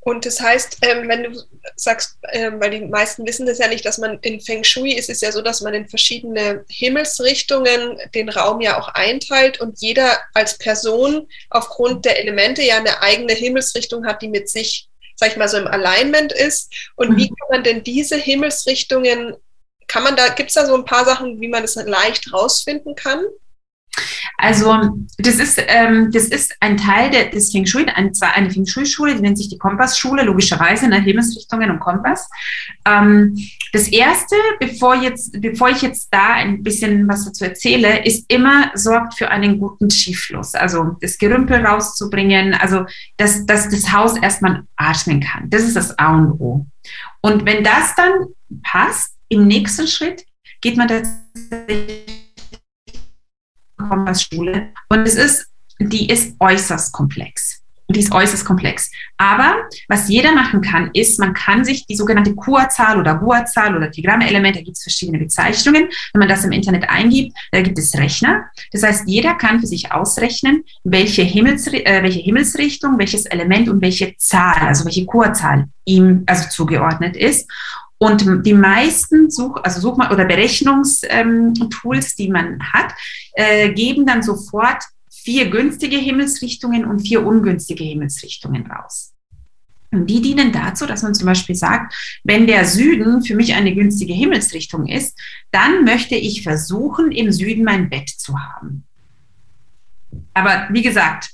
Und 0.00 0.24
das 0.24 0.40
heißt, 0.40 0.78
ähm, 0.82 1.08
wenn 1.08 1.24
du 1.24 1.42
sagst, 1.76 2.18
ähm, 2.32 2.60
weil 2.60 2.70
die 2.70 2.80
meisten 2.80 3.26
wissen 3.26 3.46
das 3.46 3.58
ja 3.58 3.68
nicht, 3.68 3.84
dass 3.84 3.98
man 3.98 4.18
in 4.22 4.40
Feng 4.40 4.64
Shui 4.64 4.92
ist 4.92 5.10
es 5.10 5.20
ja 5.20 5.32
so, 5.32 5.42
dass 5.42 5.60
man 5.60 5.74
in 5.74 5.88
verschiedene 5.88 6.64
Himmelsrichtungen 6.68 7.98
den 8.14 8.28
Raum 8.28 8.60
ja 8.60 8.80
auch 8.80 8.88
einteilt 8.88 9.60
und 9.60 9.80
jeder 9.80 10.18
als 10.34 10.56
Person 10.56 11.28
aufgrund 11.50 12.04
der 12.04 12.20
Elemente 12.20 12.62
ja 12.62 12.78
eine 12.78 13.02
eigene 13.02 13.34
Himmelsrichtung 13.34 14.06
hat, 14.06 14.22
die 14.22 14.28
mit 14.28 14.48
sich, 14.48 14.88
sag 15.16 15.32
ich 15.32 15.36
mal, 15.36 15.48
so 15.48 15.58
im 15.58 15.66
Alignment 15.66 16.32
ist. 16.32 16.72
Und 16.96 17.10
mhm. 17.10 17.16
wie 17.16 17.28
kann 17.28 17.48
man 17.50 17.64
denn 17.64 17.82
diese 17.82 18.16
Himmelsrichtungen 18.16 19.36
kann 19.88 20.02
man 20.02 20.16
da, 20.16 20.28
gibt 20.28 20.50
es 20.50 20.54
da 20.54 20.66
so 20.66 20.74
ein 20.74 20.84
paar 20.84 21.04
Sachen, 21.04 21.40
wie 21.40 21.48
man 21.48 21.62
das 21.62 21.74
leicht 21.74 22.32
rausfinden 22.32 22.94
kann? 22.94 23.24
Also 24.36 24.96
das 25.18 25.36
ist, 25.36 25.60
ähm, 25.66 26.10
das 26.12 26.26
ist 26.26 26.54
ein 26.60 26.76
Teil 26.76 27.10
der, 27.10 27.26
des 27.26 27.50
Feng 27.50 27.66
Shui, 27.66 27.84
ein, 27.86 28.12
eine 28.20 28.50
Feng 28.50 28.66
Shui-Schule, 28.66 29.16
die 29.16 29.20
nennt 29.20 29.36
sich 29.36 29.48
die 29.48 29.58
Kompass-Schule, 29.58 30.22
logischerweise 30.22 30.84
in 30.84 30.92
der 30.92 31.00
Himmelsrichtungen 31.00 31.70
und 31.70 31.80
Kompass. 31.80 32.28
Ähm, 32.86 33.36
das 33.72 33.88
Erste, 33.88 34.36
bevor, 34.60 34.94
jetzt, 34.94 35.40
bevor 35.40 35.70
ich 35.70 35.82
jetzt 35.82 36.08
da 36.12 36.34
ein 36.34 36.62
bisschen 36.62 37.08
was 37.08 37.24
dazu 37.24 37.44
erzähle, 37.44 38.04
ist 38.04 38.24
immer, 38.32 38.70
sorgt 38.74 39.14
für 39.14 39.28
einen 39.28 39.58
guten 39.58 39.90
Schieffluss. 39.90 40.54
Also 40.54 40.96
das 41.00 41.18
Gerümpel 41.18 41.66
rauszubringen, 41.66 42.54
also 42.54 42.86
dass, 43.16 43.44
dass 43.44 43.68
das 43.68 43.92
Haus 43.92 44.16
erstmal 44.16 44.62
atmen 44.76 45.20
kann. 45.20 45.50
Das 45.50 45.62
ist 45.62 45.74
das 45.74 45.98
A 45.98 46.14
und 46.14 46.40
O. 46.40 46.66
Und 47.22 47.44
wenn 47.44 47.64
das 47.64 47.94
dann 47.96 48.12
passt, 48.62 49.16
im 49.28 49.46
nächsten 49.46 49.88
Schritt 49.88 50.24
geht 50.60 50.76
man 50.76 50.88
tatsächlich 50.88 52.27
Kompassschule 53.78 54.68
und 54.88 55.06
es 55.06 55.14
ist, 55.14 55.48
die 55.80 56.08
ist 56.08 56.34
äußerst 56.40 56.92
komplex. 56.92 57.62
Die 57.90 58.00
ist 58.00 58.12
äußerst 58.12 58.44
komplex. 58.44 58.90
Aber 59.16 59.54
was 59.88 60.10
jeder 60.10 60.34
machen 60.34 60.60
kann, 60.60 60.90
ist, 60.92 61.18
man 61.18 61.32
kann 61.32 61.64
sich 61.64 61.86
die 61.86 61.96
sogenannte 61.96 62.34
Kurzzahl 62.34 63.00
oder 63.00 63.14
Gua-Zahl 63.14 63.74
oder 63.74 63.88
Diagrammelement, 63.88 64.56
da 64.56 64.60
gibt 64.60 64.76
es 64.76 64.82
verschiedene 64.82 65.18
Bezeichnungen. 65.18 65.88
Wenn 66.12 66.18
man 66.18 66.28
das 66.28 66.44
im 66.44 66.52
Internet 66.52 66.90
eingibt, 66.90 67.34
da 67.50 67.62
gibt 67.62 67.78
es 67.78 67.96
Rechner. 67.96 68.44
Das 68.72 68.82
heißt, 68.82 69.04
jeder 69.08 69.36
kann 69.36 69.60
für 69.60 69.66
sich 69.66 69.90
ausrechnen, 69.90 70.64
welche, 70.84 71.22
Himmels, 71.22 71.66
äh, 71.66 72.02
welche 72.02 72.20
Himmelsrichtung, 72.20 72.98
welches 72.98 73.24
Element 73.24 73.70
und 73.70 73.80
welche 73.80 74.14
Zahl, 74.18 74.68
also 74.68 74.84
welche 74.84 75.06
Kurzahl 75.06 75.68
ihm 75.86 76.24
also 76.26 76.46
zugeordnet 76.50 77.16
ist. 77.16 77.50
Und 78.00 78.46
die 78.46 78.54
meisten 78.54 79.28
Such, 79.28 79.56
also 79.64 79.80
Such 79.80 79.98
oder 80.10 80.24
Berechnungstools, 80.24 81.04
ähm, 81.08 81.54
die 82.18 82.28
man 82.28 82.62
hat, 82.72 82.92
äh, 83.38 83.72
geben 83.72 84.04
dann 84.04 84.22
sofort 84.22 84.82
vier 85.10 85.48
günstige 85.48 85.96
Himmelsrichtungen 85.96 86.84
und 86.84 87.00
vier 87.00 87.24
ungünstige 87.24 87.84
Himmelsrichtungen 87.84 88.66
raus. 88.66 89.14
Und 89.92 90.08
die 90.08 90.20
dienen 90.20 90.50
dazu, 90.50 90.86
dass 90.86 91.02
man 91.02 91.14
zum 91.14 91.26
Beispiel 91.26 91.54
sagt, 91.54 91.94
wenn 92.24 92.48
der 92.48 92.64
Süden 92.64 93.22
für 93.22 93.36
mich 93.36 93.54
eine 93.54 93.72
günstige 93.74 94.12
Himmelsrichtung 94.12 94.86
ist, 94.88 95.16
dann 95.52 95.84
möchte 95.84 96.16
ich 96.16 96.42
versuchen, 96.42 97.12
im 97.12 97.30
Süden 97.30 97.62
mein 97.62 97.88
Bett 97.88 98.08
zu 98.08 98.34
haben. 98.36 98.84
Aber 100.34 100.66
wie 100.70 100.82
gesagt, 100.82 101.30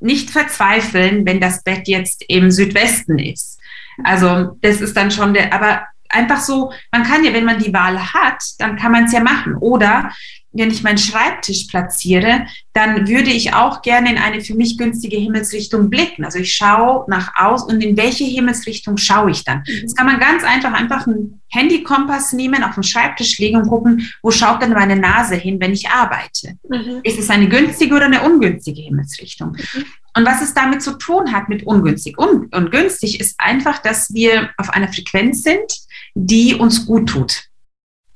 nicht 0.00 0.28
verzweifeln, 0.30 1.24
wenn 1.24 1.40
das 1.40 1.62
Bett 1.62 1.86
jetzt 1.86 2.24
im 2.26 2.50
Südwesten 2.50 3.20
ist. 3.20 3.60
Also 4.02 4.58
das 4.60 4.80
ist 4.80 4.96
dann 4.96 5.12
schon 5.12 5.34
der, 5.34 5.54
aber 5.54 5.86
einfach 6.08 6.40
so, 6.40 6.72
man 6.90 7.04
kann 7.04 7.24
ja, 7.24 7.32
wenn 7.32 7.44
man 7.44 7.60
die 7.60 7.72
Wahl 7.72 8.12
hat, 8.12 8.42
dann 8.58 8.76
kann 8.76 8.90
man 8.90 9.04
es 9.04 9.12
ja 9.12 9.20
machen. 9.20 9.54
Oder 9.54 10.10
wenn 10.52 10.70
ich 10.70 10.82
meinen 10.82 10.98
Schreibtisch 10.98 11.64
platziere, 11.64 12.46
dann 12.72 13.08
würde 13.08 13.30
ich 13.30 13.54
auch 13.54 13.82
gerne 13.82 14.10
in 14.10 14.18
eine 14.18 14.40
für 14.40 14.54
mich 14.54 14.76
günstige 14.76 15.16
Himmelsrichtung 15.16 15.90
blicken. 15.90 16.24
Also 16.24 16.38
ich 16.38 16.54
schaue 16.54 17.04
nach 17.08 17.32
aus 17.36 17.64
und 17.64 17.82
in 17.82 17.96
welche 17.96 18.24
Himmelsrichtung 18.24 18.96
schaue 18.96 19.30
ich 19.30 19.44
dann. 19.44 19.58
Mhm. 19.66 19.82
Das 19.82 19.94
kann 19.94 20.06
man 20.06 20.20
ganz 20.20 20.44
einfach 20.44 20.72
einfach 20.72 21.06
einen 21.06 21.40
Handykompass 21.48 22.32
nehmen, 22.32 22.62
auf 22.62 22.74
den 22.74 22.82
Schreibtisch 22.82 23.38
legen 23.38 23.56
und 23.58 23.68
gucken, 23.68 24.10
wo 24.22 24.30
schaut 24.30 24.62
denn 24.62 24.72
meine 24.72 24.96
Nase 24.96 25.36
hin, 25.36 25.58
wenn 25.60 25.72
ich 25.72 25.88
arbeite. 25.88 26.56
Mhm. 26.68 27.00
Ist 27.02 27.18
es 27.18 27.30
eine 27.30 27.48
günstige 27.48 27.94
oder 27.94 28.06
eine 28.06 28.22
ungünstige 28.22 28.82
Himmelsrichtung? 28.82 29.52
Mhm. 29.52 29.84
Und 30.14 30.26
was 30.26 30.42
es 30.42 30.52
damit 30.52 30.82
zu 30.82 30.98
tun 30.98 31.32
hat 31.32 31.48
mit 31.48 31.62
ungünstig 31.62 32.18
und 32.18 32.54
ungünstig, 32.54 33.20
ist 33.20 33.34
einfach, 33.38 33.78
dass 33.78 34.12
wir 34.12 34.50
auf 34.58 34.70
einer 34.70 34.92
Frequenz 34.92 35.42
sind, 35.42 35.72
die 36.14 36.54
uns 36.54 36.84
gut 36.84 37.08
tut. 37.08 37.44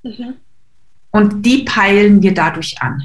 Mhm. 0.03 0.35
Und 1.17 1.43
die 1.43 1.63
peilen 1.63 2.23
wir 2.23 2.35
dadurch 2.35 2.77
an. 2.81 3.03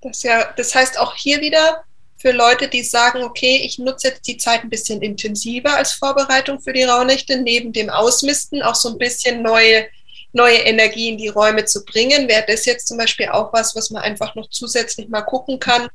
Das, 0.00 0.22
ja, 0.22 0.50
das 0.56 0.74
heißt 0.74 0.98
auch 0.98 1.14
hier 1.14 1.42
wieder 1.42 1.84
für 2.16 2.32
Leute, 2.32 2.68
die 2.68 2.82
sagen, 2.82 3.22
okay, 3.22 3.60
ich 3.62 3.78
nutze 3.78 4.08
jetzt 4.08 4.26
die 4.26 4.38
Zeit 4.38 4.62
ein 4.62 4.70
bisschen 4.70 5.02
intensiver 5.02 5.76
als 5.76 5.92
Vorbereitung 5.92 6.58
für 6.58 6.72
die 6.72 6.84
Rauhnächte, 6.84 7.38
neben 7.42 7.74
dem 7.74 7.90
Ausmisten 7.90 8.62
auch 8.62 8.74
so 8.74 8.88
ein 8.88 8.98
bisschen 8.98 9.42
neue 9.42 9.88
neue 10.32 10.58
Energie 10.58 11.10
in 11.10 11.18
die 11.18 11.28
Räume 11.28 11.66
zu 11.66 11.84
bringen. 11.84 12.28
Wäre 12.28 12.44
das 12.46 12.64
jetzt 12.64 12.88
zum 12.88 12.96
Beispiel 12.96 13.28
auch 13.28 13.52
was, 13.52 13.74
was 13.74 13.90
man 13.90 14.02
einfach 14.02 14.34
noch 14.36 14.48
zusätzlich 14.48 15.08
mal 15.08 15.22
gucken 15.22 15.58
kann 15.58 15.88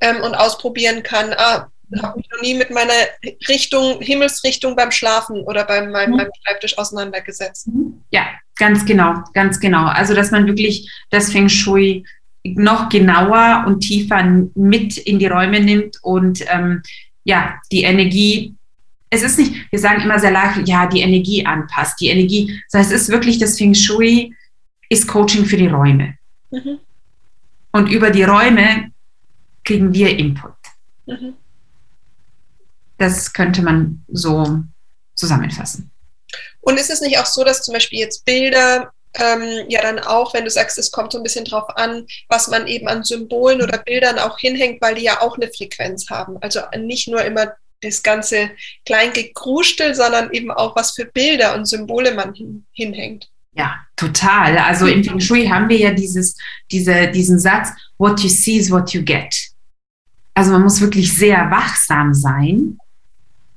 ähm, 0.00 0.22
und 0.22 0.34
ausprobieren 0.34 1.02
kann. 1.02 1.32
Ah, 1.32 1.70
habe 2.02 2.18
mich 2.18 2.28
noch 2.30 2.42
nie 2.42 2.54
mit 2.54 2.70
meiner 2.70 2.92
Richtung, 3.48 4.00
Himmelsrichtung 4.00 4.76
beim 4.76 4.90
Schlafen 4.90 5.40
oder 5.42 5.64
beim, 5.64 5.90
meinem, 5.90 6.14
mhm. 6.14 6.26
Schreibtisch 6.44 6.76
auseinandergesetzt. 6.76 7.68
Mhm. 7.68 8.02
Ja, 8.10 8.26
ganz 8.56 8.84
genau, 8.84 9.22
ganz 9.34 9.58
genau. 9.60 9.86
Also, 9.86 10.14
dass 10.14 10.30
man 10.30 10.46
wirklich 10.46 10.90
das 11.10 11.32
Feng 11.32 11.48
Shui 11.48 12.04
noch 12.44 12.88
genauer 12.88 13.64
und 13.66 13.80
tiefer 13.80 14.22
mit 14.54 14.96
in 14.98 15.18
die 15.18 15.26
Räume 15.26 15.60
nimmt 15.60 15.98
und 16.02 16.44
ähm, 16.48 16.82
ja, 17.24 17.54
die 17.72 17.82
Energie 17.82 18.54
es 19.10 19.22
ist 19.22 19.38
nicht, 19.38 19.54
wir 19.70 19.78
sagen 19.78 20.02
immer 20.02 20.18
sehr 20.18 20.30
leicht, 20.30 20.68
ja, 20.68 20.86
die 20.86 21.00
Energie 21.00 21.44
anpasst, 21.46 22.00
die 22.00 22.08
Energie, 22.08 22.60
heißt, 22.72 22.92
es 22.92 23.02
ist 23.02 23.08
wirklich 23.08 23.38
das 23.38 23.56
Feng 23.56 23.74
Shui 23.74 24.34
ist 24.88 25.06
Coaching 25.06 25.44
für 25.44 25.56
die 25.56 25.66
Räume. 25.66 26.18
Mhm. 26.50 26.78
Und 27.72 27.90
über 27.90 28.10
die 28.10 28.22
Räume 28.22 28.90
kriegen 29.64 29.92
wir 29.92 30.16
Input. 30.18 30.54
Mhm. 31.06 31.34
Das 32.98 33.32
könnte 33.32 33.62
man 33.62 34.04
so 34.08 34.62
zusammenfassen. 35.14 35.90
Und 36.60 36.78
ist 36.78 36.90
es 36.90 37.00
nicht 37.00 37.18
auch 37.18 37.26
so, 37.26 37.44
dass 37.44 37.62
zum 37.62 37.74
Beispiel 37.74 38.00
jetzt 38.00 38.24
Bilder 38.24 38.92
ähm, 39.14 39.66
ja 39.68 39.82
dann 39.82 39.98
auch, 39.98 40.34
wenn 40.34 40.44
du 40.44 40.50
sagst, 40.50 40.78
es 40.78 40.90
kommt 40.90 41.12
so 41.12 41.18
ein 41.18 41.24
bisschen 41.24 41.44
drauf 41.44 41.64
an, 41.76 42.06
was 42.28 42.48
man 42.48 42.66
eben 42.66 42.88
an 42.88 43.04
Symbolen 43.04 43.62
oder 43.62 43.78
Bildern 43.78 44.18
auch 44.18 44.38
hinhängt, 44.38 44.80
weil 44.80 44.96
die 44.96 45.04
ja 45.04 45.20
auch 45.22 45.36
eine 45.36 45.50
Frequenz 45.50 46.10
haben. 46.10 46.36
Also 46.40 46.60
nicht 46.76 47.08
nur 47.08 47.24
immer 47.24 47.52
das 47.80 48.02
ganze 48.02 48.50
Kleingekrustel, 48.86 49.94
sondern 49.94 50.32
eben 50.32 50.50
auch, 50.50 50.74
was 50.76 50.92
für 50.92 51.04
Bilder 51.04 51.54
und 51.54 51.66
Symbole 51.66 52.12
man 52.14 52.34
hin, 52.34 52.66
hinhängt. 52.72 53.28
Ja, 53.52 53.76
total. 53.96 54.58
Also 54.58 54.86
in 54.86 55.02
Feng 55.02 55.20
Shui 55.20 55.46
haben 55.46 55.68
wir 55.68 55.78
ja 55.78 55.90
dieses, 55.90 56.36
diese, 56.70 57.08
diesen 57.08 57.38
Satz, 57.38 57.70
what 57.96 58.20
you 58.20 58.28
see 58.28 58.56
is 58.56 58.70
what 58.70 58.90
you 58.90 59.02
get. 59.02 59.34
Also 60.34 60.52
man 60.52 60.62
muss 60.62 60.80
wirklich 60.80 61.12
sehr 61.12 61.50
wachsam 61.50 62.14
sein, 62.14 62.78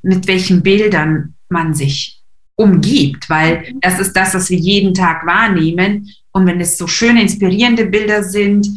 mit 0.01 0.27
welchen 0.27 0.63
Bildern 0.63 1.35
man 1.49 1.73
sich 1.73 2.21
umgibt, 2.55 3.29
weil 3.29 3.59
mhm. 3.59 3.79
das 3.81 3.99
ist 3.99 4.13
das, 4.13 4.33
was 4.33 4.49
wir 4.49 4.57
jeden 4.57 4.93
Tag 4.93 5.25
wahrnehmen. 5.25 6.09
Und 6.31 6.45
wenn 6.45 6.61
es 6.61 6.77
so 6.77 6.87
schöne, 6.87 7.21
inspirierende 7.21 7.85
Bilder 7.85 8.23
sind, 8.23 8.67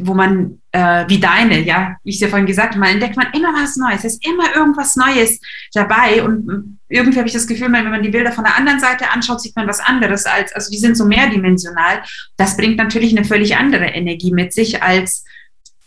wo 0.00 0.12
man, 0.12 0.60
äh, 0.72 1.04
wie 1.08 1.20
deine, 1.20 1.60
ja, 1.60 1.96
wie 2.02 2.10
ich 2.10 2.18
ja 2.18 2.28
vorhin 2.28 2.46
gesagt 2.46 2.70
habe, 2.70 2.80
man 2.80 2.90
entdeckt 2.94 3.16
man 3.16 3.28
immer 3.32 3.54
was 3.54 3.76
Neues, 3.76 4.04
es 4.04 4.14
ist 4.14 4.26
immer 4.26 4.56
irgendwas 4.56 4.96
Neues 4.96 5.40
dabei. 5.72 6.22
Und 6.24 6.78
irgendwie 6.88 7.18
habe 7.18 7.28
ich 7.28 7.34
das 7.34 7.46
Gefühl, 7.46 7.70
wenn 7.70 7.90
man 7.90 8.02
die 8.02 8.08
Bilder 8.08 8.32
von 8.32 8.42
der 8.42 8.56
anderen 8.56 8.80
Seite 8.80 9.10
anschaut, 9.10 9.40
sieht 9.40 9.54
man 9.54 9.68
was 9.68 9.78
anderes 9.78 10.26
als, 10.26 10.52
also 10.52 10.70
die 10.70 10.78
sind 10.78 10.96
so 10.96 11.04
mehrdimensional. 11.04 12.02
Das 12.36 12.56
bringt 12.56 12.76
natürlich 12.76 13.16
eine 13.16 13.24
völlig 13.24 13.56
andere 13.56 13.86
Energie 13.86 14.32
mit 14.32 14.52
sich 14.52 14.82
als 14.82 15.24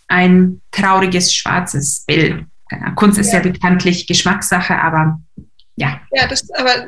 ein 0.07 0.61
trauriges 0.71 1.33
schwarzes 1.33 2.05
Bild. 2.05 2.45
Genau. 2.69 2.91
Kunst 2.95 3.17
ist 3.17 3.31
ja. 3.31 3.39
ja 3.39 3.49
bekanntlich 3.49 4.07
Geschmackssache, 4.07 4.77
aber 4.79 5.19
ja. 5.75 6.01
Ja, 6.11 6.27
das, 6.27 6.49
aber 6.51 6.87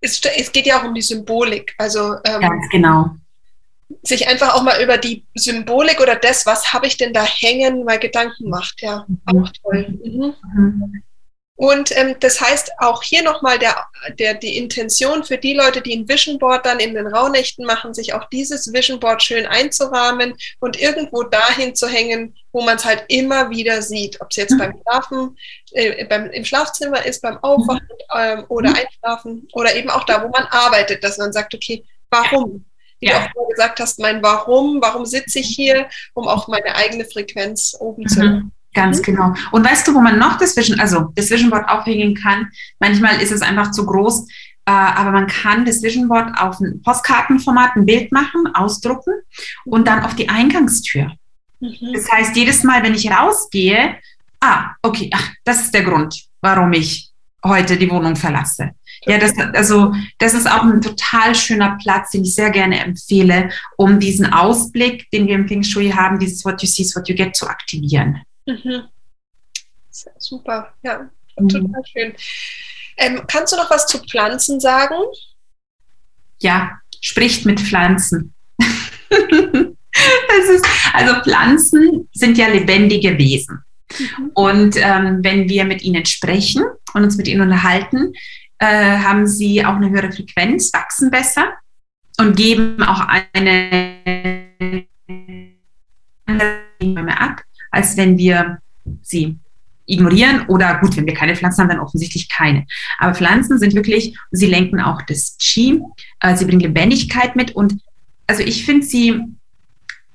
es, 0.00 0.20
es 0.20 0.52
geht 0.52 0.66
ja 0.66 0.80
auch 0.80 0.84
um 0.84 0.94
die 0.94 1.02
Symbolik. 1.02 1.74
Also 1.78 2.16
ähm, 2.24 2.40
ganz 2.40 2.68
genau. 2.70 3.10
Sich 4.02 4.28
einfach 4.28 4.54
auch 4.54 4.62
mal 4.62 4.82
über 4.82 4.98
die 4.98 5.24
Symbolik 5.34 6.00
oder 6.00 6.16
das, 6.16 6.44
was 6.44 6.72
habe 6.72 6.86
ich 6.86 6.96
denn 6.96 7.12
da 7.12 7.24
hängen, 7.24 7.84
mal 7.84 7.98
Gedanken 7.98 8.50
macht. 8.50 8.82
Ja, 8.82 9.06
mhm. 9.08 9.44
auch 9.44 9.50
toll. 9.62 9.98
Mhm. 10.04 10.34
Mhm. 10.54 11.02
Und 11.58 11.90
ähm, 11.98 12.14
das 12.20 12.40
heißt 12.40 12.70
auch 12.78 13.02
hier 13.02 13.24
nochmal 13.24 13.58
der, 13.58 13.84
der, 14.16 14.34
die 14.34 14.56
Intention 14.56 15.24
für 15.24 15.38
die 15.38 15.54
Leute, 15.54 15.80
die 15.80 15.92
ein 15.92 16.08
Vision 16.08 16.38
Board 16.38 16.64
dann 16.64 16.78
in 16.78 16.94
den 16.94 17.08
Rauhnächten 17.08 17.66
machen, 17.66 17.92
sich 17.94 18.14
auch 18.14 18.28
dieses 18.28 18.72
Vision 18.72 19.00
Board 19.00 19.24
schön 19.24 19.44
einzurahmen 19.44 20.34
und 20.60 20.80
irgendwo 20.80 21.24
dahin 21.24 21.74
zu 21.74 21.88
hängen, 21.88 22.36
wo 22.52 22.62
man 22.62 22.76
es 22.76 22.84
halt 22.84 23.04
immer 23.08 23.50
wieder 23.50 23.82
sieht. 23.82 24.20
Ob 24.20 24.28
es 24.30 24.36
jetzt 24.36 24.52
mhm. 24.52 24.58
beim 24.58 24.74
Schlafen, 24.80 25.36
äh, 25.72 26.04
beim, 26.04 26.30
im 26.30 26.44
Schlafzimmer 26.44 27.04
ist, 27.04 27.22
beim 27.22 27.38
Aufwachen 27.38 27.88
ähm, 28.16 28.44
oder 28.46 28.70
mhm. 28.70 28.76
Einschlafen 28.76 29.48
oder 29.52 29.74
eben 29.74 29.90
auch 29.90 30.04
da, 30.04 30.22
wo 30.22 30.28
man 30.28 30.44
arbeitet, 30.44 31.02
dass 31.02 31.18
man 31.18 31.32
sagt, 31.32 31.56
okay, 31.56 31.84
warum? 32.08 32.66
Wie 33.00 33.08
ja. 33.08 33.28
du 33.34 33.40
auch 33.40 33.48
gesagt 33.48 33.80
hast, 33.80 33.98
mein 33.98 34.22
Warum, 34.22 34.80
warum 34.80 35.04
sitze 35.06 35.40
ich 35.40 35.48
hier, 35.48 35.88
um 36.14 36.28
auch 36.28 36.46
meine 36.46 36.76
eigene 36.76 37.04
Frequenz 37.04 37.76
oben 37.80 38.02
mhm. 38.02 38.08
zu 38.08 38.20
haben. 38.20 38.52
Ganz 38.78 38.98
mhm. 38.98 39.02
genau. 39.02 39.34
Und 39.50 39.64
weißt 39.64 39.88
du, 39.88 39.94
wo 39.94 40.00
man 40.00 40.18
noch 40.18 40.38
das 40.38 40.56
Vision, 40.56 40.78
also 40.78 41.12
das 41.16 41.30
Vision 41.30 41.50
Board 41.50 41.68
aufhängen 41.68 42.14
kann? 42.14 42.48
Manchmal 42.78 43.20
ist 43.20 43.32
es 43.32 43.42
einfach 43.42 43.72
zu 43.72 43.84
groß, 43.84 44.28
äh, 44.66 44.70
aber 44.70 45.10
man 45.10 45.26
kann 45.26 45.64
das 45.64 45.82
Vision 45.82 46.06
Board 46.06 46.38
auf 46.38 46.60
ein 46.60 46.80
Postkartenformat 46.82 47.74
ein 47.74 47.86
Bild 47.86 48.12
machen, 48.12 48.46
ausdrucken 48.54 49.14
und 49.64 49.88
dann 49.88 50.04
auf 50.04 50.14
die 50.14 50.28
Eingangstür. 50.28 51.10
Mhm. 51.58 51.92
Das 51.92 52.08
heißt, 52.10 52.36
jedes 52.36 52.62
Mal, 52.62 52.84
wenn 52.84 52.94
ich 52.94 53.10
rausgehe, 53.10 53.96
ah, 54.40 54.70
okay, 54.82 55.10
ach, 55.12 55.28
das 55.44 55.62
ist 55.62 55.74
der 55.74 55.82
Grund, 55.82 56.14
warum 56.40 56.72
ich 56.72 57.10
heute 57.44 57.76
die 57.76 57.90
Wohnung 57.90 58.14
verlasse. 58.14 58.70
Ja, 59.06 59.18
das, 59.18 59.32
also, 59.54 59.92
das 60.18 60.34
ist 60.34 60.48
auch 60.48 60.62
ein 60.62 60.80
total 60.80 61.34
schöner 61.34 61.78
Platz, 61.82 62.10
den 62.10 62.22
ich 62.22 62.34
sehr 62.34 62.50
gerne 62.50 62.78
empfehle, 62.84 63.50
um 63.76 63.98
diesen 63.98 64.26
Ausblick, 64.26 65.10
den 65.10 65.26
wir 65.26 65.34
im 65.34 65.48
Feng 65.48 65.62
Shui 65.62 65.90
haben, 65.90 66.18
dieses 66.18 66.44
What 66.44 66.62
you 66.62 66.68
see 66.68 66.82
is 66.82 66.94
what 66.94 67.08
you 67.08 67.14
get, 67.14 67.34
zu 67.34 67.48
aktivieren. 67.48 68.20
Mhm. 68.48 68.84
Super, 70.18 70.72
ja, 70.82 71.10
mhm. 71.38 71.48
total 71.48 71.82
schön. 71.84 72.14
Ähm, 72.96 73.22
kannst 73.26 73.52
du 73.52 73.56
noch 73.56 73.70
was 73.70 73.86
zu 73.86 73.98
Pflanzen 73.98 74.58
sagen? 74.58 74.94
Ja, 76.40 76.78
spricht 77.00 77.44
mit 77.46 77.60
Pflanzen. 77.60 78.34
ist, 79.10 80.66
also 80.92 81.20
Pflanzen 81.22 82.08
sind 82.12 82.38
ja 82.38 82.48
lebendige 82.48 83.18
Wesen. 83.18 83.62
Mhm. 83.98 84.30
Und 84.34 84.76
ähm, 84.76 85.18
wenn 85.22 85.48
wir 85.48 85.64
mit 85.64 85.82
ihnen 85.82 86.06
sprechen 86.06 86.64
und 86.94 87.04
uns 87.04 87.16
mit 87.16 87.28
ihnen 87.28 87.42
unterhalten, 87.42 88.12
äh, 88.58 88.98
haben 88.98 89.26
sie 89.26 89.64
auch 89.64 89.76
eine 89.76 89.90
höhere 89.90 90.12
Frequenz, 90.12 90.72
wachsen 90.72 91.10
besser 91.10 91.52
und 92.18 92.36
geben 92.36 92.82
auch 92.82 93.00
eine 93.32 94.86
andere 96.78 97.20
ab 97.20 97.42
als 97.70 97.96
wenn 97.96 98.18
wir 98.18 98.58
sie 99.02 99.38
ignorieren 99.86 100.46
oder 100.48 100.78
gut, 100.80 100.96
wenn 100.96 101.06
wir 101.06 101.14
keine 101.14 101.34
Pflanzen 101.34 101.62
haben, 101.62 101.70
dann 101.70 101.80
offensichtlich 101.80 102.28
keine. 102.28 102.66
Aber 102.98 103.14
Pflanzen 103.14 103.58
sind 103.58 103.74
wirklich, 103.74 104.16
sie 104.30 104.46
lenken 104.46 104.80
auch 104.80 105.02
das 105.02 105.36
Qi, 105.40 105.80
äh, 106.20 106.36
sie 106.36 106.44
bringen 106.44 106.60
Lebendigkeit 106.60 107.34
mit 107.36 107.52
und 107.52 107.80
also 108.26 108.42
ich 108.42 108.64
finde 108.64 108.86
sie, 108.86 109.20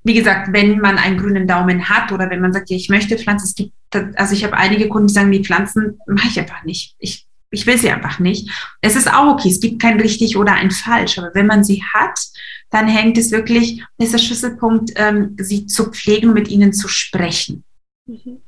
wie 0.04 0.14
gesagt, 0.14 0.54
wenn 0.54 0.80
man 0.80 0.98
einen 0.98 1.18
grünen 1.18 1.48
Daumen 1.48 1.90
hat 1.90 2.12
oder 2.12 2.30
wenn 2.30 2.42
man 2.42 2.54
sagt, 2.54 2.70
ja, 2.70 2.78
ich 2.78 2.90
möchte 2.90 3.18
Pflanzen, 3.18 3.46
es 3.46 3.56
gibt, 3.56 3.74
also 4.16 4.34
ich 4.34 4.44
habe 4.44 4.56
einige 4.56 4.88
Kunden, 4.88 5.08
die 5.08 5.14
sagen, 5.14 5.32
die 5.32 5.44
Pflanzen 5.44 6.00
mache 6.06 6.28
ich 6.28 6.40
einfach 6.40 6.64
nicht. 6.64 6.96
Ich, 7.00 7.26
ich 7.50 7.66
will 7.66 7.78
sie 7.78 7.90
einfach 7.90 8.20
nicht. 8.20 8.50
Es 8.82 8.96
ist 8.96 9.12
auch 9.12 9.34
okay, 9.34 9.50
es 9.50 9.60
gibt 9.60 9.82
kein 9.82 10.00
richtig 10.00 10.38
oder 10.38 10.54
ein 10.54 10.72
falsch, 10.72 11.18
aber 11.18 11.32
wenn 11.34 11.48
man 11.48 11.64
sie 11.64 11.82
hat, 11.94 12.20
dann 12.74 12.88
hängt 12.88 13.20
es 13.20 13.30
wirklich, 13.30 13.84
ist 14.00 14.14
der 14.14 14.18
Schlüsselpunkt, 14.18 14.94
ähm, 14.96 15.38
sie 15.40 15.68
zu 15.68 15.92
pflegen 15.92 16.30
und 16.30 16.34
mit 16.34 16.48
ihnen 16.48 16.74
zu 16.74 16.88
sprechen. 16.88 17.64
Mhm. 18.08 18.42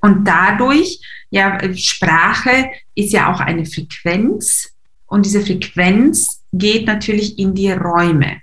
Und 0.00 0.24
dadurch, 0.24 1.00
ja, 1.30 1.58
Sprache 1.74 2.70
ist 2.94 3.12
ja 3.12 3.32
auch 3.32 3.40
eine 3.40 3.66
Frequenz 3.66 4.72
und 5.06 5.26
diese 5.26 5.44
Frequenz 5.44 6.44
geht 6.52 6.86
natürlich 6.86 7.36
in 7.36 7.52
die 7.52 7.72
Räume 7.72 8.42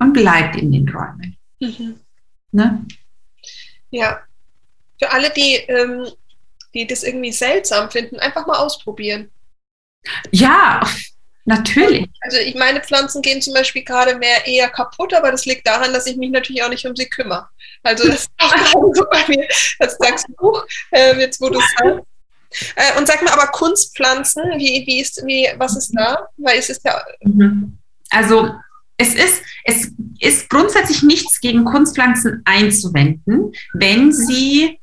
und 0.00 0.14
bleibt 0.14 0.56
in 0.56 0.72
den 0.72 0.88
Räumen. 0.88 1.36
Mhm. 1.60 2.00
Ne? 2.50 2.84
Ja, 3.90 4.20
für 4.98 5.12
alle, 5.12 5.30
die, 5.30 5.54
ähm, 5.68 6.08
die 6.74 6.88
das 6.88 7.04
irgendwie 7.04 7.30
seltsam 7.30 7.88
finden, 7.88 8.18
einfach 8.18 8.48
mal 8.48 8.56
ausprobieren. 8.56 9.30
Ja, 10.32 10.84
Natürlich. 11.44 12.08
Also 12.20 12.38
ich 12.38 12.54
meine 12.54 12.80
Pflanzen 12.80 13.20
gehen 13.20 13.42
zum 13.42 13.54
Beispiel 13.54 13.82
gerade 13.82 14.16
mehr 14.16 14.46
eher 14.46 14.68
kaputt, 14.68 15.12
aber 15.12 15.32
das 15.32 15.44
liegt 15.44 15.66
daran, 15.66 15.92
dass 15.92 16.06
ich 16.06 16.16
mich 16.16 16.30
natürlich 16.30 16.62
auch 16.62 16.68
nicht 16.68 16.86
um 16.86 16.94
sie 16.94 17.06
kümmere. 17.06 17.48
Also 17.82 18.06
das 18.06 18.20
ist 18.20 18.30
auch 18.38 18.50
gerade 18.72 18.94
so 18.94 19.04
bei 19.10 19.24
mir. 19.28 19.48
Das 19.78 19.96
sagst 19.98 20.26
du, 20.38 20.58
äh, 20.92 21.18
jetzt 21.18 21.40
wo 21.40 21.48
du 21.48 21.58
sagst. 21.58 22.06
Äh, 22.76 22.98
und 22.98 23.06
sag 23.06 23.22
mal, 23.22 23.32
aber 23.32 23.46
Kunstpflanzen, 23.48 24.42
wie, 24.56 24.84
wie 24.86 25.00
ist, 25.00 25.22
wie, 25.26 25.48
was 25.56 25.76
ist 25.76 25.92
da? 25.94 26.28
Weil 26.36 26.58
es 26.58 26.70
ist 26.70 26.84
ja. 26.84 27.02
Mhm. 27.22 27.78
Also 28.10 28.52
es 28.98 29.14
ist, 29.14 29.42
es 29.64 29.90
ist 30.20 30.48
grundsätzlich 30.48 31.02
nichts 31.02 31.40
gegen 31.40 31.64
Kunstpflanzen 31.64 32.42
einzuwenden, 32.44 33.52
wenn 33.72 34.12
sie 34.12 34.78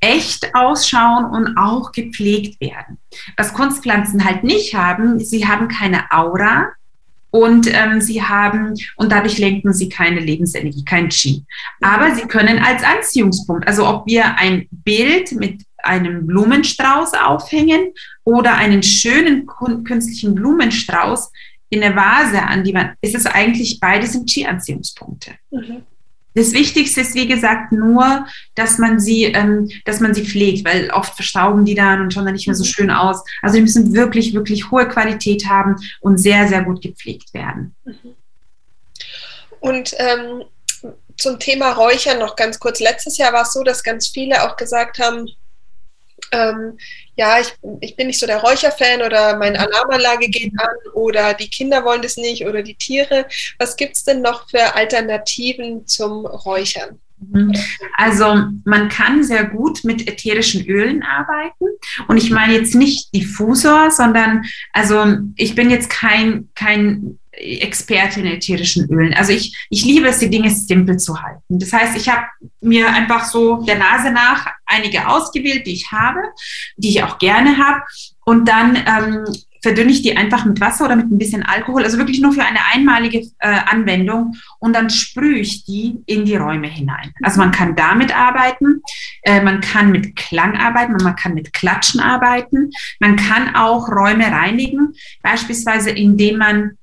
echt 0.00 0.54
ausschauen 0.54 1.26
und 1.26 1.56
auch 1.56 1.92
gepflegt 1.92 2.60
werden. 2.60 2.98
Was 3.36 3.52
Kunstpflanzen 3.52 4.24
halt 4.24 4.44
nicht 4.44 4.74
haben, 4.74 5.20
sie 5.20 5.46
haben 5.46 5.68
keine 5.68 6.10
Aura 6.10 6.70
und 7.30 7.72
ähm, 7.72 8.00
sie 8.00 8.22
haben 8.22 8.74
und 8.96 9.12
dadurch 9.12 9.38
lenken 9.38 9.72
sie 9.72 9.88
keine 9.88 10.20
Lebensenergie, 10.20 10.84
kein 10.84 11.08
Qi. 11.08 11.44
Aber 11.80 12.14
sie 12.14 12.22
können 12.22 12.58
als 12.58 12.82
Anziehungspunkt, 12.82 13.68
also 13.68 13.86
ob 13.86 14.06
wir 14.06 14.36
ein 14.36 14.66
Bild 14.70 15.32
mit 15.32 15.62
einem 15.82 16.26
Blumenstrauß 16.26 17.14
aufhängen 17.14 17.92
oder 18.24 18.54
einen 18.54 18.82
schönen 18.82 19.46
künstlichen 19.84 20.34
Blumenstrauß 20.34 21.30
in 21.70 21.80
der 21.80 21.94
Vase 21.94 22.42
an 22.42 22.64
die 22.64 22.74
Wand, 22.74 22.94
ist 23.00 23.14
es 23.14 23.26
eigentlich 23.26 23.78
beides 23.80 24.12
sind 24.12 24.28
Qi-Anziehungspunkte. 24.28 25.32
Mhm. 25.50 25.82
Das 26.34 26.52
Wichtigste 26.52 27.00
ist, 27.00 27.14
wie 27.14 27.26
gesagt, 27.26 27.72
nur, 27.72 28.26
dass 28.54 28.78
man 28.78 29.00
sie, 29.00 29.24
ähm, 29.24 29.68
dass 29.84 30.00
man 30.00 30.14
sie 30.14 30.24
pflegt, 30.24 30.64
weil 30.64 30.90
oft 30.90 31.14
verstauben 31.14 31.64
die 31.64 31.74
dann 31.74 32.00
und 32.00 32.12
schauen 32.12 32.24
dann 32.24 32.34
nicht 32.34 32.46
mehr 32.46 32.56
so 32.56 32.64
mhm. 32.64 32.68
schön 32.68 32.90
aus. 32.90 33.22
Also 33.42 33.56
die 33.56 33.62
müssen 33.62 33.94
wirklich, 33.94 34.32
wirklich 34.34 34.70
hohe 34.70 34.88
Qualität 34.88 35.46
haben 35.46 35.76
und 36.00 36.18
sehr, 36.18 36.46
sehr 36.48 36.62
gut 36.62 36.82
gepflegt 36.82 37.34
werden. 37.34 37.74
Mhm. 37.84 38.14
Und 39.60 39.94
ähm, 39.98 40.44
zum 41.16 41.38
Thema 41.38 41.72
Räuchern 41.72 42.18
noch 42.18 42.34
ganz 42.34 42.58
kurz. 42.58 42.80
Letztes 42.80 43.18
Jahr 43.18 43.32
war 43.32 43.42
es 43.42 43.52
so, 43.52 43.62
dass 43.62 43.82
ganz 43.82 44.08
viele 44.08 44.42
auch 44.42 44.56
gesagt 44.56 44.98
haben, 44.98 45.28
ähm, 46.32 46.78
ja, 47.16 47.40
ich, 47.40 47.54
ich 47.80 47.96
bin 47.96 48.06
nicht 48.06 48.18
so 48.18 48.26
der 48.26 48.38
Räucherfan 48.38 49.02
oder 49.02 49.36
meine 49.36 49.58
Alarmanlage 49.58 50.28
geht 50.28 50.52
an 50.58 50.92
oder 50.94 51.34
die 51.34 51.50
Kinder 51.50 51.84
wollen 51.84 52.02
das 52.02 52.16
nicht 52.16 52.46
oder 52.46 52.62
die 52.62 52.76
Tiere. 52.76 53.26
Was 53.58 53.76
gibt 53.76 53.96
es 53.96 54.04
denn 54.04 54.22
noch 54.22 54.48
für 54.48 54.74
Alternativen 54.74 55.86
zum 55.86 56.26
Räuchern? 56.26 56.98
Mhm. 57.20 57.52
Also 57.96 58.44
man 58.64 58.88
kann 58.88 59.22
sehr 59.22 59.44
gut 59.44 59.84
mit 59.84 60.08
ätherischen 60.08 60.64
Ölen 60.66 61.02
arbeiten. 61.02 61.66
Und 62.08 62.16
ich 62.16 62.30
meine 62.30 62.54
jetzt 62.54 62.74
nicht 62.74 63.14
Diffusor, 63.14 63.90
sondern 63.90 64.44
also 64.72 65.18
ich 65.36 65.54
bin 65.54 65.70
jetzt 65.70 65.90
kein, 65.90 66.48
kein 66.54 67.18
Experte 67.40 68.20
in 68.20 68.26
ätherischen 68.26 68.88
Ölen. 68.90 69.14
Also 69.14 69.32
ich, 69.32 69.56
ich 69.70 69.84
liebe 69.84 70.08
es, 70.08 70.18
die 70.18 70.30
Dinge 70.30 70.50
simpel 70.50 70.98
zu 70.98 71.20
halten. 71.20 71.58
Das 71.58 71.72
heißt, 71.72 71.96
ich 71.96 72.08
habe 72.08 72.26
mir 72.60 72.88
einfach 72.88 73.24
so 73.24 73.62
der 73.62 73.78
Nase 73.78 74.10
nach 74.10 74.46
einige 74.66 75.08
ausgewählt, 75.08 75.66
die 75.66 75.72
ich 75.72 75.90
habe, 75.90 76.20
die 76.76 76.90
ich 76.90 77.02
auch 77.02 77.18
gerne 77.18 77.58
habe. 77.58 77.80
Und 78.24 78.46
dann 78.46 78.76
ähm, 78.76 79.24
verdünne 79.62 79.90
ich 79.90 80.02
die 80.02 80.16
einfach 80.16 80.44
mit 80.44 80.60
Wasser 80.60 80.86
oder 80.86 80.96
mit 80.96 81.10
ein 81.10 81.18
bisschen 81.18 81.42
Alkohol, 81.42 81.84
also 81.84 81.98
wirklich 81.98 82.20
nur 82.20 82.32
für 82.32 82.44
eine 82.44 82.60
einmalige 82.72 83.18
äh, 83.38 83.58
Anwendung 83.66 84.36
und 84.58 84.74
dann 84.74 84.90
sprühe 84.90 85.38
ich 85.38 85.64
die 85.64 86.02
in 86.06 86.24
die 86.24 86.36
Räume 86.36 86.68
hinein. 86.68 87.12
Also 87.22 87.40
man 87.40 87.50
kann 87.50 87.76
damit 87.76 88.16
arbeiten, 88.16 88.82
äh, 89.22 89.42
man 89.42 89.60
kann 89.60 89.90
mit 89.90 90.16
Klang 90.16 90.56
arbeiten, 90.56 90.96
man 91.02 91.16
kann 91.16 91.34
mit 91.34 91.52
Klatschen 91.52 92.00
arbeiten, 92.00 92.70
man 93.00 93.16
kann 93.16 93.54
auch 93.54 93.88
Räume 93.88 94.30
reinigen, 94.30 94.94
beispielsweise 95.22 95.90
indem 95.90 96.38
man 96.38 96.78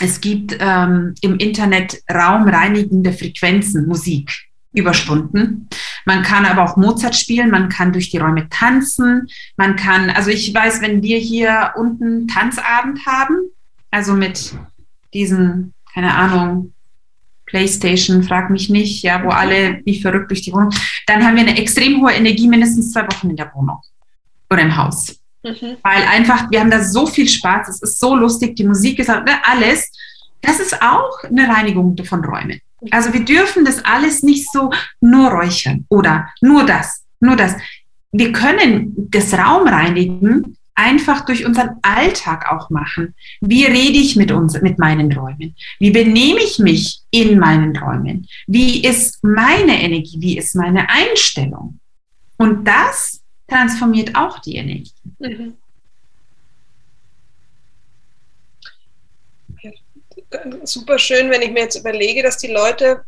es 0.00 0.20
gibt 0.20 0.56
ähm, 0.60 1.14
im 1.20 1.38
Internet 1.38 2.02
raumreinigende 2.12 3.12
Frequenzen, 3.12 3.86
Musik. 3.86 4.30
Überstunden. 4.76 5.68
Man 6.04 6.22
kann 6.22 6.44
aber 6.44 6.62
auch 6.62 6.76
Mozart 6.76 7.16
spielen, 7.16 7.50
man 7.50 7.70
kann 7.70 7.92
durch 7.92 8.10
die 8.10 8.18
Räume 8.18 8.48
tanzen, 8.50 9.26
man 9.56 9.74
kann, 9.74 10.10
also 10.10 10.30
ich 10.30 10.54
weiß, 10.54 10.82
wenn 10.82 11.02
wir 11.02 11.18
hier 11.18 11.72
unten 11.76 12.28
Tanzabend 12.28 13.06
haben, 13.06 13.36
also 13.90 14.12
mit 14.12 14.52
diesen, 15.14 15.72
keine 15.94 16.14
Ahnung, 16.14 16.74
Playstation, 17.46 18.22
frag 18.22 18.50
mich 18.50 18.68
nicht, 18.68 19.02
ja, 19.02 19.24
wo 19.24 19.30
alle 19.30 19.80
wie 19.84 20.00
verrückt 20.00 20.30
durch 20.30 20.42
die 20.42 20.52
Wohnung, 20.52 20.72
dann 21.06 21.24
haben 21.24 21.36
wir 21.36 21.42
eine 21.42 21.58
extrem 21.58 22.02
hohe 22.02 22.12
Energie 22.12 22.48
mindestens 22.48 22.92
zwei 22.92 23.06
Wochen 23.06 23.30
in 23.30 23.36
der 23.36 23.50
Wohnung 23.54 23.78
oder 24.50 24.62
im 24.62 24.76
Haus. 24.76 25.18
Mhm. 25.46 25.76
Weil 25.82 26.02
einfach, 26.10 26.50
wir 26.50 26.60
haben 26.60 26.70
da 26.70 26.82
so 26.82 27.06
viel 27.06 27.28
Spaß, 27.28 27.68
es 27.68 27.82
ist 27.82 28.00
so 28.00 28.16
lustig, 28.16 28.56
die 28.56 28.64
Musik 28.64 28.98
ist 28.98 29.08
halt, 29.08 29.28
alles. 29.44 29.90
Das 30.42 30.60
ist 30.60 30.80
auch 30.82 31.22
eine 31.24 31.48
Reinigung 31.48 31.96
von 32.04 32.24
Räumen. 32.24 32.60
Also 32.90 33.12
wir 33.12 33.24
dürfen 33.24 33.64
das 33.64 33.84
alles 33.84 34.22
nicht 34.22 34.52
so 34.52 34.70
nur 35.00 35.30
räuchern 35.30 35.86
oder 35.88 36.28
nur 36.40 36.64
das, 36.64 37.04
nur 37.20 37.36
das. 37.36 37.54
Wir 38.12 38.32
können 38.32 38.92
das 39.10 39.32
Raum 39.34 39.66
reinigen 39.66 40.56
einfach 40.74 41.24
durch 41.24 41.46
unseren 41.46 41.76
Alltag 41.82 42.52
auch 42.52 42.68
machen. 42.70 43.14
Wie 43.40 43.64
rede 43.64 43.98
ich 43.98 44.14
mit 44.14 44.30
uns, 44.30 44.60
mit 44.60 44.78
meinen 44.78 45.10
Räumen? 45.10 45.56
Wie 45.78 45.90
benehme 45.90 46.40
ich 46.40 46.58
mich 46.58 47.00
in 47.10 47.38
meinen 47.38 47.74
Räumen? 47.76 48.28
Wie 48.46 48.84
ist 48.84 49.24
meine 49.24 49.82
Energie? 49.82 50.18
Wie 50.20 50.38
ist 50.38 50.54
meine 50.54 50.88
Einstellung? 50.90 51.80
Und 52.36 52.68
das 52.68 53.22
transformiert 53.48 54.14
auch 54.14 54.38
die 54.40 54.56
Energie. 54.56 54.92
Mhm. 55.18 55.56
super 60.64 60.98
schön, 60.98 61.30
wenn 61.30 61.42
ich 61.42 61.50
mir 61.50 61.60
jetzt 61.60 61.76
überlege, 61.76 62.22
dass 62.22 62.38
die 62.38 62.52
Leute, 62.52 63.04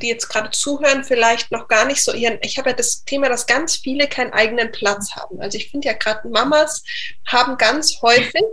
die 0.00 0.08
jetzt 0.08 0.28
gerade 0.28 0.50
zuhören, 0.50 1.04
vielleicht 1.04 1.52
noch 1.52 1.68
gar 1.68 1.84
nicht 1.84 2.02
so 2.02 2.12
ihren, 2.12 2.38
ich 2.42 2.58
habe 2.58 2.70
ja 2.70 2.76
das 2.76 3.04
Thema, 3.04 3.28
dass 3.28 3.46
ganz 3.46 3.76
viele 3.76 4.08
keinen 4.08 4.32
eigenen 4.32 4.72
Platz 4.72 5.14
haben. 5.14 5.40
Also 5.40 5.58
ich 5.58 5.70
finde 5.70 5.88
ja 5.88 5.94
gerade 5.94 6.28
Mamas 6.28 6.82
haben 7.26 7.56
ganz 7.58 8.00
häufig 8.02 8.44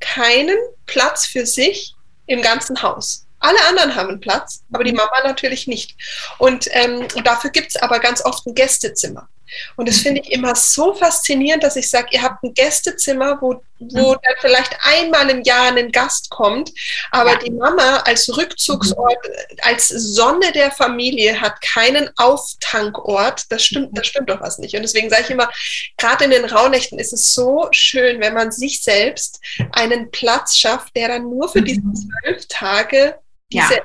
keinen 0.00 0.58
Platz 0.86 1.26
für 1.26 1.46
sich 1.46 1.94
im 2.26 2.42
ganzen 2.42 2.82
Haus. 2.82 3.26
Alle 3.38 3.58
anderen 3.68 3.94
haben 3.94 4.10
einen 4.10 4.20
Platz, 4.20 4.62
aber 4.70 4.84
die 4.84 4.92
Mama 4.92 5.22
natürlich 5.24 5.66
nicht. 5.66 5.96
Und 6.38 6.68
ähm, 6.72 7.06
dafür 7.24 7.50
gibt 7.50 7.68
es 7.68 7.76
aber 7.76 7.98
ganz 7.98 8.22
oft 8.24 8.46
ein 8.46 8.54
Gästezimmer. 8.54 9.28
Und 9.76 9.88
das 9.88 9.98
finde 9.98 10.20
ich 10.20 10.32
immer 10.32 10.54
so 10.54 10.94
faszinierend, 10.94 11.62
dass 11.62 11.76
ich 11.76 11.88
sage, 11.90 12.08
ihr 12.12 12.22
habt 12.22 12.42
ein 12.42 12.54
Gästezimmer, 12.54 13.38
wo, 13.40 13.62
wo 13.78 14.12
mhm. 14.12 14.18
dann 14.22 14.34
vielleicht 14.40 14.76
einmal 14.82 15.28
im 15.30 15.42
Jahr 15.42 15.74
ein 15.74 15.92
Gast 15.92 16.30
kommt, 16.30 16.70
aber 17.10 17.32
ja. 17.32 17.38
die 17.38 17.50
Mama 17.50 17.98
als 17.98 18.34
Rückzugsort, 18.36 19.18
mhm. 19.28 19.56
als 19.62 19.88
Sonne 19.88 20.52
der 20.52 20.70
Familie 20.70 21.40
hat 21.40 21.60
keinen 21.60 22.10
Auftankort. 22.16 23.44
Das 23.50 23.64
stimmt, 23.64 23.96
das 23.96 24.06
stimmt 24.06 24.30
doch 24.30 24.40
was 24.40 24.58
nicht. 24.58 24.74
Und 24.74 24.82
deswegen 24.82 25.10
sage 25.10 25.22
ich 25.24 25.30
immer, 25.30 25.50
gerade 25.96 26.24
in 26.24 26.30
den 26.30 26.44
Rauhnächten 26.44 26.98
ist 26.98 27.12
es 27.12 27.32
so 27.32 27.68
schön, 27.72 28.20
wenn 28.20 28.34
man 28.34 28.52
sich 28.52 28.82
selbst 28.82 29.40
einen 29.72 30.10
Platz 30.10 30.56
schafft, 30.56 30.94
der 30.96 31.08
dann 31.08 31.30
nur 31.30 31.48
für 31.48 31.62
diese 31.62 31.80
mhm. 31.80 31.94
zwölf 31.94 32.46
Tage 32.48 33.18
diese 33.52 33.74
ja 33.74 33.82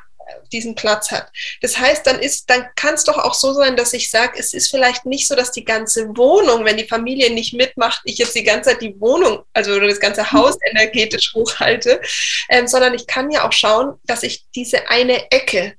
diesen 0.51 0.75
Platz 0.75 1.11
hat. 1.11 1.31
Das 1.61 1.77
heißt, 1.77 2.05
dann 2.05 2.19
ist, 2.19 2.49
dann 2.49 2.65
kann 2.75 2.95
es 2.95 3.03
doch 3.03 3.17
auch 3.17 3.33
so 3.33 3.53
sein, 3.53 3.75
dass 3.75 3.93
ich 3.93 4.09
sage, 4.09 4.33
es 4.37 4.53
ist 4.53 4.69
vielleicht 4.69 5.05
nicht 5.05 5.27
so, 5.27 5.35
dass 5.35 5.51
die 5.51 5.65
ganze 5.65 6.07
Wohnung, 6.15 6.65
wenn 6.65 6.77
die 6.77 6.87
Familie 6.87 7.33
nicht 7.33 7.53
mitmacht, 7.53 8.01
ich 8.05 8.17
jetzt 8.17 8.35
die 8.35 8.43
ganze 8.43 8.71
Zeit 8.71 8.81
die 8.81 8.99
Wohnung, 8.99 9.43
also 9.53 9.73
oder 9.73 9.87
das 9.87 9.99
ganze 9.99 10.31
Haus 10.31 10.57
energetisch 10.71 11.33
hochhalte, 11.33 12.01
ähm, 12.49 12.67
sondern 12.67 12.93
ich 12.93 13.07
kann 13.07 13.31
ja 13.31 13.47
auch 13.47 13.53
schauen, 13.53 13.95
dass 14.05 14.23
ich 14.23 14.45
diese 14.55 14.89
eine 14.89 15.31
Ecke 15.31 15.75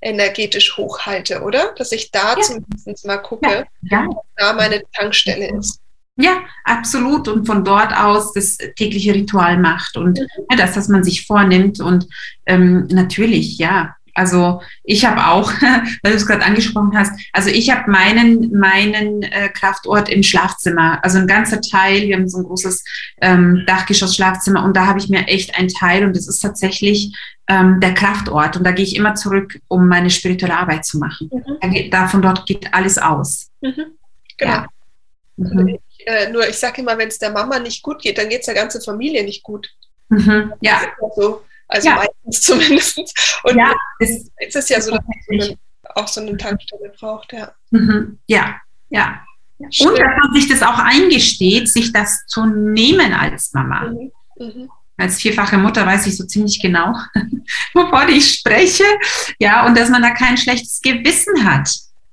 energetisch 0.00 0.76
hochhalte, 0.76 1.42
oder? 1.42 1.74
Dass 1.76 1.92
ich 1.92 2.10
da 2.10 2.36
ja. 2.36 2.40
zumindest 2.40 3.06
mal 3.06 3.18
gucke, 3.18 3.66
ja. 3.82 4.02
Ja. 4.02 4.08
da 4.36 4.52
meine 4.52 4.82
Tankstelle 4.92 5.56
ist. 5.58 5.80
Ja, 6.20 6.42
absolut. 6.64 7.28
Und 7.28 7.46
von 7.46 7.64
dort 7.64 7.96
aus 7.96 8.32
das 8.32 8.58
tägliche 8.76 9.14
Ritual 9.14 9.56
macht 9.56 9.96
und 9.96 10.18
mhm. 10.18 10.26
ja, 10.50 10.56
das, 10.56 10.76
was 10.76 10.88
man 10.88 11.04
sich 11.04 11.26
vornimmt. 11.26 11.80
Und 11.80 12.06
ähm, 12.46 12.88
natürlich, 12.90 13.58
ja. 13.58 13.94
Also 14.18 14.60
ich 14.82 15.04
habe 15.04 15.28
auch, 15.28 15.52
weil 16.02 16.12
du 16.12 16.16
es 16.16 16.26
gerade 16.26 16.44
angesprochen 16.44 16.90
hast, 16.98 17.12
also 17.32 17.50
ich 17.50 17.70
habe 17.70 17.88
meinen, 17.88 18.50
meinen 18.52 19.22
äh, 19.22 19.48
Kraftort 19.48 20.08
im 20.08 20.24
Schlafzimmer. 20.24 20.98
Also 21.04 21.18
ein 21.18 21.28
ganzer 21.28 21.60
Teil, 21.60 22.08
wir 22.08 22.16
haben 22.16 22.28
so 22.28 22.38
ein 22.38 22.44
großes 22.44 22.84
ähm, 23.20 23.62
Dachgeschoss-Schlafzimmer 23.66 24.64
und 24.64 24.76
da 24.76 24.86
habe 24.86 24.98
ich 24.98 25.08
mir 25.08 25.28
echt 25.28 25.56
einen 25.56 25.68
Teil 25.68 26.04
und 26.04 26.16
das 26.16 26.26
ist 26.26 26.40
tatsächlich 26.40 27.16
ähm, 27.48 27.78
der 27.80 27.94
Kraftort. 27.94 28.56
Und 28.56 28.64
da 28.64 28.72
gehe 28.72 28.84
ich 28.84 28.96
immer 28.96 29.14
zurück, 29.14 29.60
um 29.68 29.86
meine 29.86 30.10
spirituelle 30.10 30.56
Arbeit 30.56 30.84
zu 30.84 30.98
machen. 30.98 31.30
Mhm. 31.32 31.90
Da, 31.90 32.02
da, 32.02 32.08
von 32.08 32.20
dort 32.20 32.44
geht 32.46 32.74
alles 32.74 32.98
aus. 32.98 33.50
Mhm. 33.60 33.84
Genau. 34.36 34.52
Ja. 34.52 34.66
Mhm. 35.36 35.78
Äh, 36.06 36.30
nur 36.32 36.48
ich 36.48 36.56
sage 36.56 36.82
immer, 36.82 36.98
wenn 36.98 37.08
es 37.08 37.18
der 37.18 37.30
Mama 37.30 37.60
nicht 37.60 37.84
gut 37.84 38.02
geht, 38.02 38.18
dann 38.18 38.28
geht 38.28 38.40
es 38.40 38.46
der 38.46 38.56
ganzen 38.56 38.82
Familie 38.82 39.22
nicht 39.22 39.44
gut. 39.44 39.70
Mhm. 40.08 40.54
Ja. 40.60 40.80
So. 41.14 41.42
Also 41.68 41.88
ja. 41.88 41.96
meistens 41.96 42.40
zumindest. 42.46 43.40
Und 43.44 43.56
ja, 43.56 43.74
es, 44.00 44.30
es 44.36 44.54
ist 44.54 44.70
ja 44.70 44.80
so, 44.80 44.90
dass 44.90 45.02
man 45.30 45.56
auch 45.94 46.08
so 46.08 46.20
eine 46.20 46.36
Tankstelle 46.36 46.92
braucht, 46.98 47.32
ja. 47.32 47.52
Mhm. 47.70 48.18
Ja, 48.26 48.60
ja. 48.88 49.20
ja 49.58 49.86
Und 49.86 49.98
dass 49.98 50.16
man 50.20 50.34
sich 50.34 50.48
das 50.48 50.62
auch 50.62 50.78
eingesteht, 50.78 51.68
sich 51.68 51.92
das 51.92 52.26
zu 52.26 52.46
nehmen 52.46 53.12
als 53.12 53.52
Mama. 53.52 53.90
Mhm. 53.90 54.12
Mhm. 54.38 54.70
Als 54.96 55.20
vierfache 55.20 55.58
Mutter 55.58 55.86
weiß 55.86 56.06
ich 56.08 56.16
so 56.16 56.24
ziemlich 56.24 56.60
genau, 56.60 56.92
wovon 57.74 58.08
ich 58.08 58.32
spreche. 58.32 58.84
Ja, 59.38 59.64
und 59.66 59.76
dass 59.78 59.90
man 59.90 60.02
da 60.02 60.10
kein 60.10 60.36
schlechtes 60.36 60.80
Gewissen 60.80 61.44
hat. 61.44 61.70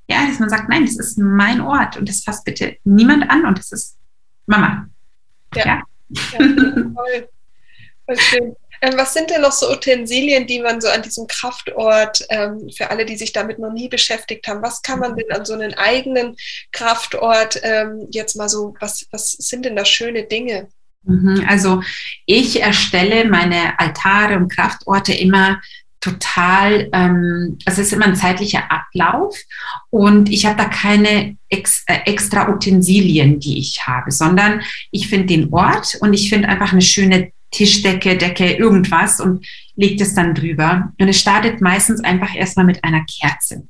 Ja, 0.07 0.27
dass 0.27 0.37
man 0.37 0.49
sagt, 0.49 0.69
nein, 0.69 0.85
das 0.85 0.97
ist 0.97 1.17
mein 1.17 1.61
Ort 1.61 1.97
und 1.97 2.07
das 2.07 2.23
fasst 2.23 2.45
bitte 2.45 2.77
niemand 2.83 3.27
an 3.29 3.45
und 3.45 3.57
das 3.57 3.71
ist 3.71 3.97
Mama. 4.45 4.87
Ja. 5.55 5.65
ja? 5.65 5.81
ja 6.09 6.37
voll. 6.37 7.29
voll 8.05 8.17
schön. 8.19 8.55
Ähm, 8.85 8.97
was 8.97 9.13
sind 9.13 9.29
denn 9.29 9.41
noch 9.41 9.51
so 9.51 9.71
Utensilien, 9.71 10.45
die 10.45 10.59
man 10.59 10.79
so 10.79 10.89
an 10.89 11.01
diesem 11.01 11.27
Kraftort, 11.27 12.23
ähm, 12.29 12.69
für 12.75 12.89
alle, 12.89 13.05
die 13.05 13.17
sich 13.17 13.33
damit 13.33 13.57
noch 13.57 13.71
nie 13.71 13.89
beschäftigt 13.89 14.47
haben, 14.47 14.61
was 14.61 14.81
kann 14.81 14.99
man 14.99 15.15
denn 15.15 15.31
an 15.31 15.45
so 15.45 15.53
einem 15.53 15.73
eigenen 15.73 16.35
Kraftort 16.71 17.59
ähm, 17.63 18.07
jetzt 18.11 18.35
mal 18.35 18.49
so, 18.49 18.75
was, 18.79 19.07
was 19.11 19.31
sind 19.31 19.65
denn 19.65 19.75
da 19.75 19.85
schöne 19.85 20.23
Dinge? 20.23 20.67
Mhm, 21.03 21.45
also 21.47 21.81
ich 22.25 22.61
erstelle 22.61 23.25
meine 23.25 23.79
Altare 23.79 24.37
und 24.37 24.49
Kraftorte 24.49 25.13
immer 25.13 25.59
total, 25.99 26.87
ähm, 26.93 27.57
also 27.65 27.81
es 27.81 27.87
ist 27.87 27.93
immer 27.93 28.05
ein 28.05 28.15
zeitlicher 28.15 28.71
Ablauf 28.71 29.35
und 29.89 30.29
ich 30.29 30.45
habe 30.45 30.57
da 30.57 30.65
keine 30.65 31.37
ex, 31.49 31.83
äh, 31.87 32.01
extra 32.05 32.49
Utensilien, 32.49 33.39
die 33.39 33.57
ich 33.57 33.87
habe, 33.87 34.11
sondern 34.11 34.61
ich 34.91 35.07
finde 35.07 35.25
den 35.25 35.51
Ort 35.51 35.97
und 36.01 36.13
ich 36.13 36.29
finde 36.29 36.49
einfach 36.49 36.71
eine 36.71 36.83
schöne 36.83 37.31
Tischdecke, 37.55 38.17
Decke, 38.17 38.53
irgendwas 38.53 39.21
und 39.21 39.45
lege 39.75 39.95
das 39.95 40.13
dann 40.13 40.35
drüber. 40.35 40.93
Und 40.99 41.07
es 41.07 41.19
startet 41.19 41.61
meistens 41.61 42.03
einfach 42.03 42.35
erstmal 42.35 42.65
mit 42.65 42.83
einer 42.83 43.05
Kerze. 43.05 43.65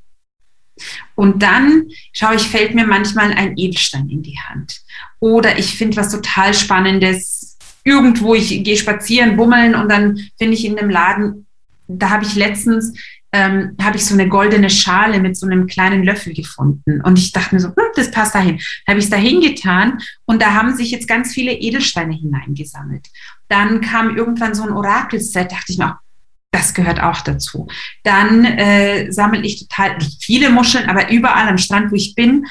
Und 1.14 1.42
dann 1.42 1.84
schaue 2.12 2.34
ich, 2.34 2.42
fällt 2.42 2.74
mir 2.74 2.86
manchmal 2.86 3.32
ein 3.32 3.56
Edelstein 3.56 4.08
in 4.10 4.22
die 4.22 4.38
Hand. 4.38 4.82
Oder 5.20 5.58
ich 5.58 5.76
finde 5.76 5.96
was 5.96 6.10
total 6.10 6.52
Spannendes 6.52 7.56
irgendwo, 7.84 8.34
ich 8.34 8.64
gehe 8.64 8.76
spazieren, 8.76 9.36
bummeln 9.36 9.76
und 9.76 9.88
dann 9.88 10.18
finde 10.36 10.54
ich 10.54 10.64
in 10.64 10.78
einem 10.78 10.90
Laden 10.90 11.46
da 11.88 12.10
habe 12.10 12.24
ich 12.24 12.34
letztens, 12.34 12.98
ähm, 13.36 13.76
habe 13.82 13.98
ich 13.98 14.06
so 14.06 14.14
eine 14.14 14.28
goldene 14.28 14.70
Schale 14.70 15.20
mit 15.20 15.36
so 15.36 15.44
einem 15.46 15.66
kleinen 15.66 16.02
Löffel 16.02 16.32
gefunden. 16.32 17.02
Und 17.02 17.18
ich 17.18 17.32
dachte 17.32 17.54
mir 17.54 17.60
so, 17.60 17.68
hm, 17.68 17.92
das 17.94 18.10
passt 18.10 18.34
dahin. 18.34 18.58
Da 18.86 18.92
habe 18.92 18.98
ich 18.98 19.04
es 19.04 19.10
dahin 19.10 19.42
getan 19.42 19.98
und 20.24 20.40
da 20.40 20.54
haben 20.54 20.74
sich 20.74 20.90
jetzt 20.90 21.06
ganz 21.06 21.34
viele 21.34 21.52
Edelsteine 21.52 22.14
hineingesammelt. 22.14 23.08
Dann 23.48 23.82
kam 23.82 24.16
irgendwann 24.16 24.54
so 24.54 24.62
ein 24.62 24.72
Orakelset, 24.72 25.52
dachte 25.52 25.70
ich 25.72 25.78
mir, 25.78 25.98
das 26.50 26.72
gehört 26.72 27.02
auch 27.02 27.20
dazu. 27.20 27.68
Dann 28.04 28.46
äh, 28.46 29.12
sammle 29.12 29.42
ich 29.42 29.68
total, 29.68 29.98
viele 30.20 30.48
Muscheln, 30.48 30.88
aber 30.88 31.10
überall 31.10 31.48
am 31.48 31.58
Strand, 31.58 31.92
wo 31.92 31.96
ich 31.96 32.14
bin, 32.14 32.46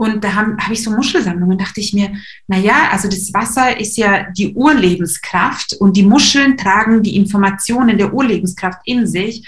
und 0.00 0.22
da 0.22 0.34
habe 0.34 0.56
hab 0.58 0.70
ich 0.70 0.84
so 0.84 0.92
Muschelsammlungen, 0.92 1.58
dachte 1.58 1.80
ich 1.80 1.92
mir, 1.92 2.12
na 2.46 2.56
ja, 2.56 2.90
also 2.92 3.08
das 3.08 3.34
Wasser 3.34 3.80
ist 3.80 3.96
ja 3.96 4.30
die 4.30 4.54
Urlebenskraft 4.54 5.74
und 5.80 5.96
die 5.96 6.04
Muscheln 6.04 6.56
tragen 6.56 7.02
die 7.02 7.16
Informationen 7.16 7.98
der 7.98 8.14
Urlebenskraft 8.14 8.78
in 8.84 9.08
sich. 9.08 9.44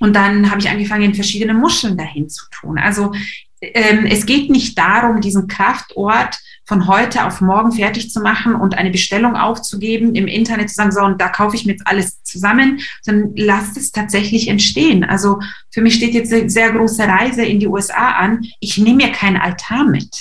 Und 0.00 0.16
dann 0.16 0.50
habe 0.50 0.60
ich 0.60 0.68
angefangen, 0.68 1.14
verschiedene 1.14 1.54
Muscheln 1.54 1.96
dahin 1.96 2.28
zu 2.28 2.44
tun. 2.50 2.78
Also 2.78 3.12
ähm, 3.60 4.06
es 4.06 4.26
geht 4.26 4.50
nicht 4.50 4.76
darum, 4.78 5.20
diesen 5.20 5.46
Kraftort 5.46 6.38
von 6.64 6.86
heute 6.86 7.26
auf 7.26 7.40
morgen 7.40 7.72
fertig 7.72 8.10
zu 8.10 8.20
machen 8.20 8.54
und 8.54 8.78
eine 8.78 8.90
Bestellung 8.90 9.36
aufzugeben, 9.36 10.14
im 10.14 10.26
Internet 10.26 10.70
zu 10.70 10.76
sagen, 10.76 10.92
so, 10.92 11.00
und 11.00 11.20
da 11.20 11.28
kaufe 11.28 11.56
ich 11.56 11.66
mir 11.66 11.72
jetzt 11.72 11.86
alles 11.86 12.22
zusammen, 12.22 12.80
sondern 13.02 13.32
lasst 13.36 13.76
es 13.76 13.92
tatsächlich 13.92 14.48
entstehen. 14.48 15.04
Also 15.04 15.40
für 15.70 15.82
mich 15.82 15.94
steht 15.94 16.14
jetzt 16.14 16.32
eine 16.32 16.48
sehr 16.48 16.72
große 16.72 17.02
Reise 17.02 17.44
in 17.44 17.60
die 17.60 17.66
USA 17.66 18.12
an. 18.12 18.46
Ich 18.60 18.78
nehme 18.78 18.96
mir 18.96 19.12
kein 19.12 19.36
Altar 19.36 19.84
mit, 19.84 20.14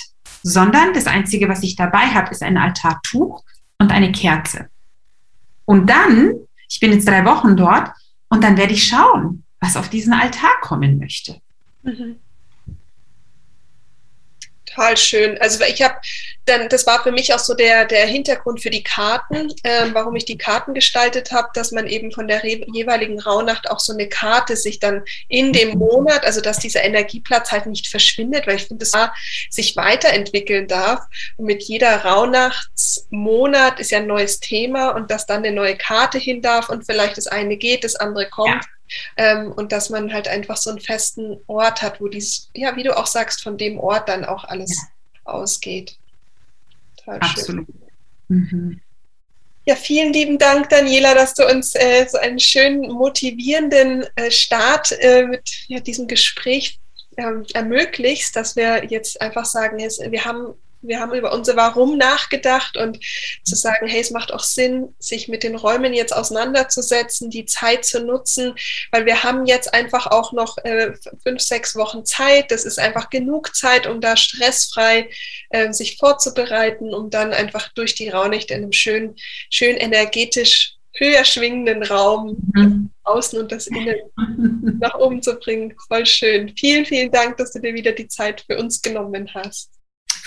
sondern 0.44 0.94
das 0.94 1.08
Einzige, 1.08 1.48
was 1.48 1.64
ich 1.64 1.76
dabei 1.76 2.08
habe, 2.08 2.32
ist 2.32 2.44
ein 2.44 2.58
Altartuch 2.58 3.44
und 3.78 3.92
eine 3.92 4.12
Kerze. 4.12 4.68
Und 5.66 5.90
dann, 5.90 6.34
ich 6.68 6.80
bin 6.80 6.92
jetzt 6.92 7.08
drei 7.08 7.24
Wochen 7.26 7.56
dort, 7.56 7.92
und 8.30 8.44
dann 8.44 8.58
werde 8.58 8.74
ich 8.74 8.88
schauen, 8.88 9.44
was 9.60 9.76
auf 9.76 9.90
diesen 9.90 10.14
Altar 10.14 10.60
kommen 10.62 10.98
möchte. 10.98 11.42
Mhm. 11.84 12.20
Total 14.66 14.98
schön. 14.98 15.38
Also 15.40 15.64
ich 15.64 15.82
habe 15.82 15.96
dann, 16.46 16.70
das 16.70 16.86
war 16.86 17.02
für 17.04 17.12
mich 17.12 17.34
auch 17.34 17.40
so 17.40 17.54
der, 17.54 17.86
der 17.86 18.06
Hintergrund 18.06 18.62
für 18.62 18.70
die 18.70 18.84
Karten, 18.84 19.52
äh, 19.64 19.88
warum 19.94 20.16
ich 20.16 20.26
die 20.26 20.38
Karten 20.38 20.74
gestaltet 20.74 21.32
habe, 21.32 21.50
dass 21.54 21.72
man 21.72 21.88
eben 21.88 22.12
von 22.12 22.28
der 22.28 22.46
jeweiligen 22.46 23.20
Rauhnacht 23.20 23.70
auch 23.70 23.80
so 23.80 23.94
eine 23.94 24.08
Karte 24.08 24.56
sich 24.56 24.80
dann 24.80 25.04
in 25.28 25.54
dem 25.54 25.72
mhm. 25.72 25.80
Monat, 25.80 26.24
also 26.24 26.40
dass 26.40 26.60
dieser 26.60 26.84
Energieplatz 26.84 27.52
halt 27.52 27.66
nicht 27.66 27.88
verschwindet, 27.88 28.48
weil 28.48 28.58
ich 28.58 28.68
finde, 28.68 28.86
dass 28.86 28.92
da 28.92 29.14
sich 29.50 29.76
weiterentwickeln 29.76 30.68
darf. 30.68 31.02
Und 31.38 31.46
mit 31.46 31.64
jeder 31.64 32.06
Rauhnachtsmonat 32.06 33.80
ist 33.80 33.92
ja 33.92 34.00
ein 34.00 34.08
neues 34.08 34.40
Thema 34.40 34.92
und 34.92 35.10
dass 35.12 35.26
dann 35.26 35.44
eine 35.44 35.52
neue 35.52 35.78
Karte 35.78 36.20
hin 36.20 36.42
darf 36.42 36.70
und 36.70 36.86
vielleicht 36.86 37.18
das 37.18 37.28
eine 37.28 37.58
geht, 37.58 37.84
das 37.84 37.96
andere 37.96 38.30
kommt. 38.30 38.50
Ja 38.50 38.79
ähm, 39.18 39.52
und 39.52 39.72
dass 39.72 39.90
man 39.90 40.14
halt 40.14 40.28
einfach 40.28 40.58
so 40.58 40.70
einen 40.70 40.80
festen 40.80 41.38
Ort 41.48 41.82
hat, 41.82 42.02
wo 42.02 42.08
dies, 42.08 42.50
ja, 42.54 42.76
wie 42.76 42.84
du 42.84 42.98
auch 42.98 43.08
sagst, 43.08 43.44
von 43.44 43.58
dem 43.58 43.80
Ort 43.80 44.10
dann 44.10 44.26
auch 44.26 44.44
alles 44.46 44.76
ja. 44.76 45.34
ausgeht. 45.34 45.98
Total 46.98 47.20
Absolut. 47.20 47.68
Mhm. 48.28 48.82
Ja, 49.66 49.76
vielen 49.76 50.14
lieben 50.14 50.38
Dank, 50.38 50.70
Daniela, 50.70 51.14
dass 51.14 51.36
du 51.36 51.46
uns 51.46 51.76
äh, 51.76 52.08
so 52.10 52.18
einen 52.18 52.40
schönen, 52.40 52.92
motivierenden 52.92 54.06
äh, 54.16 54.32
Start 54.32 54.92
äh, 55.00 55.26
mit 55.26 55.48
ja, 55.68 55.80
diesem 55.80 56.08
Gespräch 56.08 56.80
ähm, 57.18 57.46
ermöglichst, 57.54 58.36
dass 58.36 58.56
wir 58.56 58.86
jetzt 58.86 59.22
einfach 59.22 59.46
sagen, 59.46 59.80
jetzt, 59.80 60.00
wir 60.00 60.26
haben 60.26 60.56
wir 60.82 61.00
haben 61.00 61.14
über 61.14 61.34
unser 61.34 61.56
Warum 61.56 61.98
nachgedacht 61.98 62.78
und 62.78 63.00
zu 63.44 63.56
sagen, 63.56 63.88
hey, 63.88 64.02
es 64.02 64.12
macht 64.12 64.34
auch 64.34 64.44
Sinn, 64.44 64.96
sich 65.00 65.28
mit 65.28 65.44
den 65.44 65.56
Räumen 65.56 65.94
jetzt 65.94 66.16
auseinanderzusetzen, 66.16 67.30
die 67.30 67.46
Zeit 67.46 67.86
zu 67.86 68.04
nutzen, 68.04 68.54
weil 68.92 69.06
wir 69.06 69.24
haben 69.24 69.46
jetzt 69.46 69.74
einfach 69.74 70.08
auch 70.08 70.32
noch 70.32 70.58
äh, 70.60 70.94
fünf, 71.24 71.42
sechs 71.42 71.76
Wochen 71.76 72.06
Zeit. 72.06 72.52
Das 72.52 72.66
ist 72.66 72.80
einfach 72.80 73.10
genug 73.10 73.56
Zeit, 73.56 73.88
um 73.88 74.02
da 74.02 74.16
stressfrei 74.16 75.10
äh, 75.50 75.72
sich 75.74 75.98
vorzubereiten, 75.98 76.94
um 76.94 77.10
dann 77.10 77.34
einfach 77.34 77.70
durch 77.74 77.96
die 77.96 78.10
Raunächte 78.10 78.54
in 78.54 78.64
einem 78.64 78.72
schön, 78.72 79.16
schön 79.50 79.78
energetisch 79.78 80.76
höher 80.94 81.24
schwingenden 81.24 81.84
Raum 81.84 82.38
mhm. 82.54 82.90
außen 83.04 83.40
und 83.40 83.52
das 83.52 83.68
Innen 83.68 83.96
nach 84.80 84.96
oben 84.96 85.22
zu 85.22 85.36
bringen. 85.36 85.74
Voll 85.88 86.06
schön. 86.06 86.54
Vielen, 86.58 86.86
vielen 86.86 87.12
Dank, 87.12 87.38
dass 87.38 87.52
du 87.52 87.60
dir 87.60 87.74
wieder 87.74 87.92
die 87.92 88.08
Zeit 88.08 88.42
für 88.42 88.58
uns 88.58 88.82
genommen 88.82 89.30
hast. 89.34 89.79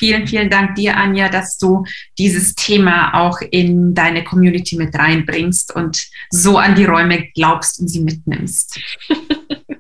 Vielen, 0.03 0.27
vielen 0.27 0.51
Dank 0.51 0.75
dir, 0.75 0.97
Anja, 0.97 1.29
dass 1.29 1.59
du 1.59 1.85
dieses 2.19 2.57
Thema 2.57 3.15
auch 3.15 3.41
in 3.53 3.95
deine 3.95 4.25
Community 4.25 4.75
mit 4.75 4.93
reinbringst 4.99 5.77
und 5.77 6.09
so 6.29 6.59
an 6.59 6.75
die 6.75 6.87
Räume 6.87 7.29
glaubst 7.37 7.79
und 7.79 7.87
sie 7.87 8.01
mitnimmst. 8.01 8.81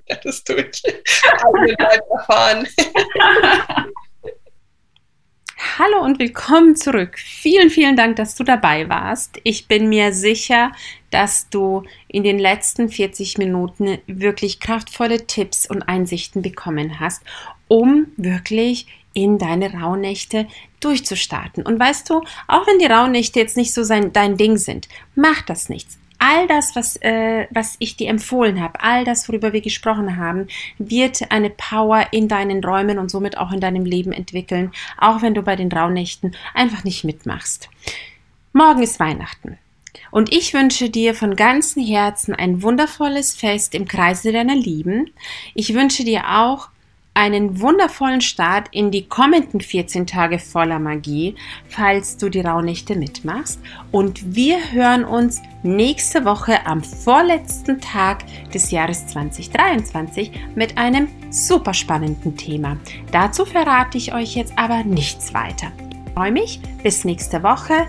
ja, 0.06 0.16
das 0.22 0.44
tue 0.44 0.70
ich. 0.70 0.80
erfahren. 2.08 2.68
Hallo 5.78 6.04
und 6.04 6.20
willkommen 6.20 6.76
zurück. 6.76 7.18
Vielen, 7.18 7.70
vielen 7.70 7.96
Dank, 7.96 8.14
dass 8.14 8.36
du 8.36 8.44
dabei 8.44 8.88
warst. 8.88 9.40
Ich 9.42 9.66
bin 9.66 9.88
mir 9.88 10.12
sicher, 10.12 10.70
dass 11.10 11.48
du 11.50 11.82
in 12.06 12.22
den 12.22 12.38
letzten 12.38 12.90
40 12.90 13.38
Minuten 13.38 13.98
wirklich 14.06 14.60
kraftvolle 14.60 15.26
Tipps 15.26 15.68
und 15.68 15.82
Einsichten 15.82 16.42
bekommen 16.42 17.00
hast, 17.00 17.24
um 17.66 18.06
wirklich 18.16 18.86
in 19.14 19.38
deine 19.38 19.72
Rauhnächte 19.72 20.46
durchzustarten. 20.80 21.64
Und 21.64 21.78
weißt 21.78 22.08
du, 22.10 22.22
auch 22.48 22.66
wenn 22.66 22.78
die 22.78 22.86
Rauhnächte 22.86 23.40
jetzt 23.40 23.56
nicht 23.56 23.72
so 23.72 23.82
sein, 23.82 24.12
dein 24.12 24.36
Ding 24.36 24.56
sind, 24.56 24.88
macht 25.14 25.48
das 25.48 25.68
nichts. 25.68 25.98
All 26.18 26.46
das, 26.46 26.76
was, 26.76 26.96
äh, 27.02 27.48
was 27.50 27.74
ich 27.80 27.96
dir 27.96 28.08
empfohlen 28.08 28.60
habe, 28.60 28.80
all 28.80 29.04
das, 29.04 29.28
worüber 29.28 29.52
wir 29.52 29.60
gesprochen 29.60 30.16
haben, 30.16 30.46
wird 30.78 31.32
eine 31.32 31.50
Power 31.50 32.06
in 32.12 32.28
deinen 32.28 32.62
Räumen 32.62 33.00
und 33.00 33.10
somit 33.10 33.36
auch 33.36 33.50
in 33.50 33.60
deinem 33.60 33.84
Leben 33.84 34.12
entwickeln, 34.12 34.70
auch 34.98 35.20
wenn 35.20 35.34
du 35.34 35.42
bei 35.42 35.56
den 35.56 35.72
Rauhnächten 35.72 36.36
einfach 36.54 36.84
nicht 36.84 37.02
mitmachst. 37.02 37.68
Morgen 38.52 38.82
ist 38.82 39.00
Weihnachten. 39.00 39.58
Und 40.12 40.32
ich 40.32 40.54
wünsche 40.54 40.90
dir 40.90 41.14
von 41.14 41.36
ganzem 41.36 41.84
Herzen 41.84 42.34
ein 42.34 42.62
wundervolles 42.62 43.34
Fest 43.34 43.74
im 43.74 43.88
Kreise 43.88 44.30
deiner 44.30 44.54
Lieben. 44.54 45.10
Ich 45.54 45.74
wünsche 45.74 46.04
dir 46.04 46.38
auch 46.38 46.68
einen 47.14 47.60
wundervollen 47.60 48.20
Start 48.20 48.68
in 48.72 48.90
die 48.90 49.06
kommenden 49.06 49.60
14 49.60 50.06
Tage 50.06 50.38
voller 50.38 50.78
Magie, 50.78 51.34
falls 51.68 52.16
du 52.16 52.28
die 52.28 52.40
Rauhnächte 52.40 52.96
mitmachst. 52.96 53.60
Und 53.90 54.34
wir 54.34 54.72
hören 54.72 55.04
uns 55.04 55.42
nächste 55.62 56.24
Woche 56.24 56.66
am 56.66 56.82
vorletzten 56.82 57.80
Tag 57.80 58.24
des 58.52 58.70
Jahres 58.70 59.06
2023 59.08 60.32
mit 60.54 60.78
einem 60.78 61.08
super 61.30 61.74
spannenden 61.74 62.36
Thema. 62.36 62.78
Dazu 63.10 63.44
verrate 63.44 63.98
ich 63.98 64.14
euch 64.14 64.34
jetzt 64.34 64.54
aber 64.56 64.82
nichts 64.84 65.34
weiter. 65.34 65.70
Ich 66.06 66.12
freue 66.14 66.32
mich. 66.32 66.60
Bis 66.82 67.04
nächste 67.04 67.42
Woche. 67.42 67.86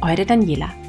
Eure 0.00 0.26
Daniela. 0.26 0.83